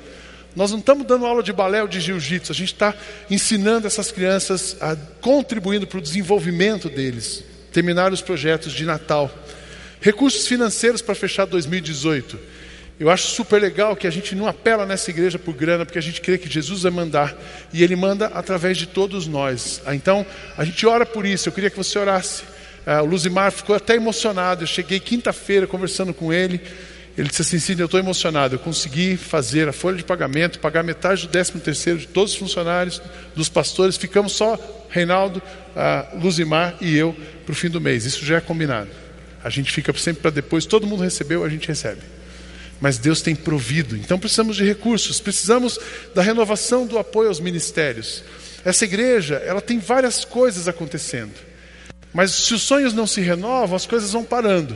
Nós 0.56 0.71
não 0.71 0.80
estamos 0.80 1.06
dando 1.06 1.26
aula 1.26 1.43
de 1.43 1.54
balé 1.54 1.82
ou 1.82 1.88
de 1.88 2.00
jiu-jitsu, 2.00 2.52
a 2.52 2.56
gente 2.56 2.73
está 2.73 2.93
ensinando 3.30 3.86
essas 3.86 4.12
crianças, 4.12 4.76
a, 4.80 4.95
contribuindo 5.21 5.86
para 5.86 6.00
o 6.00 6.02
desenvolvimento 6.02 6.89
deles, 6.89 7.43
terminar 7.71 8.12
os 8.12 8.21
projetos 8.21 8.73
de 8.73 8.86
Natal. 8.86 9.32
Recursos 10.02 10.47
financeiros 10.47 11.02
para 11.02 11.15
fechar 11.15 11.45
2018. 11.45 12.39
Eu 13.00 13.12
acho 13.12 13.28
super 13.28 13.62
legal 13.62 13.95
que 13.95 14.08
a 14.08 14.10
gente 14.10 14.34
não 14.34 14.47
apela 14.47 14.86
nessa 14.86 15.12
igreja 15.12 15.38
por 15.38 15.54
grana, 15.54 15.86
porque 15.86 16.00
a 16.00 16.02
gente 16.02 16.21
crê 16.21 16.38
que 16.38 16.50
Jesus 16.50 16.82
vai 16.82 16.91
mandar, 16.91 17.36
e 17.71 17.84
Ele 17.84 17.95
manda 17.95 18.28
através 18.28 18.78
de 18.78 18.88
todos 18.88 19.28
nós. 19.28 19.82
Ah, 19.86 19.93
então, 19.93 20.26
a 20.58 20.65
gente 20.65 20.86
ora 20.88 21.06
por 21.06 21.26
isso, 21.26 21.50
eu 21.50 21.54
queria 21.54 21.69
que 21.69 21.78
você 21.78 22.00
orasse. 22.00 22.43
Uh, 22.88 23.04
o 23.04 23.06
Luzimar 23.06 23.52
ficou 23.52 23.76
até 23.76 23.95
emocionado, 23.95 24.63
eu 24.63 24.67
cheguei 24.67 24.97
quinta-feira 24.97 25.67
conversando 25.67 26.13
com 26.13 26.32
ele, 26.32 26.62
ele 27.17 27.28
disse 27.28 27.41
assim, 27.41 27.60
sim, 27.60 27.76
eu 27.78 27.86
estou 27.86 28.00
emocionado, 28.00 28.56
eu 28.56 28.60
consegui 28.60 29.17
fazer 29.17 29.67
a 29.67 29.73
folha 29.73 29.97
de 29.97 30.06
pagamento, 30.06 30.58
pagar 30.60 30.84
metade 30.84 31.28
do 31.28 31.32
décimo 31.32 31.60
terceiro 31.60 32.00
de 32.00 32.08
todos 32.08 32.32
os 32.32 32.38
funcionários, 32.38 33.02
dos 33.36 33.50
pastores, 33.50 33.97
ficamos 33.97 34.32
só 34.32 34.58
Reinaldo, 34.89 35.41
uh, 35.76 36.17
Luzimar 36.17 36.78
e 36.80 36.95
eu 36.95 37.13
para 37.45 37.52
o 37.52 37.56
fim 37.56 37.69
do 37.69 37.82
mês, 37.82 38.06
isso 38.06 38.26
já 38.26 38.38
é 38.38 38.41
combinado. 38.41 38.89
A 39.43 39.50
gente 39.50 39.69
fica 39.69 39.91
sempre 39.97 40.21
para 40.21 40.32
depois, 40.32 40.65
todo 40.65 40.88
mundo 40.88 41.04
recebeu, 41.04 41.43
a 41.43 41.50
gente 41.50 41.67
recebe. 41.67 42.02
Mas 42.80 42.97
Deus 42.97 43.21
tem 43.21 43.36
provido, 43.36 43.97
então 43.97 44.17
precisamos 44.17 44.56
de 44.56 44.63
recursos, 44.63 45.19
precisamos 45.19 45.78
da 46.15 46.21
renovação 46.21 46.88
do 46.88 46.97
apoio 46.97 47.28
aos 47.28 47.41
ministérios. 47.41 48.23
Essa 48.63 48.86
igreja, 48.86 49.36
ela 49.45 49.60
tem 49.60 49.78
várias 49.78 50.23
coisas 50.23 50.69
acontecendo, 50.69 51.47
mas 52.18 52.32
se 52.32 52.52
os 52.56 52.64
sonhos 52.64 52.96
não 52.96 53.06
se 53.06 53.22
renovam, 53.22 53.76
as 53.76 53.86
coisas 53.86 54.12
vão 54.12 54.24
parando. 54.24 54.76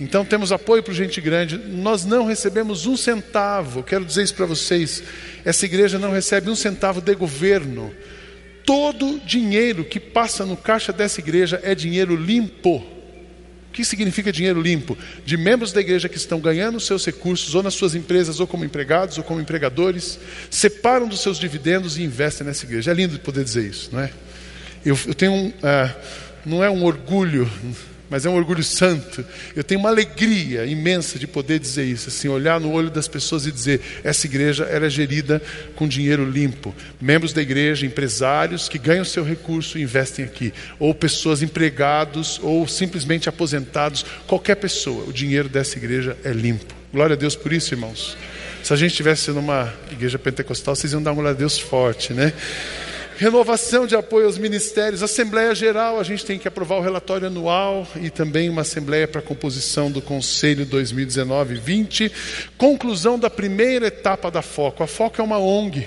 Então 0.00 0.24
temos 0.24 0.50
apoio 0.50 0.82
para 0.82 0.94
Gente 0.94 1.20
Grande. 1.20 1.58
Nós 1.58 2.06
não 2.06 2.24
recebemos 2.24 2.86
um 2.86 2.96
centavo. 2.96 3.82
Quero 3.82 4.02
dizer 4.02 4.22
isso 4.22 4.34
para 4.34 4.46
vocês. 4.46 5.02
Essa 5.44 5.66
igreja 5.66 5.98
não 5.98 6.10
recebe 6.10 6.48
um 6.48 6.54
centavo 6.54 7.02
de 7.02 7.14
governo. 7.14 7.92
Todo 8.64 9.20
dinheiro 9.26 9.84
que 9.84 10.00
passa 10.00 10.46
no 10.46 10.56
caixa 10.56 10.90
dessa 10.90 11.20
igreja 11.20 11.60
é 11.62 11.74
dinheiro 11.74 12.16
limpo. 12.16 12.76
O 12.76 13.72
que 13.74 13.84
significa 13.84 14.32
dinheiro 14.32 14.62
limpo? 14.62 14.96
De 15.22 15.36
membros 15.36 15.72
da 15.72 15.82
igreja 15.82 16.08
que 16.08 16.16
estão 16.16 16.40
ganhando 16.40 16.80
seus 16.80 17.04
recursos, 17.04 17.54
ou 17.54 17.62
nas 17.62 17.74
suas 17.74 17.94
empresas, 17.94 18.40
ou 18.40 18.46
como 18.46 18.64
empregados, 18.64 19.18
ou 19.18 19.22
como 19.22 19.38
empregadores, 19.38 20.18
separam 20.48 21.06
dos 21.06 21.20
seus 21.20 21.38
dividendos 21.38 21.98
e 21.98 22.02
investem 22.02 22.46
nessa 22.46 22.64
igreja. 22.64 22.90
É 22.90 22.94
lindo 22.94 23.18
poder 23.18 23.44
dizer 23.44 23.68
isso, 23.68 23.90
não 23.92 24.00
é? 24.00 24.10
Eu, 24.82 24.98
eu 25.06 25.12
tenho 25.12 25.32
um. 25.32 25.48
Uh, 25.48 26.29
não 26.44 26.62
é 26.62 26.70
um 26.70 26.84
orgulho 26.84 27.50
mas 28.10 28.26
é 28.26 28.28
um 28.28 28.34
orgulho 28.34 28.64
santo. 28.64 29.24
Eu 29.54 29.62
tenho 29.62 29.78
uma 29.78 29.88
alegria 29.88 30.66
imensa 30.66 31.16
de 31.16 31.28
poder 31.28 31.60
dizer 31.60 31.84
isso, 31.84 32.08
assim, 32.08 32.26
olhar 32.26 32.58
no 32.58 32.72
olho 32.72 32.90
das 32.90 33.06
pessoas 33.06 33.46
e 33.46 33.52
dizer: 33.52 33.80
essa 34.02 34.26
igreja 34.26 34.64
era 34.64 34.90
gerida 34.90 35.40
com 35.76 35.86
dinheiro 35.86 36.28
limpo. 36.28 36.74
Membros 37.00 37.32
da 37.32 37.40
igreja, 37.40 37.86
empresários 37.86 38.68
que 38.68 38.78
ganham 38.78 39.04
seu 39.04 39.22
recurso 39.22 39.78
e 39.78 39.82
investem 39.82 40.24
aqui, 40.24 40.52
ou 40.80 40.92
pessoas 40.92 41.40
empregados 41.40 42.40
ou 42.42 42.66
simplesmente 42.66 43.28
aposentados, 43.28 44.04
qualquer 44.26 44.56
pessoa, 44.56 45.04
o 45.04 45.12
dinheiro 45.12 45.48
dessa 45.48 45.78
igreja 45.78 46.16
é 46.24 46.32
limpo. 46.32 46.74
Glória 46.92 47.14
a 47.14 47.16
Deus 47.16 47.36
por 47.36 47.52
isso, 47.52 47.72
irmãos. 47.72 48.16
Se 48.64 48.72
a 48.72 48.76
gente 48.76 48.90
estivesse 48.90 49.30
numa 49.30 49.72
igreja 49.90 50.18
pentecostal, 50.18 50.74
vocês 50.74 50.92
iam 50.92 51.00
dar 51.00 51.12
uma 51.12 51.22
glória 51.22 51.30
a 51.36 51.38
Deus 51.38 51.58
forte, 51.58 52.12
né? 52.12 52.32
Renovação 53.20 53.86
de 53.86 53.94
apoio 53.94 54.24
aos 54.24 54.38
ministérios, 54.38 55.02
Assembleia 55.02 55.54
Geral, 55.54 56.00
a 56.00 56.02
gente 56.02 56.24
tem 56.24 56.38
que 56.38 56.48
aprovar 56.48 56.76
o 56.76 56.80
relatório 56.80 57.26
anual 57.26 57.86
e 58.00 58.08
também 58.08 58.48
uma 58.48 58.62
Assembleia 58.62 59.06
para 59.06 59.20
a 59.20 59.22
composição 59.22 59.90
do 59.90 60.00
Conselho 60.00 60.64
2019-20. 60.64 62.10
Conclusão 62.56 63.18
da 63.18 63.28
primeira 63.28 63.88
etapa 63.88 64.30
da 64.30 64.40
FOCO. 64.40 64.82
A 64.82 64.86
FOCO 64.86 65.20
é 65.20 65.24
uma 65.24 65.38
ONG 65.38 65.86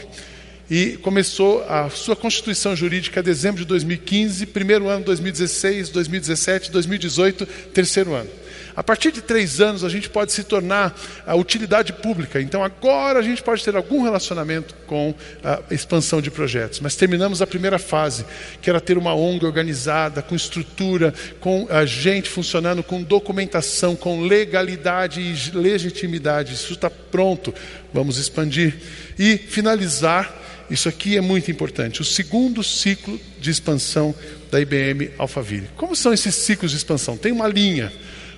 e 0.69 0.95
começou 0.97 1.63
a 1.67 1.89
sua 1.89 2.15
constituição 2.15 2.75
jurídica 2.75 3.19
em 3.19 3.23
dezembro 3.23 3.61
de 3.61 3.67
2015, 3.67 4.45
primeiro 4.45 4.87
ano 4.87 5.03
2016, 5.03 5.89
2017, 5.89 6.69
2018, 6.69 7.47
terceiro 7.73 8.13
ano. 8.13 8.29
A 8.75 8.83
partir 8.83 9.11
de 9.11 9.21
três 9.21 9.61
anos, 9.61 9.83
a 9.83 9.89
gente 9.89 10.09
pode 10.09 10.31
se 10.31 10.43
tornar 10.43 10.97
a 11.25 11.35
utilidade 11.35 11.93
pública. 11.93 12.41
Então, 12.41 12.63
agora 12.63 13.19
a 13.19 13.21
gente 13.21 13.43
pode 13.43 13.63
ter 13.63 13.75
algum 13.75 14.03
relacionamento 14.03 14.75
com 14.87 15.13
a 15.43 15.61
expansão 15.71 16.21
de 16.21 16.31
projetos. 16.31 16.79
Mas 16.79 16.95
terminamos 16.95 17.41
a 17.41 17.47
primeira 17.47 17.77
fase, 17.77 18.25
que 18.61 18.69
era 18.69 18.81
ter 18.81 18.97
uma 18.97 19.13
ONG 19.13 19.45
organizada, 19.45 20.21
com 20.21 20.35
estrutura, 20.35 21.13
com 21.39 21.67
a 21.69 21.85
gente 21.85 22.29
funcionando, 22.29 22.83
com 22.83 23.01
documentação, 23.01 23.95
com 23.95 24.21
legalidade 24.21 25.21
e 25.21 25.57
legitimidade. 25.57 26.53
Isso 26.53 26.73
está 26.73 26.89
pronto. 26.89 27.53
Vamos 27.93 28.17
expandir. 28.17 28.75
E 29.17 29.37
finalizar 29.37 30.41
isso 30.69 30.89
aqui 30.89 31.17
é 31.17 31.21
muito 31.21 31.51
importante. 31.51 32.01
O 32.01 32.05
segundo 32.05 32.63
ciclo 32.63 33.19
de 33.39 33.51
expansão 33.51 34.15
da 34.49 34.59
IBM 34.59 35.11
Alphaville. 35.17 35.69
Como 35.75 35.95
são 35.95 36.13
esses 36.13 36.33
ciclos 36.33 36.71
de 36.71 36.77
expansão? 36.77 37.17
Tem 37.17 37.31
uma 37.31 37.47
linha 37.47 37.91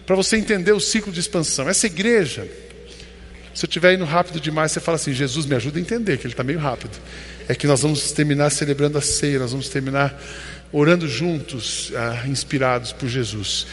para 0.06 0.16
você 0.16 0.38
entender 0.38 0.72
o 0.72 0.80
ciclo 0.80 1.12
de 1.12 1.20
expansão. 1.20 1.68
Essa 1.68 1.88
igreja, 1.88 2.48
se 3.54 3.66
eu 3.66 3.68
estiver 3.68 3.94
indo 3.94 4.06
rápido 4.06 4.40
demais, 4.40 4.72
você 4.72 4.80
fala 4.80 4.98
assim: 4.98 5.14
Jesus, 5.14 5.46
me 5.46 5.56
ajuda 5.56 5.80
a 5.80 5.82
entender, 5.82 6.18
que 6.18 6.28
ele 6.28 6.34
está 6.34 6.44
meio 6.44 6.60
rápido. 6.60 6.98
É 7.48 7.56
que 7.56 7.68
nós 7.68 7.82
vamos 7.82 8.12
terminar 8.12 8.50
celebrando 8.52 8.98
a 8.98 9.02
ceia, 9.02 9.40
nós 9.40 9.52
vamos 9.52 9.70
terminar 9.70 10.20
orando 10.72 11.08
juntos, 11.08 11.92
ah, 11.96 12.28
inspirados 12.28 12.92
por 12.92 13.08
Jesus. 13.08 13.68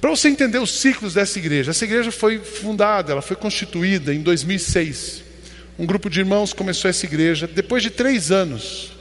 Para 0.00 0.10
você 0.10 0.28
entender 0.28 0.58
os 0.58 0.80
ciclos 0.80 1.14
dessa 1.14 1.38
igreja, 1.38 1.70
essa 1.70 1.84
igreja 1.84 2.10
foi 2.10 2.38
fundada, 2.38 3.12
ela 3.12 3.22
foi 3.22 3.36
constituída 3.36 4.12
em 4.12 4.20
2006. 4.20 5.22
Um 5.78 5.86
grupo 5.86 6.10
de 6.10 6.20
irmãos 6.20 6.52
começou 6.52 6.88
essa 6.88 7.06
igreja. 7.06 7.46
Depois 7.46 7.82
de 7.82 7.90
três 7.90 8.30
anos, 8.32 8.92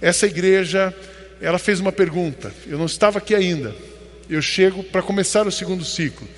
essa 0.00 0.26
igreja, 0.26 0.92
ela 1.40 1.58
fez 1.58 1.78
uma 1.78 1.92
pergunta. 1.92 2.52
Eu 2.66 2.76
não 2.76 2.86
estava 2.86 3.18
aqui 3.18 3.34
ainda 3.34 3.74
eu 4.28 4.40
chego 4.40 4.82
para 4.82 5.02
começar 5.02 5.46
o 5.46 5.52
segundo 5.52 5.84
ciclo. 5.84 6.28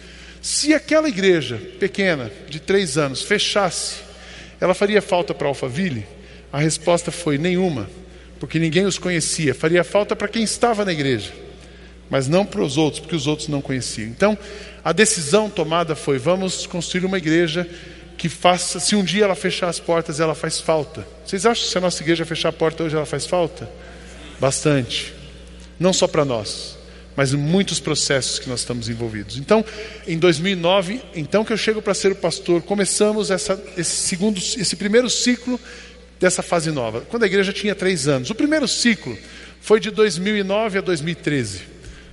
Se 0.40 0.74
aquela 0.74 1.08
igreja 1.08 1.56
pequena, 1.80 2.30
de 2.48 2.60
três 2.60 2.98
anos, 2.98 3.22
fechasse, 3.22 3.96
ela 4.60 4.74
faria 4.74 5.00
falta 5.00 5.32
para 5.32 5.48
Alphaville? 5.48 6.06
A 6.52 6.58
resposta 6.58 7.10
foi 7.10 7.38
nenhuma, 7.38 7.88
porque 8.38 8.58
ninguém 8.58 8.84
os 8.84 8.98
conhecia. 8.98 9.54
Faria 9.54 9.82
falta 9.82 10.14
para 10.14 10.28
quem 10.28 10.42
estava 10.42 10.84
na 10.84 10.92
igreja, 10.92 11.32
mas 12.10 12.28
não 12.28 12.44
para 12.44 12.62
os 12.62 12.76
outros, 12.76 13.00
porque 13.00 13.16
os 13.16 13.26
outros 13.26 13.48
não 13.48 13.60
conheciam. 13.60 14.08
Então, 14.08 14.38
a 14.84 14.92
decisão 14.92 15.48
tomada 15.48 15.96
foi: 15.96 16.18
vamos 16.18 16.66
construir 16.66 17.04
uma 17.04 17.18
igreja 17.18 17.68
que 18.16 18.28
faça, 18.28 18.78
se 18.78 18.94
um 18.94 19.02
dia 19.02 19.24
ela 19.24 19.34
fechar 19.34 19.68
as 19.68 19.80
portas, 19.80 20.20
ela 20.20 20.34
faz 20.34 20.60
falta. 20.60 21.06
Vocês 21.26 21.44
acham 21.44 21.64
que 21.64 21.70
se 21.70 21.78
a 21.78 21.80
nossa 21.80 22.02
igreja 22.02 22.24
fechar 22.24 22.50
a 22.50 22.52
porta 22.52 22.84
hoje, 22.84 22.94
ela 22.94 23.06
faz 23.06 23.26
falta? 23.26 23.68
Bastante. 24.38 25.12
Não 25.78 25.92
só 25.92 26.06
para 26.06 26.24
nós, 26.24 26.78
mas 27.16 27.32
muitos 27.32 27.80
processos 27.80 28.38
que 28.38 28.48
nós 28.48 28.60
estamos 28.60 28.88
envolvidos. 28.88 29.36
Então, 29.36 29.64
em 30.06 30.18
2009, 30.18 31.00
então 31.14 31.44
que 31.44 31.52
eu 31.52 31.56
chego 31.56 31.80
para 31.80 31.94
ser 31.94 32.12
o 32.12 32.16
pastor, 32.16 32.62
começamos 32.62 33.30
essa, 33.30 33.62
esse 33.76 33.96
segundo, 34.08 34.38
esse 34.38 34.76
primeiro 34.76 35.08
ciclo 35.08 35.60
dessa 36.18 36.42
fase 36.42 36.70
nova, 36.70 37.02
quando 37.02 37.22
a 37.22 37.26
igreja 37.26 37.52
tinha 37.52 37.74
três 37.74 38.08
anos. 38.08 38.30
O 38.30 38.34
primeiro 38.34 38.66
ciclo 38.66 39.16
foi 39.60 39.78
de 39.78 39.90
2009 39.90 40.78
a 40.78 40.80
2013. 40.80 41.62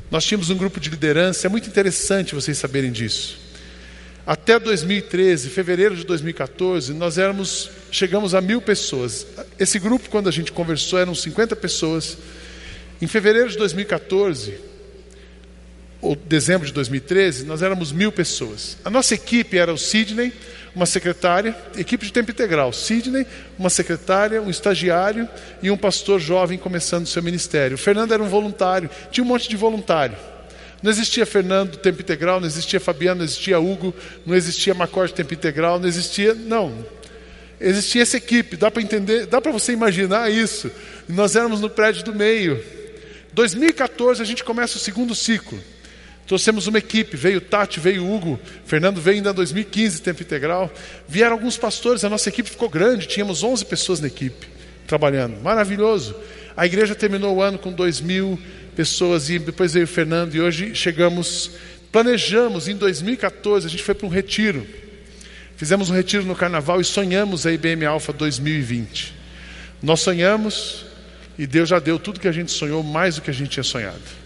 Nós 0.10 0.26
tínhamos 0.26 0.50
um 0.50 0.56
grupo 0.56 0.80
de 0.80 0.90
liderança, 0.90 1.48
é 1.48 1.50
muito 1.50 1.68
interessante 1.68 2.36
vocês 2.36 2.58
saberem 2.58 2.92
disso. 2.92 3.40
Até 4.26 4.60
2013, 4.60 5.50
fevereiro 5.50 5.96
de 5.96 6.06
2014, 6.06 6.94
nós 6.94 7.18
éramos, 7.18 7.72
chegamos 7.92 8.36
a 8.36 8.42
mil 8.42 8.62
pessoas. 8.62 9.26
Esse 9.58 9.80
grupo, 9.80 10.10
quando 10.10 10.30
a 10.30 10.32
gente 10.32 10.52
conversou, 10.52 11.00
eram 11.00 11.16
50 11.16 11.56
pessoas. 11.56 12.18
Em 13.02 13.08
fevereiro 13.08 13.50
de 13.50 13.58
2014, 13.58 14.54
ou 16.02 16.16
dezembro 16.16 16.66
de 16.66 16.74
2013, 16.74 17.46
nós 17.46 17.62
éramos 17.62 17.92
mil 17.92 18.12
pessoas. 18.12 18.76
A 18.84 18.90
nossa 18.90 19.14
equipe 19.14 19.58
era 19.58 19.72
o 19.72 19.78
Sidney, 19.78 20.34
uma 20.76 20.86
secretária, 20.86 21.56
equipe 21.78 22.06
de 22.06 22.12
tempo 22.12 22.32
integral. 22.32 22.74
Sidney, 22.74 23.26
uma 23.58 23.70
secretária, 23.70 24.42
um 24.42 24.50
estagiário 24.50 25.30
e 25.62 25.70
um 25.70 25.78
pastor 25.78 26.20
jovem 26.20 26.58
começando 26.58 27.06
seu 27.06 27.22
ministério. 27.22 27.76
O 27.76 27.78
Fernando 27.78 28.14
era 28.14 28.24
um 28.24 28.28
voluntário, 28.30 28.90
tinha 29.12 29.24
um 29.24 29.28
monte 29.28 29.48
de 29.48 29.56
voluntário. 29.56 30.18
Não 30.82 30.90
existia 30.90 31.26
Fernando 31.26 31.78
tempo 31.78 32.02
integral, 32.02 32.40
não 32.40 32.48
existia 32.48 32.80
Fabiano, 32.80 33.20
não 33.20 33.26
existia 33.26 33.60
Hugo, 33.60 33.94
não 34.26 34.36
existia 34.36 34.74
Macor 34.74 35.12
tempo 35.12 35.34
integral, 35.34 35.80
não 35.80 35.88
existia. 35.88 36.34
Não. 36.34 36.84
Existia 37.60 38.02
essa 38.02 38.18
equipe, 38.18 38.58
dá 38.58 38.72
para 38.72 38.82
entender, 38.82 39.28
dá 39.28 39.40
para 39.40 39.52
você 39.52 39.72
imaginar 39.72 40.32
isso. 40.32 40.72
Nós 41.08 41.36
éramos 41.36 41.62
no 41.62 41.70
prédio 41.70 42.04
do 42.04 42.16
meio. 42.16 42.64
2014 43.34 44.20
a 44.20 44.26
gente 44.26 44.44
começa 44.44 44.78
o 44.78 44.80
segundo 44.80 45.14
ciclo. 45.14 45.60
Trouxemos 46.28 46.68
uma 46.68 46.78
equipe, 46.78 47.18
veio 47.18 47.42
Tati, 47.42 47.80
veio 47.80 48.10
Hugo, 48.10 48.40
Fernando 48.66 49.02
veio 49.02 49.18
ainda 49.18 49.32
em 49.32 49.34
2015, 49.34 50.02
tempo 50.02 50.22
integral. 50.22 50.72
Vieram 51.08 51.34
alguns 51.34 51.58
pastores, 51.58 52.04
a 52.04 52.10
nossa 52.10 52.30
equipe 52.30 52.50
ficou 52.50 52.70
grande, 52.70 53.08
tínhamos 53.08 53.44
11 53.44 53.66
pessoas 53.66 54.00
na 54.00 54.08
equipe 54.08 54.48
trabalhando. 54.88 55.42
Maravilhoso. 55.42 56.16
A 56.56 56.66
igreja 56.66 56.94
terminou 56.94 57.38
o 57.38 57.42
ano 57.42 57.58
com 57.58 57.72
2 57.72 58.02
mil 58.02 58.40
pessoas 58.76 59.30
e 59.30 59.40
depois 59.40 59.74
veio 59.74 59.86
o 59.86 59.88
Fernando 59.88 60.36
e 60.36 60.42
hoje 60.42 60.76
chegamos, 60.76 61.52
planejamos 61.92 62.68
em 62.68 62.76
2014, 62.76 63.68
a 63.68 63.70
gente 63.70 63.84
foi 63.84 63.96
para 63.96 64.08
um 64.08 64.10
retiro. 64.10 64.66
Fizemos 65.56 65.90
um 65.90 65.94
retiro 65.94 66.24
no 66.24 66.36
carnaval 66.36 66.82
e 66.82 66.84
sonhamos 66.84 67.46
a 67.46 67.52
IBM 67.52 67.86
Alpha 67.86 68.12
2020. 68.12 69.14
Nós 69.82 70.00
sonhamos 70.00 70.86
e 71.38 71.48
Deus 71.48 71.70
já 71.70 71.80
deu 71.80 71.98
tudo 72.00 72.20
que 72.20 72.28
a 72.28 72.32
gente 72.32 72.52
sonhou, 72.52 72.84
mais 72.84 73.16
do 73.16 73.22
que 73.22 73.30
a 73.30 73.34
gente 73.34 73.52
tinha 73.52 73.64
sonhado. 73.64 74.21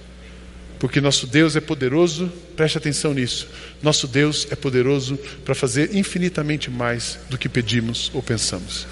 Porque 0.80 1.00
nosso 1.00 1.26
Deus 1.26 1.56
é 1.56 1.62
poderoso, 1.62 2.32
preste 2.56 2.78
atenção 2.78 3.14
nisso. 3.14 3.48
Nosso 3.82 4.08
Deus 4.08 4.48
é 4.52 4.56
poderoso 4.56 5.18
para 5.44 5.56
fazer 5.56 5.96
infinitamente 5.96 6.70
mais 6.70 7.18
do 7.30 7.38
que 7.38 7.48
pedimos 7.48 8.12
ou 8.14 8.22
pensamos. 8.22 8.88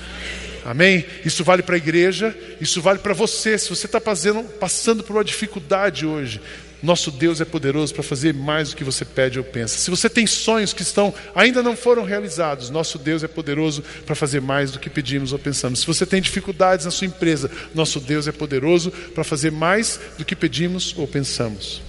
Amém? 0.66 1.06
Isso 1.26 1.44
vale 1.44 1.62
para 1.62 1.76
a 1.76 1.78
igreja, 1.78 2.36
isso 2.62 2.82
vale 2.82 3.00
para 3.00 3.14
você. 3.14 3.58
Se 3.58 3.70
você 3.70 3.86
está 3.86 4.00
passando 4.02 5.04
por 5.04 5.16
uma 5.16 5.24
dificuldade 5.24 6.06
hoje, 6.06 6.40
nosso 6.84 7.10
Deus 7.10 7.40
é 7.40 7.46
poderoso 7.46 7.94
para 7.94 8.04
fazer 8.04 8.34
mais 8.34 8.72
do 8.72 8.76
que 8.76 8.84
você 8.84 9.06
pede 9.06 9.40
ou 9.40 9.46
pensa. 9.46 9.78
Se 9.78 9.90
você 9.90 10.10
tem 10.10 10.28
sonhos 10.28 10.74
que 10.74 10.82
estão 10.82 11.14
ainda 11.34 11.64
não 11.64 11.78
foram 11.78 12.04
realizados, 12.04 12.70
nosso 12.70 13.00
Deus 13.00 13.24
é 13.24 13.28
poderoso 13.28 13.82
para 14.06 14.14
fazer 14.14 14.42
mais 14.42 14.72
do 14.72 14.80
que 14.80 14.90
pedimos 14.90 15.32
ou 15.32 15.40
pensamos. 15.40 15.80
Se 15.80 15.88
você 15.88 16.06
tem 16.06 16.22
dificuldades 16.22 16.86
na 16.86 16.92
sua 16.92 17.08
empresa, 17.08 17.50
nosso 17.74 18.02
Deus 18.02 18.28
é 18.28 18.34
poderoso 18.34 18.92
para 19.16 19.24
fazer 19.24 19.50
mais 19.50 19.98
do 20.18 20.26
que 20.26 20.36
pedimos 20.36 20.94
ou 20.98 21.08
pensamos. 21.08 21.82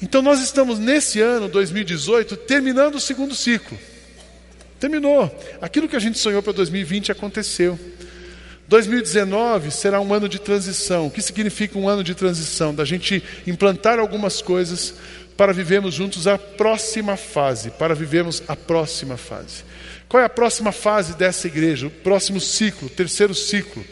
Então 0.00 0.22
nós 0.22 0.40
estamos 0.40 0.78
nesse 0.78 1.20
ano 1.20 1.46
2018 1.46 2.38
terminando 2.38 2.94
o 2.94 3.00
segundo 3.00 3.34
ciclo. 3.34 3.78
Terminou. 4.80 5.30
Aquilo 5.60 5.88
que 5.88 5.96
a 5.96 6.00
gente 6.00 6.18
sonhou 6.18 6.42
para 6.42 6.54
2020 6.54 7.12
aconteceu. 7.12 7.78
2019 8.68 9.70
será 9.70 10.00
um 10.00 10.12
ano 10.12 10.28
de 10.28 10.38
transição. 10.38 11.06
O 11.06 11.10
que 11.10 11.20
significa 11.20 11.78
um 11.78 11.88
ano 11.88 12.02
de 12.02 12.14
transição? 12.14 12.74
Da 12.74 12.84
gente 12.84 13.22
implantar 13.46 13.98
algumas 13.98 14.40
coisas 14.40 14.94
para 15.36 15.52
vivermos 15.52 15.94
juntos 15.94 16.26
a 16.26 16.38
próxima 16.38 17.16
fase, 17.16 17.70
para 17.70 17.94
vivermos 17.94 18.42
a 18.48 18.56
próxima 18.56 19.16
fase. 19.16 19.64
Qual 20.08 20.22
é 20.22 20.26
a 20.26 20.30
próxima 20.30 20.72
fase 20.72 21.16
dessa 21.16 21.46
igreja? 21.46 21.88
O 21.88 21.90
próximo 21.90 22.40
ciclo, 22.40 22.88
terceiro 22.88 23.34
ciclo, 23.34 23.84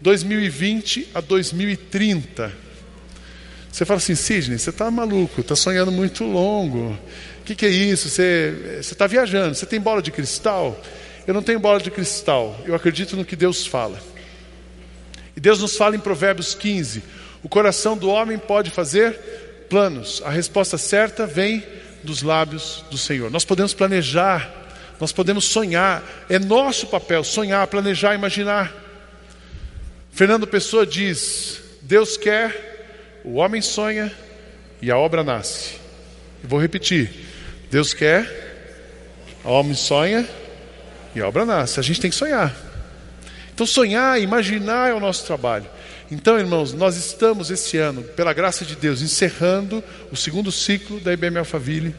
2020 0.00 1.08
a 1.14 1.20
2030. 1.20 2.52
Você 3.72 3.84
fala 3.84 3.98
assim, 3.98 4.14
Sidney, 4.14 4.58
você 4.58 4.70
está 4.70 4.90
maluco, 4.90 5.40
está 5.40 5.54
sonhando 5.54 5.92
muito 5.92 6.24
longo. 6.24 6.90
O 7.40 7.44
que, 7.44 7.54
que, 7.54 7.66
é 7.66 7.68
isso? 7.68 8.08
Você 8.08 8.78
está 8.80 9.06
viajando, 9.06 9.54
você 9.54 9.64
tem 9.64 9.80
bola 9.80 10.02
de 10.02 10.10
cristal? 10.10 10.78
Eu 11.26 11.34
não 11.34 11.42
tenho 11.42 11.60
bola 11.60 11.80
de 11.80 11.90
cristal, 11.90 12.58
eu 12.66 12.74
acredito 12.74 13.16
no 13.16 13.24
que 13.24 13.36
Deus 13.36 13.66
fala. 13.66 14.00
E 15.40 15.42
Deus 15.42 15.58
nos 15.58 15.74
fala 15.74 15.96
em 15.96 15.98
Provérbios 15.98 16.54
15: 16.54 17.02
o 17.42 17.48
coração 17.48 17.96
do 17.96 18.10
homem 18.10 18.36
pode 18.36 18.70
fazer 18.70 19.14
planos, 19.70 20.20
a 20.22 20.28
resposta 20.28 20.76
certa 20.76 21.26
vem 21.26 21.64
dos 22.04 22.20
lábios 22.20 22.84
do 22.90 22.98
Senhor. 22.98 23.30
Nós 23.30 23.42
podemos 23.42 23.72
planejar, 23.72 24.52
nós 25.00 25.12
podemos 25.12 25.46
sonhar, 25.46 26.04
é 26.28 26.38
nosso 26.38 26.88
papel 26.88 27.24
sonhar, 27.24 27.66
planejar, 27.68 28.14
imaginar. 28.14 28.70
Fernando 30.12 30.46
Pessoa 30.46 30.84
diz: 30.84 31.62
Deus 31.80 32.18
quer, 32.18 33.22
o 33.24 33.36
homem 33.36 33.62
sonha 33.62 34.12
e 34.82 34.90
a 34.90 34.98
obra 34.98 35.24
nasce. 35.24 35.76
Vou 36.44 36.60
repetir: 36.60 37.10
Deus 37.70 37.94
quer, 37.94 39.38
o 39.42 39.48
homem 39.48 39.74
sonha 39.74 40.28
e 41.14 41.20
a 41.22 41.26
obra 41.26 41.46
nasce. 41.46 41.80
A 41.80 41.82
gente 41.82 41.98
tem 41.98 42.10
que 42.10 42.16
sonhar. 42.16 42.69
Então, 43.54 43.66
sonhar, 43.66 44.20
imaginar 44.20 44.90
é 44.90 44.94
o 44.94 45.00
nosso 45.00 45.26
trabalho. 45.26 45.66
Então, 46.10 46.38
irmãos, 46.38 46.72
nós 46.72 46.96
estamos 46.96 47.50
esse 47.50 47.76
ano, 47.76 48.02
pela 48.02 48.32
graça 48.32 48.64
de 48.64 48.74
Deus, 48.74 49.00
encerrando 49.00 49.82
o 50.10 50.16
segundo 50.16 50.50
ciclo 50.50 50.98
da 50.98 51.12
IBM 51.12 51.38
Alphaville. 51.38 51.94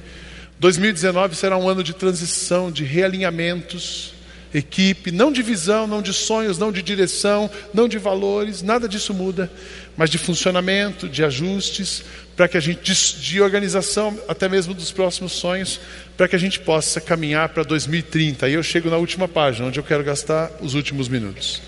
2019 0.60 1.36
será 1.36 1.58
um 1.58 1.68
ano 1.68 1.84
de 1.84 1.94
transição, 1.94 2.72
de 2.72 2.84
realinhamentos, 2.84 4.14
equipe, 4.54 5.12
não 5.12 5.32
de 5.32 5.42
visão, 5.42 5.88
não 5.88 6.02
de 6.02 6.14
sonhos, 6.14 6.58
não 6.58 6.72
de 6.72 6.82
direção, 6.82 7.50
não 7.74 7.88
de 7.88 7.98
valores, 7.98 8.62
nada 8.62 8.88
disso 8.88 9.14
muda, 9.14 9.52
mas 9.96 10.10
de 10.10 10.18
funcionamento, 10.18 11.08
de 11.08 11.24
ajustes, 11.24 12.04
para 12.36 12.48
que 12.48 12.58
a 12.58 12.60
gente, 12.60 12.82
de, 12.82 13.22
de 13.22 13.42
organização 13.42 14.20
até 14.28 14.50
mesmo 14.50 14.74
dos 14.74 14.92
próximos 14.92 15.32
sonhos, 15.34 15.80
para 16.22 16.28
que 16.28 16.36
a 16.36 16.40
gente 16.40 16.60
possa 16.60 17.02
caminhar 17.02 17.50
para 17.50 17.64
2030. 17.64 18.46
Aí 18.46 18.54
eu 18.54 18.62
chego 18.62 18.92
na 18.92 18.98
última 18.98 19.28
página, 19.28 19.68
onde 19.68 19.80
eu 19.80 19.84
quero 19.84 20.04
gastar 20.04 20.52
os 20.62 20.76
últimos 20.76 21.10
minutos. 21.10 21.64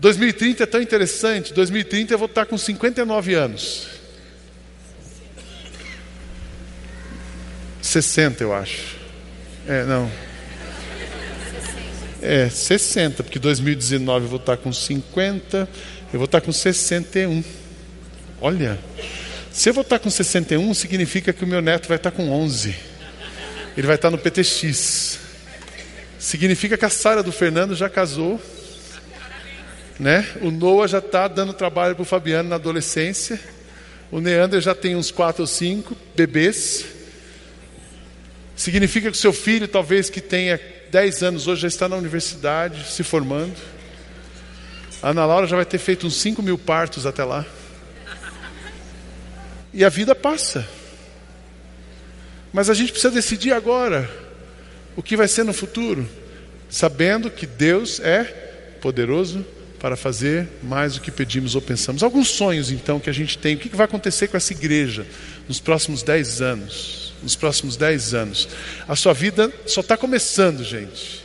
2030 0.00 0.64
é 0.64 0.66
tão 0.66 0.82
interessante, 0.82 1.54
2030 1.54 2.14
eu 2.14 2.18
vou 2.18 2.26
estar 2.26 2.46
com 2.46 2.58
59 2.58 3.34
anos. 3.34 3.86
60, 7.80 8.42
eu 8.42 8.52
acho. 8.52 8.96
É, 9.68 9.84
não. 9.84 10.10
É, 12.20 12.48
60, 12.48 13.22
porque 13.22 13.38
2019 13.38 14.24
eu 14.24 14.30
vou 14.30 14.40
estar 14.40 14.56
com 14.56 14.72
50, 14.72 15.68
eu 16.12 16.18
vou 16.18 16.24
estar 16.24 16.40
com 16.40 16.50
61. 16.50 17.44
Olha, 18.40 18.80
se 19.52 19.68
eu 19.68 19.74
vou 19.74 19.82
estar 19.82 20.00
com 20.00 20.10
61, 20.10 20.74
significa 20.74 21.32
que 21.32 21.44
o 21.44 21.46
meu 21.46 21.62
neto 21.62 21.86
vai 21.86 21.98
estar 21.98 22.10
com 22.10 22.28
11. 22.32 22.93
Ele 23.76 23.86
vai 23.86 23.96
estar 23.96 24.10
no 24.10 24.18
PTX. 24.18 25.18
Significa 26.18 26.76
que 26.76 26.84
a 26.84 26.90
Sara 26.90 27.22
do 27.22 27.32
Fernando 27.32 27.74
já 27.74 27.88
casou. 27.88 28.40
Né? 29.98 30.26
O 30.40 30.50
Noah 30.50 30.88
já 30.88 30.98
está 30.98 31.28
dando 31.28 31.52
trabalho 31.52 31.94
para 31.94 32.02
o 32.02 32.06
Fabiano 32.06 32.48
na 32.48 32.54
adolescência. 32.56 33.38
O 34.10 34.20
Neander 34.20 34.60
já 34.60 34.74
tem 34.74 34.94
uns 34.94 35.10
4 35.10 35.42
ou 35.42 35.46
5 35.46 35.96
bebês. 36.14 36.84
Significa 38.54 39.10
que 39.10 39.16
o 39.16 39.20
seu 39.20 39.32
filho, 39.32 39.66
talvez 39.66 40.08
que 40.08 40.20
tenha 40.20 40.60
10 40.90 41.22
anos 41.24 41.48
hoje 41.48 41.62
já 41.62 41.68
está 41.68 41.88
na 41.88 41.96
universidade, 41.96 42.92
se 42.92 43.02
formando. 43.02 43.56
A 45.02 45.10
Ana 45.10 45.26
Laura 45.26 45.46
já 45.46 45.56
vai 45.56 45.64
ter 45.64 45.78
feito 45.78 46.06
uns 46.06 46.14
5 46.14 46.40
mil 46.42 46.56
partos 46.56 47.06
até 47.06 47.24
lá. 47.24 47.44
E 49.72 49.84
a 49.84 49.88
vida 49.88 50.14
passa. 50.14 50.64
Mas 52.54 52.70
a 52.70 52.74
gente 52.74 52.90
precisa 52.92 53.12
decidir 53.12 53.52
agora 53.52 54.08
o 54.96 55.02
que 55.02 55.14
vai 55.14 55.28
ser 55.28 55.44
no 55.44 55.52
futuro, 55.52 56.08
sabendo 56.70 57.30
que 57.30 57.46
Deus 57.46 58.00
é 58.00 58.24
poderoso 58.80 59.44
para 59.78 59.96
fazer 59.96 60.48
mais 60.62 60.94
do 60.94 61.02
que 61.02 61.10
pedimos 61.10 61.54
ou 61.54 61.60
pensamos. 61.60 62.02
Alguns 62.02 62.28
sonhos, 62.28 62.70
então, 62.70 62.98
que 62.98 63.10
a 63.10 63.12
gente 63.12 63.36
tem. 63.36 63.56
O 63.56 63.58
que 63.58 63.68
vai 63.76 63.84
acontecer 63.84 64.28
com 64.28 64.36
essa 64.38 64.52
igreja 64.52 65.06
nos 65.46 65.60
próximos 65.60 66.02
10 66.02 66.40
anos? 66.40 67.04
nos 67.24 67.34
próximos 67.34 67.76
dez 67.76 68.14
anos. 68.14 68.46
A 68.86 68.94
sua 68.94 69.12
vida 69.12 69.52
só 69.66 69.80
está 69.80 69.96
começando, 69.96 70.62
gente. 70.62 71.24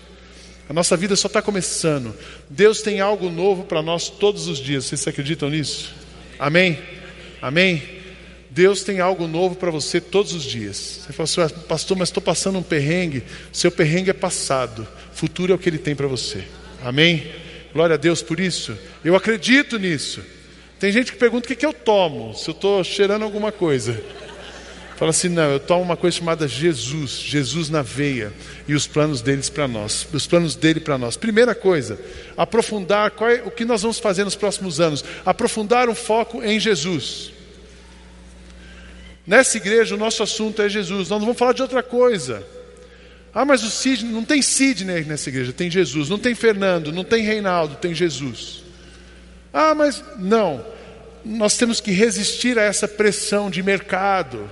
A 0.67 0.73
nossa 0.73 0.95
vida 0.95 1.15
só 1.15 1.27
está 1.27 1.41
começando. 1.41 2.15
Deus 2.49 2.81
tem 2.81 3.01
algo 3.01 3.29
novo 3.29 3.65
para 3.65 3.81
nós 3.81 4.09
todos 4.09 4.47
os 4.47 4.57
dias. 4.57 4.85
Vocês 4.85 5.05
acreditam 5.07 5.49
nisso? 5.49 5.93
Amém? 6.39 6.79
Amém? 7.41 7.98
Deus 8.49 8.83
tem 8.83 8.99
algo 8.99 9.27
novo 9.27 9.55
para 9.55 9.69
você 9.69 10.01
todos 10.01 10.33
os 10.33 10.43
dias. 10.43 11.01
Você 11.05 11.13
fala 11.13 11.45
assim, 11.45 11.55
pastor, 11.67 11.97
mas 11.97 12.09
estou 12.09 12.21
passando 12.21 12.57
um 12.57 12.63
perrengue. 12.63 13.23
Seu 13.51 13.71
perrengue 13.71 14.09
é 14.09 14.13
passado. 14.13 14.87
Futuro 15.13 15.53
é 15.53 15.55
o 15.55 15.59
que 15.59 15.69
Ele 15.69 15.77
tem 15.77 15.95
para 15.95 16.07
você. 16.07 16.43
Amém? 16.83 17.31
Glória 17.73 17.93
a 17.93 17.97
Deus 17.97 18.21
por 18.21 18.39
isso. 18.39 18.75
Eu 19.03 19.15
acredito 19.15 19.77
nisso. 19.77 20.23
Tem 20.79 20.91
gente 20.91 21.11
que 21.11 21.17
pergunta 21.17 21.45
o 21.45 21.47
que, 21.47 21.55
que 21.55 21.65
eu 21.65 21.73
tomo, 21.73 22.33
se 22.33 22.49
eu 22.49 22.53
estou 22.53 22.83
cheirando 22.83 23.23
alguma 23.23 23.51
coisa. 23.51 24.01
Fala 24.95 25.11
assim: 25.11 25.29
não, 25.29 25.51
eu 25.51 25.59
tomo 25.59 25.81
uma 25.81 25.95
coisa 25.95 26.17
chamada 26.17 26.47
Jesus, 26.47 27.11
Jesus 27.19 27.69
na 27.69 27.81
veia 27.81 28.33
e 28.67 28.73
os 28.73 28.87
planos 28.87 29.21
deles 29.21 29.49
para 29.49 29.67
nós, 29.67 30.07
os 30.11 30.25
planos 30.25 30.55
dele 30.55 30.79
para 30.79 30.97
nós. 30.97 31.15
Primeira 31.15 31.53
coisa, 31.53 31.99
aprofundar 32.35 33.13
é, 33.21 33.43
o 33.45 33.51
que 33.51 33.63
nós 33.63 33.81
vamos 33.81 33.99
fazer 33.99 34.23
nos 34.23 34.35
próximos 34.35 34.79
anos, 34.79 35.03
aprofundar 35.25 35.87
um 35.87 35.95
foco 35.95 36.43
em 36.43 36.59
Jesus. 36.59 37.31
Nessa 39.29 39.57
igreja 39.57 39.93
o 39.93 39.97
nosso 39.97 40.23
assunto 40.23 40.59
é 40.59 40.67
Jesus. 40.67 41.07
Nós 41.07 41.19
não 41.19 41.27
vamos 41.27 41.37
falar 41.37 41.53
de 41.53 41.61
outra 41.61 41.83
coisa. 41.83 42.43
Ah, 43.31 43.45
mas 43.45 43.63
o 43.63 43.69
Sidney, 43.69 44.11
não 44.11 44.25
tem 44.25 44.41
Sidney 44.41 45.03
nessa 45.03 45.29
igreja, 45.29 45.53
tem 45.53 45.69
Jesus. 45.69 46.09
Não 46.09 46.17
tem 46.17 46.33
Fernando, 46.33 46.91
não 46.91 47.03
tem 47.03 47.23
Reinaldo, 47.23 47.75
tem 47.75 47.93
Jesus. 47.93 48.63
Ah, 49.53 49.75
mas 49.75 50.03
não. 50.17 50.65
Nós 51.23 51.55
temos 51.55 51.79
que 51.79 51.91
resistir 51.91 52.57
a 52.57 52.63
essa 52.63 52.87
pressão 52.87 53.51
de 53.51 53.61
mercado 53.61 54.49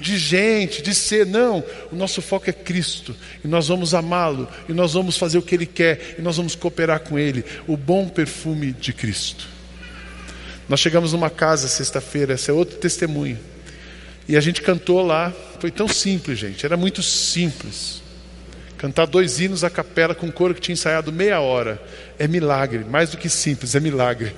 de 0.00 0.18
gente, 0.18 0.82
de 0.82 0.92
ser. 0.92 1.24
Não, 1.24 1.62
o 1.92 1.94
nosso 1.94 2.20
foco 2.20 2.50
é 2.50 2.52
Cristo. 2.52 3.14
E 3.44 3.46
nós 3.46 3.68
vamos 3.68 3.94
amá-lo. 3.94 4.48
E 4.68 4.72
nós 4.72 4.94
vamos 4.94 5.16
fazer 5.16 5.38
o 5.38 5.42
que 5.42 5.54
Ele 5.54 5.66
quer. 5.66 6.16
E 6.18 6.20
nós 6.20 6.36
vamos 6.36 6.56
cooperar 6.56 6.98
com 6.98 7.16
Ele. 7.16 7.44
O 7.64 7.76
bom 7.76 8.08
perfume 8.08 8.72
de 8.72 8.92
Cristo. 8.92 9.46
Nós 10.68 10.80
chegamos 10.80 11.12
numa 11.12 11.30
casa 11.30 11.68
sexta-feira, 11.68 12.34
esse 12.34 12.50
é 12.50 12.52
outro 12.52 12.76
testemunho. 12.76 13.38
E 14.28 14.36
a 14.36 14.40
gente 14.40 14.60
cantou 14.60 15.04
lá, 15.04 15.32
foi 15.60 15.70
tão 15.70 15.86
simples, 15.86 16.38
gente, 16.38 16.66
era 16.66 16.76
muito 16.76 17.02
simples. 17.02 18.02
Cantar 18.76 19.06
dois 19.06 19.40
hinos 19.40 19.64
à 19.64 19.70
capela 19.70 20.14
com 20.14 20.26
um 20.26 20.30
coro 20.30 20.54
que 20.54 20.60
tinha 20.60 20.74
ensaiado 20.74 21.12
meia 21.12 21.40
hora. 21.40 21.80
É 22.18 22.28
milagre, 22.28 22.84
mais 22.84 23.10
do 23.10 23.16
que 23.16 23.28
simples, 23.28 23.74
é 23.74 23.80
milagre. 23.80 24.34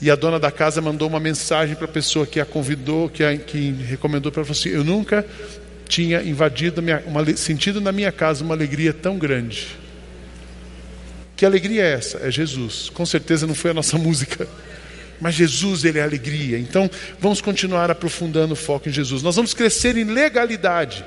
E 0.00 0.10
a 0.10 0.14
dona 0.14 0.40
da 0.40 0.50
casa 0.50 0.80
mandou 0.80 1.06
uma 1.06 1.20
mensagem 1.20 1.76
para 1.76 1.84
a 1.84 1.88
pessoa 1.88 2.26
que 2.26 2.40
a 2.40 2.46
convidou, 2.46 3.08
que, 3.10 3.22
a, 3.22 3.36
que 3.36 3.72
recomendou 3.72 4.32
para 4.32 4.42
ela, 4.42 4.50
assim, 4.50 4.70
eu 4.70 4.82
nunca 4.82 5.26
tinha 5.86 6.22
invadido, 6.22 6.80
minha, 6.80 7.02
uma, 7.06 7.36
sentido 7.36 7.80
na 7.80 7.92
minha 7.92 8.10
casa 8.10 8.42
uma 8.42 8.54
alegria 8.54 8.94
tão 8.94 9.18
grande. 9.18 9.76
Que 11.36 11.44
alegria 11.44 11.82
é 11.82 11.92
essa? 11.92 12.18
É 12.18 12.30
Jesus. 12.30 12.88
Com 12.90 13.04
certeza 13.04 13.46
não 13.46 13.54
foi 13.54 13.72
a 13.72 13.74
nossa 13.74 13.96
música. 13.98 14.48
Mas 15.20 15.34
Jesus, 15.34 15.84
Ele 15.84 15.98
é 15.98 16.02
alegria. 16.02 16.58
Então, 16.58 16.90
vamos 17.18 17.40
continuar 17.40 17.90
aprofundando 17.90 18.54
o 18.54 18.56
foco 18.56 18.88
em 18.88 18.92
Jesus. 18.92 19.22
Nós 19.22 19.36
vamos 19.36 19.52
crescer 19.52 19.96
em 19.96 20.04
legalidade 20.04 21.04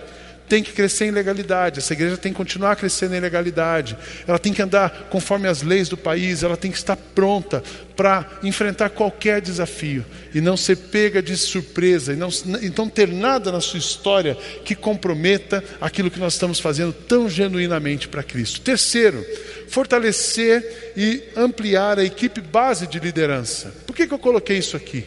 tem 0.53 0.61
que 0.61 0.71
crescer 0.71 1.05
em 1.05 1.09
legalidade, 1.09 1.79
essa 1.79 1.93
igreja 1.93 2.15
tem 2.15 2.31
que 2.31 2.37
continuar 2.37 2.75
crescendo 2.75 3.15
em 3.15 3.19
legalidade, 3.19 3.97
ela 4.27 4.37
tem 4.37 4.53
que 4.53 4.61
andar 4.61 5.07
conforme 5.09 5.47
as 5.47 5.63
leis 5.63 5.89
do 5.89 5.97
país, 5.97 6.43
ela 6.43 6.55
tem 6.55 6.69
que 6.69 6.77
estar 6.77 6.95
pronta 6.95 7.63
para 7.95 8.29
enfrentar 8.43 8.91
qualquer 8.91 9.41
desafio 9.41 10.05
e 10.31 10.39
não 10.39 10.55
ser 10.55 10.75
pega 10.75 11.23
de 11.23 11.35
surpresa, 11.35 12.13
e 12.13 12.15
não, 12.15 12.29
então 12.61 12.87
ter 12.87 13.07
nada 13.07 13.51
na 13.51 13.59
sua 13.59 13.79
história 13.79 14.37
que 14.63 14.75
comprometa 14.75 15.63
aquilo 15.81 16.11
que 16.11 16.19
nós 16.19 16.33
estamos 16.33 16.59
fazendo 16.59 16.93
tão 16.93 17.27
genuinamente 17.27 18.07
para 18.07 18.21
Cristo. 18.21 18.61
Terceiro, 18.61 19.25
fortalecer 19.69 20.93
e 20.95 21.23
ampliar 21.35 21.97
a 21.97 22.03
equipe 22.03 22.41
base 22.41 22.85
de 22.85 22.99
liderança. 22.99 23.73
Por 23.87 23.95
que, 23.95 24.05
que 24.05 24.13
eu 24.13 24.19
coloquei 24.19 24.59
isso 24.59 24.77
aqui? 24.77 25.03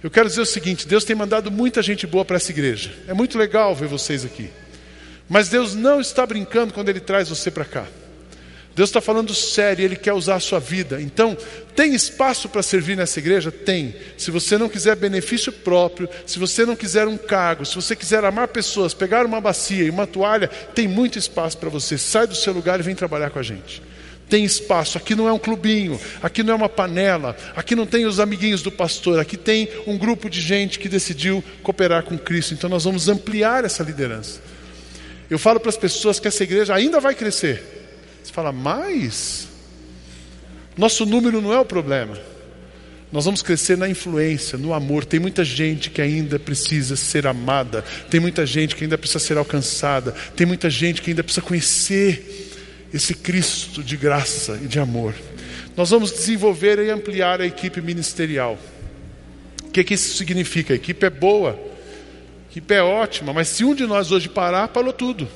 Eu 0.00 0.12
quero 0.12 0.28
dizer 0.28 0.42
o 0.42 0.46
seguinte: 0.46 0.86
Deus 0.86 1.02
tem 1.02 1.16
mandado 1.16 1.50
muita 1.50 1.82
gente 1.82 2.06
boa 2.06 2.24
para 2.24 2.36
essa 2.36 2.52
igreja. 2.52 2.92
É 3.08 3.12
muito 3.12 3.36
legal 3.36 3.74
ver 3.74 3.88
vocês 3.88 4.24
aqui. 4.24 4.48
Mas 5.30 5.48
Deus 5.48 5.76
não 5.76 6.00
está 6.00 6.26
brincando 6.26 6.74
quando 6.74 6.88
Ele 6.88 6.98
traz 6.98 7.28
você 7.28 7.52
para 7.52 7.64
cá. 7.64 7.86
Deus 8.74 8.88
está 8.88 9.00
falando 9.00 9.32
sério, 9.32 9.84
Ele 9.84 9.94
quer 9.94 10.12
usar 10.12 10.34
a 10.34 10.40
sua 10.40 10.58
vida. 10.58 11.00
Então, 11.00 11.38
tem 11.76 11.94
espaço 11.94 12.48
para 12.48 12.64
servir 12.64 12.96
nessa 12.96 13.20
igreja? 13.20 13.52
Tem. 13.52 13.94
Se 14.18 14.32
você 14.32 14.58
não 14.58 14.68
quiser 14.68 14.96
benefício 14.96 15.52
próprio, 15.52 16.08
se 16.26 16.36
você 16.36 16.66
não 16.66 16.74
quiser 16.74 17.06
um 17.06 17.16
cargo, 17.16 17.64
se 17.64 17.76
você 17.76 17.94
quiser 17.94 18.24
amar 18.24 18.48
pessoas, 18.48 18.92
pegar 18.92 19.24
uma 19.24 19.40
bacia 19.40 19.84
e 19.84 19.90
uma 19.90 20.04
toalha, 20.04 20.48
tem 20.48 20.88
muito 20.88 21.16
espaço 21.16 21.58
para 21.58 21.70
você. 21.70 21.96
Sai 21.96 22.26
do 22.26 22.34
seu 22.34 22.52
lugar 22.52 22.80
e 22.80 22.82
vem 22.82 22.96
trabalhar 22.96 23.30
com 23.30 23.38
a 23.38 23.42
gente 23.42 23.80
tem 24.28 24.44
espaço. 24.44 24.96
Aqui 24.96 25.16
não 25.16 25.28
é 25.28 25.32
um 25.32 25.40
clubinho, 25.40 26.00
aqui 26.22 26.44
não 26.44 26.52
é 26.52 26.56
uma 26.56 26.68
panela, 26.68 27.36
aqui 27.56 27.74
não 27.74 27.84
tem 27.84 28.06
os 28.06 28.20
amiguinhos 28.20 28.62
do 28.62 28.70
pastor, 28.70 29.18
aqui 29.18 29.36
tem 29.36 29.68
um 29.88 29.98
grupo 29.98 30.30
de 30.30 30.40
gente 30.40 30.78
que 30.78 30.88
decidiu 30.88 31.42
cooperar 31.64 32.04
com 32.04 32.16
Cristo. 32.16 32.54
Então 32.54 32.70
nós 32.70 32.84
vamos 32.84 33.08
ampliar 33.08 33.64
essa 33.64 33.82
liderança. 33.82 34.49
Eu 35.30 35.38
falo 35.38 35.60
para 35.60 35.70
as 35.70 35.76
pessoas 35.76 36.18
que 36.18 36.26
essa 36.26 36.42
igreja 36.42 36.74
ainda 36.74 36.98
vai 36.98 37.14
crescer. 37.14 37.62
Você 38.22 38.32
fala, 38.32 38.50
mas 38.50 39.48
nosso 40.76 41.06
número 41.06 41.40
não 41.40 41.52
é 41.52 41.58
o 41.60 41.64
problema. 41.64 42.18
Nós 43.12 43.24
vamos 43.24 43.42
crescer 43.42 43.76
na 43.76 43.88
influência, 43.88 44.58
no 44.58 44.74
amor. 44.74 45.04
Tem 45.04 45.18
muita 45.18 45.44
gente 45.44 45.90
que 45.90 46.02
ainda 46.02 46.38
precisa 46.38 46.96
ser 46.96 47.26
amada, 47.26 47.84
tem 48.08 48.20
muita 48.20 48.44
gente 48.46 48.74
que 48.74 48.84
ainda 48.84 48.98
precisa 48.98 49.18
ser 49.18 49.36
alcançada, 49.36 50.12
tem 50.36 50.46
muita 50.46 50.68
gente 50.68 51.02
que 51.02 51.10
ainda 51.10 51.22
precisa 51.22 51.44
conhecer 51.44 52.50
esse 52.92 53.14
Cristo 53.14 53.82
de 53.82 53.96
graça 53.96 54.58
e 54.62 54.66
de 54.66 54.78
amor. 54.78 55.14
Nós 55.76 55.90
vamos 55.90 56.10
desenvolver 56.12 56.78
e 56.78 56.90
ampliar 56.90 57.40
a 57.40 57.46
equipe 57.46 57.80
ministerial. 57.80 58.58
O 59.64 59.70
que, 59.70 59.84
que 59.84 59.94
isso 59.94 60.16
significa? 60.16 60.72
A 60.72 60.76
equipe 60.76 61.04
é 61.06 61.10
boa, 61.10 61.58
equipe 62.50 62.74
é 62.74 62.82
ótima, 62.82 63.32
mas 63.32 63.48
se 63.48 63.64
um 63.64 63.74
de 63.74 63.86
nós 63.86 64.10
hoje 64.10 64.28
parar, 64.28 64.66
parou 64.68 64.92
tudo. 64.92 65.28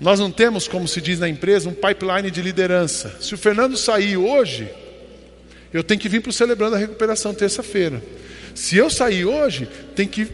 Nós 0.00 0.18
não 0.18 0.30
temos, 0.30 0.66
como 0.66 0.88
se 0.88 1.02
diz 1.02 1.18
na 1.18 1.28
empresa, 1.28 1.68
um 1.68 1.74
pipeline 1.74 2.30
de 2.30 2.40
liderança. 2.40 3.16
Se 3.20 3.34
o 3.34 3.38
Fernando 3.38 3.76
sair 3.76 4.16
hoje, 4.16 4.68
eu 5.72 5.84
tenho 5.84 6.00
que 6.00 6.08
vir 6.08 6.22
para 6.22 6.30
o 6.30 6.32
Celebrando 6.32 6.76
a 6.76 6.78
Recuperação 6.78 7.34
terça-feira. 7.34 8.02
Se 8.54 8.76
eu 8.76 8.88
sair 8.88 9.26
hoje, 9.26 9.68
tem 9.94 10.08
que 10.08 10.26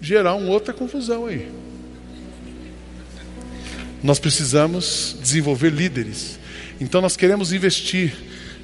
gerar 0.00 0.34
uma 0.34 0.50
outra 0.50 0.72
confusão 0.72 1.26
aí. 1.26 1.50
Nós 4.00 4.20
precisamos 4.20 5.16
desenvolver 5.20 5.70
líderes. 5.70 6.38
Então 6.80 7.00
nós 7.00 7.16
queremos 7.16 7.52
investir. 7.52 8.14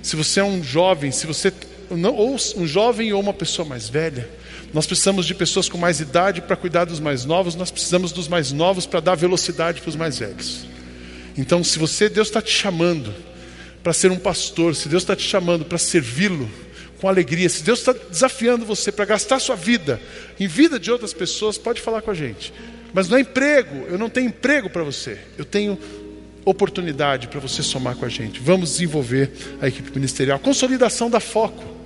Se 0.00 0.14
você 0.14 0.40
é 0.40 0.44
um 0.44 0.62
jovem, 0.62 1.10
se 1.10 1.26
você 1.26 1.52
ou 1.90 2.36
um 2.56 2.66
jovem 2.66 3.12
ou 3.12 3.20
uma 3.20 3.34
pessoa 3.34 3.66
mais 3.66 3.88
velha, 3.88 4.28
nós 4.72 4.86
precisamos 4.86 5.26
de 5.26 5.34
pessoas 5.34 5.68
com 5.68 5.76
mais 5.76 6.00
idade 6.00 6.40
para 6.40 6.56
cuidar 6.56 6.84
dos 6.84 7.00
mais 7.00 7.24
novos, 7.24 7.54
nós 7.54 7.70
precisamos 7.70 8.12
dos 8.12 8.28
mais 8.28 8.52
novos 8.52 8.86
para 8.86 9.00
dar 9.00 9.14
velocidade 9.14 9.80
para 9.80 9.88
os 9.88 9.96
mais 9.96 10.18
velhos. 10.18 10.66
Então, 11.36 11.64
se 11.64 11.78
você, 11.78 12.08
Deus 12.08 12.28
está 12.28 12.40
te 12.40 12.52
chamando 12.52 13.12
para 13.82 13.92
ser 13.92 14.10
um 14.10 14.18
pastor, 14.18 14.76
se 14.76 14.88
Deus 14.88 15.02
está 15.02 15.16
te 15.16 15.26
chamando 15.26 15.64
para 15.64 15.78
servi-lo 15.78 16.48
com 17.00 17.08
alegria, 17.08 17.48
se 17.48 17.62
Deus 17.62 17.78
está 17.80 17.92
desafiando 17.92 18.64
você 18.64 18.92
para 18.92 19.06
gastar 19.06 19.40
sua 19.40 19.56
vida 19.56 20.00
em 20.38 20.46
vida 20.46 20.78
de 20.78 20.90
outras 20.90 21.12
pessoas, 21.12 21.56
pode 21.56 21.80
falar 21.80 22.02
com 22.02 22.10
a 22.10 22.14
gente. 22.14 22.52
Mas 22.92 23.08
não 23.08 23.16
é 23.16 23.20
emprego, 23.20 23.86
eu 23.88 23.98
não 23.98 24.10
tenho 24.10 24.28
emprego 24.28 24.68
para 24.68 24.82
você. 24.82 25.18
Eu 25.38 25.44
tenho 25.44 25.78
oportunidade 26.44 27.28
para 27.28 27.40
você 27.40 27.62
somar 27.62 27.96
com 27.96 28.04
a 28.04 28.08
gente. 28.08 28.40
Vamos 28.40 28.72
desenvolver 28.72 29.30
a 29.60 29.68
equipe 29.68 29.90
ministerial. 29.94 30.38
Consolidação 30.38 31.08
da 31.08 31.20
foco. 31.20 31.79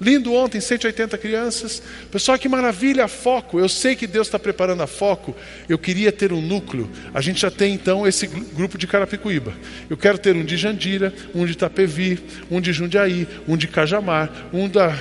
Lindo 0.00 0.32
ontem, 0.32 0.60
180 0.60 1.18
crianças. 1.18 1.82
Pessoal, 2.10 2.38
que 2.38 2.48
maravilha, 2.48 3.04
a 3.04 3.08
foco. 3.08 3.58
Eu 3.58 3.68
sei 3.68 3.96
que 3.96 4.06
Deus 4.06 4.28
está 4.28 4.38
preparando 4.38 4.82
a 4.82 4.86
foco. 4.86 5.34
Eu 5.68 5.78
queria 5.78 6.12
ter 6.12 6.32
um 6.32 6.40
núcleo. 6.40 6.88
A 7.12 7.20
gente 7.20 7.40
já 7.40 7.50
tem 7.50 7.74
então 7.74 8.06
esse 8.06 8.26
grupo 8.26 8.78
de 8.78 8.86
Carapicuíba. 8.86 9.52
Eu 9.90 9.96
quero 9.96 10.16
ter 10.16 10.36
um 10.36 10.44
de 10.44 10.56
Jandira, 10.56 11.12
um 11.34 11.44
de 11.44 11.52
Itapevi, 11.52 12.18
um 12.50 12.60
de 12.60 12.72
Jundiaí, 12.72 13.26
um 13.48 13.56
de 13.56 13.66
Cajamar, 13.66 14.30
um 14.52 14.68
da. 14.68 14.96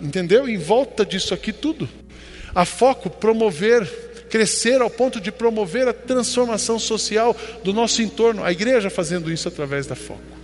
Entendeu? 0.00 0.46
Em 0.46 0.58
volta 0.58 1.06
disso 1.06 1.32
aqui 1.32 1.52
tudo. 1.52 1.88
A 2.54 2.66
foco 2.66 3.08
promover 3.08 3.88
crescer 4.28 4.80
ao 4.82 4.90
ponto 4.90 5.20
de 5.20 5.30
promover 5.30 5.86
a 5.86 5.92
transformação 5.92 6.76
social 6.76 7.36
do 7.62 7.72
nosso 7.72 8.02
entorno, 8.02 8.42
a 8.42 8.50
igreja 8.50 8.90
fazendo 8.90 9.30
isso 9.30 9.46
através 9.46 9.86
da 9.86 9.94
foco. 9.94 10.43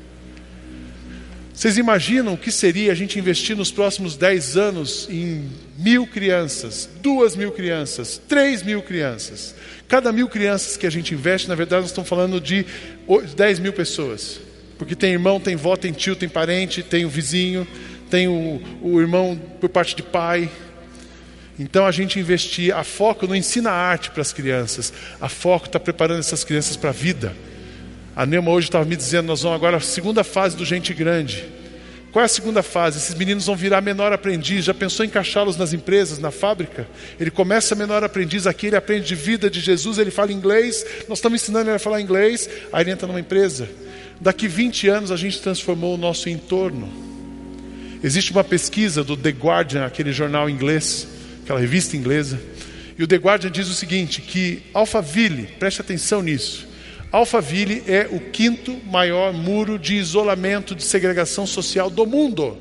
Vocês 1.53 1.77
imaginam 1.77 2.35
o 2.35 2.39
que 2.39 2.51
seria 2.51 2.93
a 2.93 2.95
gente 2.95 3.19
investir 3.19 3.57
nos 3.57 3.71
próximos 3.71 4.17
10 4.17 4.57
anos 4.57 5.09
em 5.11 5.51
mil 5.77 6.07
crianças, 6.07 6.89
duas 7.03 7.37
mil 7.37 7.53
crianças, 7.53 8.21
três 8.29 8.63
mil 8.63 8.83
crianças? 8.83 9.55
Cada 9.89 10.13
mil 10.13 10.29
crianças 10.29 10.77
que 10.77 10.87
a 10.87 10.91
gente 10.91 11.13
investe, 11.13 11.49
na 11.49 11.55
verdade, 11.55 11.83
nós 11.83 11.91
estamos 11.91 12.09
falando 12.09 12.41
de 12.41 12.65
10 13.37 13.59
mil 13.59 13.73
pessoas. 13.73 14.41
Porque 14.79 14.95
tem 14.95 15.13
irmão, 15.13 15.39
tem 15.39 15.57
vó, 15.57 15.77
tem 15.77 15.93
tio, 15.93 16.17
tem 16.17 16.29
parente, 16.29 16.83
tem 16.83 17.05
o 17.05 17.09
vizinho, 17.09 17.67
tem 18.09 18.29
o, 18.29 18.63
o 18.81 19.01
irmão 19.01 19.39
por 19.61 19.69
parte 19.69 19.95
de 19.95 20.03
pai, 20.03 20.49
então 21.61 21.85
a 21.85 21.93
gente 21.93 22.19
investir, 22.19 22.75
a 22.75 22.83
foco 22.83 23.27
não 23.27 23.37
ensina 23.37 23.71
arte 23.71 24.11
para 24.11 24.23
as 24.23 24.33
crianças, 24.33 24.95
a 25.21 25.29
foco 25.29 25.67
está 25.67 25.79
preparando 25.79 26.21
essas 26.21 26.43
crianças 26.43 26.75
para 26.75 26.89
a 26.89 26.93
vida. 26.93 27.37
A 28.15 28.27
Neuma 28.27 28.51
hoje 28.51 28.69
estava 28.69 28.85
me 28.85 28.97
dizendo, 28.97 29.27
nós 29.27 29.43
vamos 29.43 29.57
agora 29.57 29.77
a 29.77 29.81
segunda 29.81 30.25
fase 30.25 30.57
do 30.57 30.65
Gente 30.65 30.93
Grande. 30.93 31.45
Qual 32.11 32.23
é 32.23 32.27
a 32.27 32.29
segunda 32.29 32.61
fase? 32.61 32.99
Esses 32.99 33.15
meninos 33.15 33.47
vão 33.47 33.55
virar 33.55 33.81
menor 33.81 34.13
aprendiz. 34.13 34.65
Já 34.65 34.75
pensou 34.75 35.05
em 35.05 35.09
encaixá-los 35.09 35.57
nas 35.57 35.73
empresas, 35.73 36.19
na 36.19 36.33
fábrica? 36.33 36.89
Ele 37.21 37.31
começa 37.31 37.77
menor 37.77 38.03
aprendiz 38.03 38.49
aqui, 38.49 38.67
ele 38.67 38.77
aprende 38.77 39.07
de 39.07 39.15
vida 39.15 39.49
de 39.49 39.61
Jesus, 39.61 39.97
ele 39.97 40.11
fala 40.11 40.33
inglês. 40.33 40.85
Nós 41.09 41.19
estamos 41.19 41.41
ensinando 41.41 41.71
ele 41.71 41.77
a 41.77 41.79
falar 41.79 42.01
inglês, 42.01 42.51
aí 42.73 42.83
ele 42.83 42.91
entra 42.91 43.07
numa 43.07 43.21
empresa. 43.21 43.69
Daqui 44.21 44.49
20 44.49 44.89
anos 44.89 45.13
a 45.13 45.17
gente 45.17 45.41
transformou 45.41 45.95
o 45.95 45.99
nosso 45.99 46.29
entorno. 46.29 46.93
Existe 48.03 48.33
uma 48.33 48.43
pesquisa 48.43 49.05
do 49.05 49.17
The 49.17 49.31
Guardian, 49.31 49.85
aquele 49.85 50.13
jornal 50.13 50.51
inglês, 50.51 51.07
aquela 51.45 51.61
revista 51.61 51.97
inglesa. 51.97 52.41
E 52.99 53.05
o 53.05 53.07
The 53.07 53.17
Guardian 53.17 53.51
diz 53.53 53.69
o 53.69 53.75
seguinte: 53.75 54.21
que 54.21 54.65
Alphaville, 54.75 55.47
preste 55.59 55.81
atenção 55.81 56.23
nisso, 56.23 56.67
Alphaville 57.13 57.83
é 57.89 58.09
o 58.11 58.21
quinto 58.21 58.79
maior 58.87 59.33
muro 59.33 59.79
de 59.79 59.97
isolamento 59.97 60.75
de 60.75 60.85
segregação 60.85 61.47
social 61.47 61.91
do 61.91 62.07
mundo. 62.07 62.57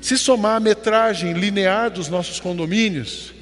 Se 0.00 0.18
somar 0.18 0.56
a 0.56 0.60
metragem 0.60 1.32
linear 1.32 1.90
dos 1.90 2.08
nossos 2.08 2.38
condomínios, 2.38 3.32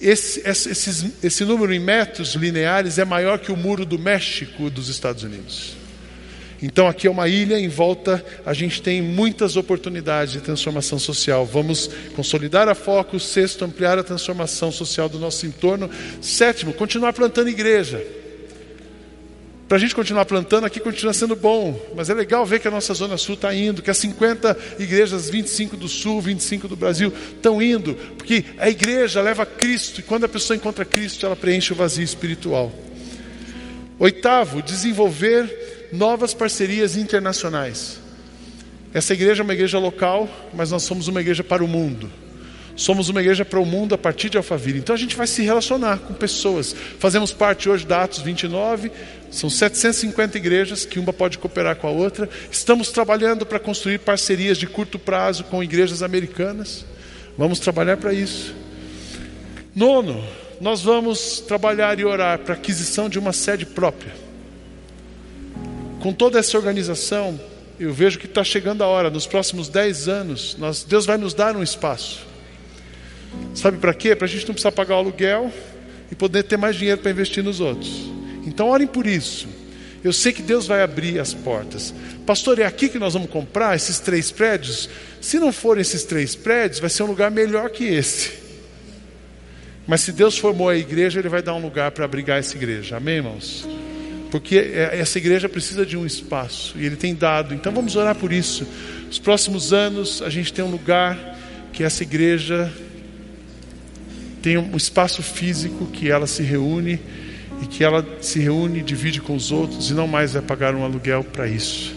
esse, 0.00 0.42
esse, 0.46 1.12
esse 1.22 1.44
número 1.44 1.72
em 1.72 1.78
metros 1.78 2.34
lineares 2.34 2.98
é 2.98 3.04
maior 3.04 3.38
que 3.38 3.52
o 3.52 3.56
muro 3.56 3.86
do 3.86 3.98
México 3.98 4.68
dos 4.68 4.88
Estados 4.88 5.22
Unidos. 5.22 5.76
Então 6.62 6.86
aqui 6.86 7.06
é 7.06 7.10
uma 7.10 7.26
ilha, 7.26 7.58
em 7.58 7.68
volta 7.68 8.24
a 8.44 8.52
gente 8.52 8.82
tem 8.82 9.02
muitas 9.02 9.56
oportunidades 9.56 10.34
de 10.34 10.40
transformação 10.40 10.98
social. 10.98 11.44
Vamos 11.46 11.90
consolidar 12.14 12.68
a 12.68 12.74
foco, 12.74 13.18
sexto, 13.18 13.64
ampliar 13.64 13.98
a 13.98 14.04
transformação 14.04 14.70
social 14.70 15.08
do 15.08 15.18
nosso 15.18 15.46
entorno. 15.46 15.90
Sétimo, 16.20 16.72
continuar 16.72 17.12
plantando 17.12 17.48
igreja. 17.48 18.21
Para 19.72 19.78
a 19.78 19.80
gente 19.80 19.94
continuar 19.94 20.26
plantando 20.26 20.66
aqui 20.66 20.78
continua 20.78 21.14
sendo 21.14 21.34
bom, 21.34 21.80
mas 21.96 22.10
é 22.10 22.12
legal 22.12 22.44
ver 22.44 22.60
que 22.60 22.68
a 22.68 22.70
nossa 22.70 22.92
Zona 22.92 23.16
Sul 23.16 23.36
está 23.36 23.54
indo, 23.54 23.80
que 23.80 23.90
as 23.90 23.96
50 23.96 24.54
igrejas, 24.78 25.30
25 25.30 25.78
do 25.78 25.88
Sul, 25.88 26.20
25 26.20 26.68
do 26.68 26.76
Brasil, 26.76 27.10
estão 27.34 27.62
indo, 27.62 27.94
porque 28.18 28.44
a 28.58 28.68
igreja 28.68 29.22
leva 29.22 29.46
Cristo, 29.46 30.00
e 30.00 30.02
quando 30.02 30.24
a 30.24 30.28
pessoa 30.28 30.54
encontra 30.54 30.84
Cristo, 30.84 31.24
ela 31.24 31.34
preenche 31.34 31.72
o 31.72 31.74
vazio 31.74 32.04
espiritual. 32.04 32.70
Oitavo, 33.98 34.60
desenvolver 34.60 35.88
novas 35.90 36.34
parcerias 36.34 36.94
internacionais. 36.94 37.98
Essa 38.92 39.14
igreja 39.14 39.40
é 39.40 39.44
uma 39.44 39.54
igreja 39.54 39.78
local, 39.78 40.28
mas 40.52 40.70
nós 40.70 40.82
somos 40.82 41.08
uma 41.08 41.22
igreja 41.22 41.42
para 41.42 41.64
o 41.64 41.66
mundo. 41.66 42.10
Somos 42.74 43.08
uma 43.08 43.20
igreja 43.20 43.44
para 43.44 43.60
o 43.60 43.66
mundo 43.66 43.94
a 43.94 43.98
partir 43.98 44.30
de 44.30 44.36
Alphaville. 44.36 44.78
Então 44.78 44.94
a 44.94 44.98
gente 44.98 45.16
vai 45.16 45.26
se 45.26 45.42
relacionar 45.42 45.98
com 45.98 46.14
pessoas. 46.14 46.74
Fazemos 46.98 47.32
parte 47.32 47.68
hoje 47.68 47.86
da 47.86 48.02
Atos 48.02 48.20
29, 48.20 48.90
são 49.30 49.48
750 49.48 50.36
igrejas 50.36 50.84
que 50.84 50.98
uma 50.98 51.12
pode 51.12 51.38
cooperar 51.38 51.76
com 51.76 51.86
a 51.86 51.90
outra. 51.90 52.28
Estamos 52.50 52.90
trabalhando 52.90 53.46
para 53.46 53.58
construir 53.58 53.98
parcerias 53.98 54.58
de 54.58 54.66
curto 54.66 54.98
prazo 54.98 55.44
com 55.44 55.62
igrejas 55.62 56.02
americanas. 56.02 56.84
Vamos 57.36 57.58
trabalhar 57.58 57.96
para 57.96 58.12
isso. 58.12 58.54
Nono, 59.74 60.22
nós 60.60 60.82
vamos 60.82 61.40
trabalhar 61.40 61.98
e 61.98 62.04
orar 62.04 62.38
para 62.38 62.54
a 62.54 62.56
aquisição 62.56 63.08
de 63.08 63.18
uma 63.18 63.32
sede 63.32 63.64
própria. 63.64 64.12
Com 66.00 66.12
toda 66.12 66.38
essa 66.38 66.56
organização, 66.58 67.40
eu 67.80 67.92
vejo 67.92 68.18
que 68.18 68.26
está 68.26 68.44
chegando 68.44 68.82
a 68.82 68.86
hora, 68.86 69.08
nos 69.08 69.26
próximos 69.26 69.68
10 69.68 70.08
anos, 70.08 70.56
nós, 70.58 70.84
Deus 70.84 71.06
vai 71.06 71.16
nos 71.16 71.32
dar 71.32 71.56
um 71.56 71.62
espaço. 71.62 72.31
Sabe 73.54 73.78
para 73.78 73.94
quê? 73.94 74.16
Para 74.16 74.26
a 74.26 74.28
gente 74.28 74.46
não 74.46 74.54
precisar 74.54 74.72
pagar 74.72 74.96
o 74.96 74.98
aluguel 74.98 75.52
e 76.10 76.14
poder 76.14 76.42
ter 76.42 76.56
mais 76.56 76.76
dinheiro 76.76 77.00
para 77.00 77.10
investir 77.10 77.42
nos 77.42 77.60
outros. 77.60 78.10
Então 78.46 78.68
orem 78.68 78.86
por 78.86 79.06
isso. 79.06 79.48
Eu 80.04 80.12
sei 80.12 80.32
que 80.32 80.42
Deus 80.42 80.66
vai 80.66 80.82
abrir 80.82 81.20
as 81.20 81.32
portas. 81.32 81.94
Pastor, 82.26 82.58
é 82.58 82.64
aqui 82.64 82.88
que 82.88 82.98
nós 82.98 83.12
vamos 83.12 83.30
comprar 83.30 83.76
esses 83.76 84.00
três 84.00 84.32
prédios? 84.32 84.88
Se 85.20 85.38
não 85.38 85.52
forem 85.52 85.80
esses 85.80 86.02
três 86.02 86.34
prédios, 86.34 86.80
vai 86.80 86.90
ser 86.90 87.04
um 87.04 87.06
lugar 87.06 87.30
melhor 87.30 87.70
que 87.70 87.84
esse. 87.84 88.32
Mas 89.86 90.00
se 90.00 90.12
Deus 90.12 90.36
formou 90.36 90.68
a 90.68 90.76
igreja, 90.76 91.20
Ele 91.20 91.28
vai 91.28 91.42
dar 91.42 91.54
um 91.54 91.60
lugar 91.60 91.92
para 91.92 92.04
abrigar 92.04 92.38
essa 92.38 92.56
igreja. 92.56 92.96
Amém, 92.96 93.16
irmãos? 93.16 93.66
Porque 94.30 94.56
é, 94.56 94.98
essa 94.98 95.18
igreja 95.18 95.48
precisa 95.48 95.86
de 95.86 95.96
um 95.96 96.04
espaço 96.04 96.74
e 96.76 96.84
Ele 96.84 96.96
tem 96.96 97.14
dado. 97.14 97.54
Então 97.54 97.72
vamos 97.72 97.94
orar 97.94 98.14
por 98.14 98.32
isso. 98.32 98.66
Nos 99.06 99.20
próximos 99.20 99.72
anos, 99.72 100.20
a 100.20 100.30
gente 100.30 100.52
tem 100.52 100.64
um 100.64 100.70
lugar 100.70 101.38
que 101.72 101.84
essa 101.84 102.02
igreja 102.02 102.72
tem 104.42 104.58
um 104.58 104.76
espaço 104.76 105.22
físico 105.22 105.86
que 105.86 106.10
ela 106.10 106.26
se 106.26 106.42
reúne 106.42 106.98
e 107.62 107.66
que 107.66 107.84
ela 107.84 108.04
se 108.20 108.40
reúne, 108.40 108.82
divide 108.82 109.20
com 109.20 109.36
os 109.36 109.52
outros 109.52 109.88
e 109.90 109.94
não 109.94 110.08
mais 110.08 110.32
vai 110.32 110.42
pagar 110.42 110.74
um 110.74 110.84
aluguel 110.84 111.22
para 111.22 111.46
isso. 111.46 111.94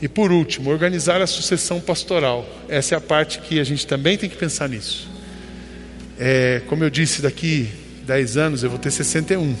E 0.00 0.08
por 0.08 0.32
último, 0.32 0.70
organizar 0.70 1.20
a 1.20 1.26
sucessão 1.26 1.78
pastoral. 1.78 2.48
Essa 2.66 2.94
é 2.94 2.98
a 2.98 3.00
parte 3.00 3.40
que 3.40 3.60
a 3.60 3.64
gente 3.64 3.86
também 3.86 4.16
tem 4.16 4.30
que 4.30 4.36
pensar 4.36 4.68
nisso. 4.68 5.06
É, 6.18 6.62
como 6.66 6.82
eu 6.82 6.88
disse, 6.88 7.20
daqui 7.20 7.68
10 8.06 8.36
anos 8.38 8.62
eu 8.62 8.70
vou 8.70 8.78
ter 8.78 8.90
61. 8.90 9.54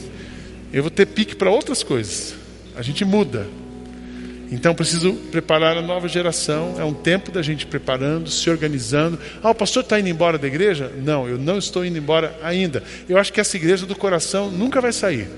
Eu 0.72 0.82
vou 0.82 0.90
ter 0.90 1.06
pique 1.06 1.36
para 1.36 1.50
outras 1.50 1.82
coisas. 1.82 2.34
A 2.74 2.80
gente 2.80 3.04
muda. 3.04 3.46
Então 4.50 4.74
preciso 4.74 5.12
preparar 5.30 5.76
a 5.76 5.82
nova 5.82 6.08
geração. 6.08 6.74
É 6.78 6.84
um 6.84 6.92
tempo 6.92 7.30
da 7.30 7.40
gente 7.40 7.66
preparando, 7.66 8.28
se 8.28 8.50
organizando. 8.50 9.18
Ah, 9.42 9.50
o 9.50 9.54
pastor 9.54 9.84
está 9.84 10.00
indo 10.00 10.08
embora 10.08 10.36
da 10.36 10.46
igreja? 10.46 10.92
Não, 11.02 11.28
eu 11.28 11.38
não 11.38 11.56
estou 11.56 11.84
indo 11.84 11.96
embora 11.96 12.36
ainda. 12.42 12.82
Eu 13.08 13.16
acho 13.16 13.32
que 13.32 13.40
essa 13.40 13.56
igreja 13.56 13.86
do 13.86 13.94
coração 13.94 14.50
nunca 14.50 14.80
vai 14.80 14.92
sair. 14.92 15.28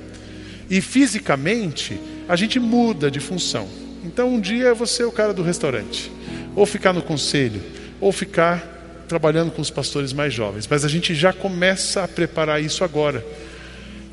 E 0.70 0.80
fisicamente 0.80 2.00
a 2.26 2.36
gente 2.36 2.58
muda 2.58 3.10
de 3.10 3.20
função. 3.20 3.68
Então 4.02 4.34
um 4.34 4.40
dia 4.40 4.72
vou 4.72 4.86
ser 4.86 5.04
o 5.04 5.12
cara 5.12 5.34
do 5.34 5.42
restaurante, 5.42 6.10
ou 6.56 6.64
ficar 6.64 6.92
no 6.92 7.02
conselho, 7.02 7.60
ou 8.00 8.10
ficar 8.10 9.04
trabalhando 9.06 9.50
com 9.50 9.60
os 9.60 9.70
pastores 9.70 10.12
mais 10.12 10.32
jovens. 10.32 10.66
Mas 10.66 10.84
a 10.84 10.88
gente 10.88 11.14
já 11.14 11.32
começa 11.32 12.02
a 12.02 12.08
preparar 12.08 12.62
isso 12.62 12.82
agora. 12.82 13.24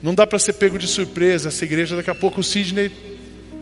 Não 0.04 0.14
dá 0.14 0.28
para 0.28 0.38
ser 0.38 0.54
pego 0.54 0.78
de 0.78 0.88
surpresa. 0.88 1.48
Essa 1.48 1.64
igreja 1.64 1.96
daqui 1.96 2.10
a 2.10 2.16
pouco 2.16 2.42
o 2.42 2.44
Sidney 2.44 2.92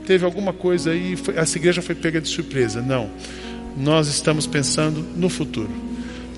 teve 0.07 0.23
alguma 0.23 0.53
coisa 0.53 0.91
aí, 0.91 1.17
foi, 1.17 1.35
essa 1.35 1.57
igreja 1.57 1.81
foi 1.81 1.93
pega 1.93 2.21
de 2.21 2.29
surpresa. 2.29 2.81
Não. 2.81 3.11
Nós 3.75 4.07
estamos 4.07 4.47
pensando 4.47 5.05
no 5.15 5.27
futuro. 5.27 5.69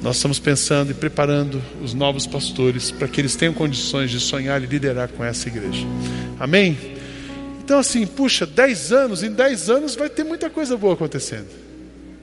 Nós 0.01 0.15
estamos 0.15 0.39
pensando 0.39 0.89
e 0.89 0.93
preparando 0.93 1.61
os 1.83 1.93
novos 1.93 2.25
pastores 2.25 2.89
para 2.89 3.07
que 3.07 3.21
eles 3.21 3.35
tenham 3.35 3.53
condições 3.53 4.09
de 4.09 4.19
sonhar 4.19 4.61
e 4.63 4.65
liderar 4.65 5.09
com 5.09 5.23
essa 5.23 5.47
igreja. 5.47 5.85
Amém? 6.39 6.75
Então, 7.63 7.77
assim, 7.77 8.07
puxa, 8.07 8.47
10 8.47 8.91
anos, 8.91 9.21
em 9.21 9.31
10 9.31 9.69
anos 9.69 9.95
vai 9.95 10.09
ter 10.09 10.23
muita 10.23 10.49
coisa 10.49 10.75
boa 10.75 10.95
acontecendo. 10.95 11.47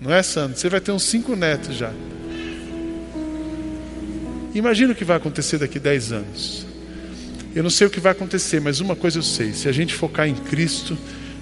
Não 0.01 0.13
é, 0.13 0.23
Sandro? 0.23 0.59
Você 0.59 0.69
vai 0.69 0.81
ter 0.81 0.91
uns 0.91 1.05
cinco 1.05 1.37
netos 1.37 1.77
já. 1.77 1.93
Imagina 4.53 4.93
o 4.93 4.97
que 4.97 5.05
vai 5.05 5.17
acontecer 5.17 5.59
daqui 5.59 5.79
10 5.79 6.13
anos. 6.13 6.67
Eu 7.55 7.63
não 7.63 7.71
sei 7.71 7.87
o 7.87 7.91
que 7.91 8.01
vai 8.01 8.13
acontecer, 8.13 8.61
mas 8.61 8.81
uma 8.81 8.97
coisa 8.97 9.19
eu 9.19 9.23
sei: 9.23 9.53
se 9.53 9.69
a 9.69 9.73
gente 9.73 9.95
focar 9.95 10.27
em 10.27 10.35
Cristo, 10.35 10.99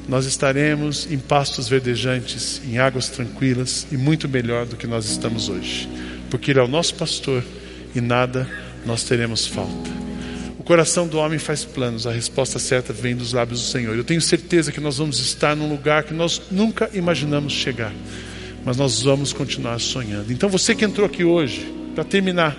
nós 0.09 0.26
estaremos 0.26 1.11
em 1.11 1.18
pastos 1.18 1.68
verdejantes, 1.68 2.61
em 2.66 2.78
águas 2.78 3.09
tranquilas 3.09 3.86
e 3.90 3.96
muito 3.96 4.28
melhor 4.28 4.66
do 4.66 4.76
que 4.76 4.86
nós 4.86 5.07
estamos 5.07 5.48
hoje, 5.48 5.88
porque 6.30 6.50
Ele 6.50 6.61
é 6.61 6.62
o 6.62 6.68
nosso 6.68 6.94
pastor 6.94 7.42
e 7.94 8.00
nada 8.00 8.48
nós 8.84 9.05
teremos 9.05 9.46
falta. 9.46 9.90
O 10.59 10.62
coração 10.62 11.07
do 11.07 11.18
homem 11.18 11.38
faz 11.38 11.64
planos, 11.64 12.07
a 12.07 12.12
resposta 12.12 12.59
certa 12.59 12.92
vem 12.92 13.14
dos 13.14 13.32
lábios 13.32 13.61
do 13.61 13.66
Senhor. 13.66 13.96
Eu 13.96 14.05
tenho 14.05 14.20
certeza 14.20 14.72
que 14.72 14.80
nós 14.80 14.96
vamos 14.98 15.18
estar 15.20 15.55
num 15.55 15.68
lugar 15.68 16.05
que 16.05 16.14
nós 16.14 16.40
nunca 16.50 16.88
imaginamos 16.94 17.52
chegar, 17.52 17.92
mas 18.64 18.76
nós 18.76 19.02
vamos 19.02 19.32
continuar 19.32 19.78
sonhando. 19.78 20.32
Então 20.32 20.48
você 20.48 20.74
que 20.74 20.84
entrou 20.84 21.07
aqui 21.07 21.24
hoje, 21.24 21.70
para 21.94 22.05
terminar, 22.05 22.57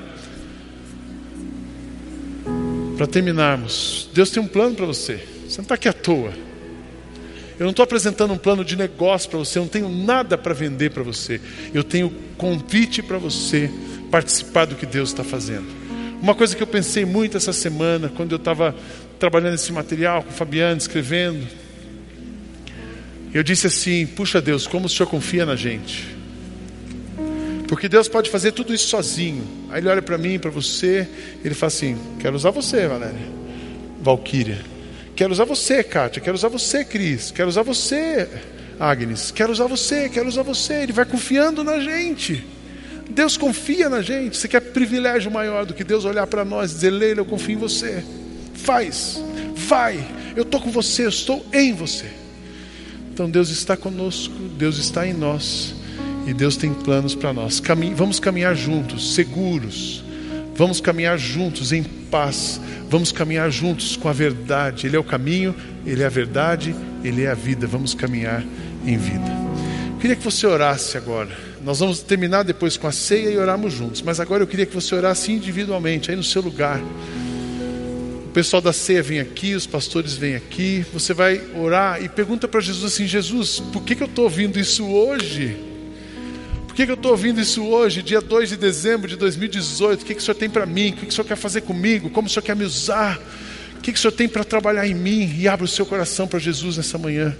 para 2.97 3.07
terminarmos, 3.07 4.09
Deus 4.13 4.29
tem 4.29 4.41
um 4.41 4.47
plano 4.47 4.75
para 4.75 4.85
você. 4.85 5.19
Você 5.47 5.57
não 5.57 5.63
está 5.63 5.75
aqui 5.75 5.87
à 5.87 5.93
toa. 5.93 6.44
Eu 7.57 7.63
não 7.63 7.71
estou 7.71 7.83
apresentando 7.83 8.33
um 8.33 8.37
plano 8.37 8.65
de 8.65 8.75
negócio 8.75 9.29
para 9.29 9.39
você, 9.39 9.59
eu 9.59 9.63
não 9.63 9.69
tenho 9.69 9.87
nada 9.89 10.37
para 10.37 10.53
vender 10.53 10.91
para 10.91 11.03
você. 11.03 11.39
Eu 11.73 11.83
tenho 11.83 12.13
convite 12.37 13.01
para 13.01 13.17
você 13.17 13.69
participar 14.11 14.65
do 14.65 14.75
que 14.75 14.85
Deus 14.85 15.09
está 15.09 15.23
fazendo. 15.23 15.65
Uma 16.21 16.35
coisa 16.35 16.55
que 16.55 16.63
eu 16.63 16.67
pensei 16.67 17.05
muito 17.05 17.37
essa 17.37 17.53
semana, 17.53 18.09
quando 18.09 18.31
eu 18.31 18.37
estava 18.37 18.75
trabalhando 19.19 19.55
esse 19.55 19.71
material 19.71 20.23
com 20.23 20.29
o 20.29 20.33
Fabiano, 20.33 20.77
escrevendo, 20.77 21.47
eu 23.33 23.43
disse 23.43 23.67
assim: 23.67 24.05
Puxa 24.05 24.41
Deus, 24.41 24.67
como 24.67 24.87
o 24.87 24.89
Senhor 24.89 25.07
confia 25.07 25.45
na 25.45 25.55
gente. 25.55 26.15
Porque 27.67 27.89
Deus 27.89 28.07
pode 28.07 28.29
fazer 28.29 28.51
tudo 28.51 28.73
isso 28.73 28.87
sozinho. 28.87 29.43
Aí 29.69 29.81
Ele 29.81 29.89
olha 29.89 30.01
para 30.01 30.17
mim, 30.17 30.37
para 30.39 30.51
você, 30.51 31.07
ele 31.43 31.55
fala 31.55 31.67
assim: 31.67 31.97
Quero 32.19 32.35
usar 32.35 32.51
você, 32.51 32.87
Valéria, 32.87 33.19
Valquíria. 34.01 34.74
Quero 35.15 35.31
usar 35.31 35.45
você, 35.45 35.81
Kátia. 35.83 36.21
Quero 36.21 36.35
usar 36.35 36.49
você, 36.49 36.83
Cris. 36.83 37.31
Quero 37.31 37.47
usar 37.47 37.61
você, 37.61 38.27
Agnes. 38.79 39.31
Quero 39.31 39.51
usar 39.51 39.67
você, 39.67 40.09
quero 40.09 40.27
usar 40.27 40.43
você. 40.43 40.83
Ele 40.83 40.91
vai 40.91 41.05
confiando 41.05 41.63
na 41.63 41.79
gente. 41.79 42.45
Deus 43.09 43.37
confia 43.37 43.87
na 43.87 44.01
gente. 44.01 44.35
Você 44.35 44.47
quer 44.47 44.59
privilégio 44.59 45.31
maior 45.31 45.65
do 45.65 45.73
que 45.73 45.83
Deus 45.83 46.03
olhar 46.03 46.27
para 46.27 46.43
nós 46.43 46.71
e 46.71 46.75
dizer: 46.75 46.89
Leila, 46.89 47.21
eu 47.21 47.25
confio 47.25 47.55
em 47.55 47.59
você. 47.59 48.03
Faz, 48.53 49.23
vai. 49.55 50.05
Eu 50.35 50.43
estou 50.43 50.59
com 50.59 50.69
você, 50.69 51.05
eu 51.05 51.09
estou 51.09 51.45
em 51.53 51.73
você. 51.73 52.07
Então 53.13 53.29
Deus 53.29 53.49
está 53.49 53.77
conosco, 53.77 54.33
Deus 54.57 54.77
está 54.77 55.07
em 55.07 55.13
nós. 55.13 55.73
E 56.27 56.33
Deus 56.33 56.57
tem 56.57 56.73
planos 56.73 57.15
para 57.15 57.31
nós. 57.31 57.61
vamos 57.95 58.19
caminhar 58.19 58.55
juntos, 58.55 59.13
seguros. 59.13 60.03
Vamos 60.55 60.81
caminhar 60.81 61.17
juntos 61.17 61.71
em 61.71 61.83
paz 62.15 62.61
Vamos 62.87 63.11
caminhar 63.11 63.51
juntos 63.51 63.97
com 63.97 64.07
a 64.07 64.13
verdade. 64.13 64.87
Ele 64.87 64.95
é 64.95 64.99
o 64.99 65.03
caminho, 65.03 65.53
Ele 65.85 66.01
é 66.01 66.05
a 66.05 66.09
verdade, 66.09 66.73
Ele 67.03 67.23
é 67.23 67.31
a 67.31 67.33
vida. 67.33 67.67
Vamos 67.67 67.93
caminhar 67.93 68.41
em 68.85 68.95
vida. 68.95 69.25
Eu 69.89 69.97
queria 69.99 70.15
que 70.15 70.23
você 70.23 70.45
orasse 70.45 70.95
agora. 70.95 71.29
Nós 71.61 71.79
vamos 71.79 72.01
terminar 72.01 72.43
depois 72.43 72.77
com 72.77 72.87
a 72.87 72.91
ceia 72.91 73.31
e 73.31 73.37
orarmos 73.37 73.73
juntos. 73.73 74.01
Mas 74.01 74.19
agora 74.19 74.43
eu 74.43 74.47
queria 74.47 74.65
que 74.65 74.73
você 74.73 74.93
orasse 74.95 75.31
individualmente, 75.31 76.11
aí 76.11 76.15
no 76.15 76.23
seu 76.23 76.41
lugar. 76.41 76.79
O 76.79 78.29
pessoal 78.29 78.61
da 78.61 78.71
ceia 78.71 79.01
vem 79.01 79.19
aqui, 79.19 79.55
os 79.55 79.65
pastores 79.65 80.13
vêm 80.13 80.35
aqui. 80.35 80.85
Você 80.93 81.13
vai 81.13 81.41
orar 81.55 82.01
e 82.01 82.07
pergunta 82.07 82.47
para 82.47 82.61
Jesus 82.61 82.93
assim: 82.93 83.07
Jesus, 83.07 83.59
por 83.73 83.81
que, 83.81 83.95
que 83.95 84.03
eu 84.03 84.07
estou 84.07 84.25
ouvindo 84.25 84.57
isso 84.59 84.85
hoje? 84.85 85.57
Por 86.75 86.79
que, 86.79 86.87
que 86.87 86.91
eu 86.91 86.95
estou 86.95 87.11
ouvindo 87.11 87.39
isso 87.39 87.63
hoje, 87.63 88.01
dia 88.01 88.19
2 88.19 88.49
de 88.49 88.57
dezembro 88.57 89.07
de 89.07 89.15
2018? 89.15 90.01
O 90.01 90.05
que, 90.05 90.13
que 90.13 90.19
o 90.19 90.21
Senhor 90.21 90.35
tem 90.35 90.49
para 90.49 90.65
mim? 90.65 90.89
O 90.89 90.93
que, 90.97 91.05
que 91.05 91.07
o 91.07 91.13
Senhor 91.13 91.25
quer 91.25 91.37
fazer 91.37 91.61
comigo? 91.61 92.09
Como 92.09 92.27
o 92.27 92.29
Senhor 92.29 92.43
quer 92.43 92.53
me 92.53 92.65
usar? 92.65 93.17
O 93.77 93.81
que, 93.81 93.93
que 93.93 93.97
o 93.97 94.01
Senhor 94.01 94.11
tem 94.11 94.27
para 94.27 94.43
trabalhar 94.43 94.85
em 94.85 94.93
mim? 94.93 95.33
E 95.39 95.47
abra 95.47 95.63
o 95.63 95.69
seu 95.69 95.85
coração 95.85 96.27
para 96.27 96.37
Jesus 96.37 96.75
nessa 96.75 96.97
manhã. 96.97 97.33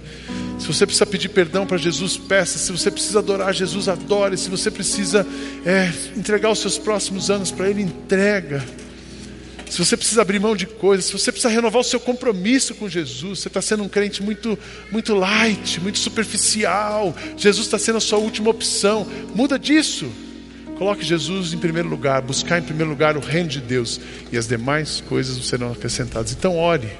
Se 0.58 0.66
você 0.66 0.86
precisa 0.86 1.04
pedir 1.04 1.28
perdão 1.28 1.66
para 1.66 1.76
Jesus, 1.76 2.16
peça. 2.16 2.58
Se 2.58 2.72
você 2.72 2.90
precisa 2.90 3.18
adorar 3.18 3.52
Jesus, 3.52 3.90
adore. 3.90 4.38
Se 4.38 4.48
você 4.48 4.70
precisa 4.70 5.26
é, 5.66 5.92
entregar 6.16 6.50
os 6.50 6.58
seus 6.58 6.78
próximos 6.78 7.30
anos 7.30 7.50
para 7.50 7.68
Ele, 7.68 7.82
entrega. 7.82 8.64
Se 9.68 9.78
você 9.78 9.96
precisa 9.96 10.22
abrir 10.22 10.38
mão 10.38 10.54
de 10.54 10.66
coisas, 10.66 11.06
se 11.06 11.12
você 11.12 11.32
precisa 11.32 11.52
renovar 11.52 11.80
o 11.80 11.84
seu 11.84 11.98
compromisso 11.98 12.74
com 12.74 12.88
Jesus, 12.88 13.40
você 13.40 13.48
está 13.48 13.60
sendo 13.60 13.82
um 13.82 13.88
crente 13.88 14.22
muito, 14.22 14.58
muito 14.90 15.14
light, 15.14 15.80
muito 15.80 15.98
superficial, 15.98 17.14
Jesus 17.36 17.66
está 17.66 17.78
sendo 17.78 17.98
a 17.98 18.00
sua 18.00 18.18
última 18.18 18.50
opção, 18.50 19.06
muda 19.34 19.58
disso. 19.58 20.10
Coloque 20.78 21.04
Jesus 21.04 21.54
em 21.54 21.58
primeiro 21.58 21.88
lugar, 21.88 22.20
buscar 22.20 22.58
em 22.58 22.62
primeiro 22.62 22.90
lugar 22.90 23.16
o 23.16 23.20
reino 23.20 23.48
de 23.48 23.60
Deus 23.60 23.98
e 24.30 24.36
as 24.36 24.46
demais 24.46 25.00
coisas 25.00 25.44
serão 25.46 25.72
acrescentadas. 25.72 26.32
Então, 26.32 26.56
ore 26.56 26.90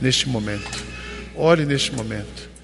neste 0.00 0.28
momento. 0.28 0.84
Ore 1.34 1.64
neste 1.64 1.94
momento. 1.94 2.55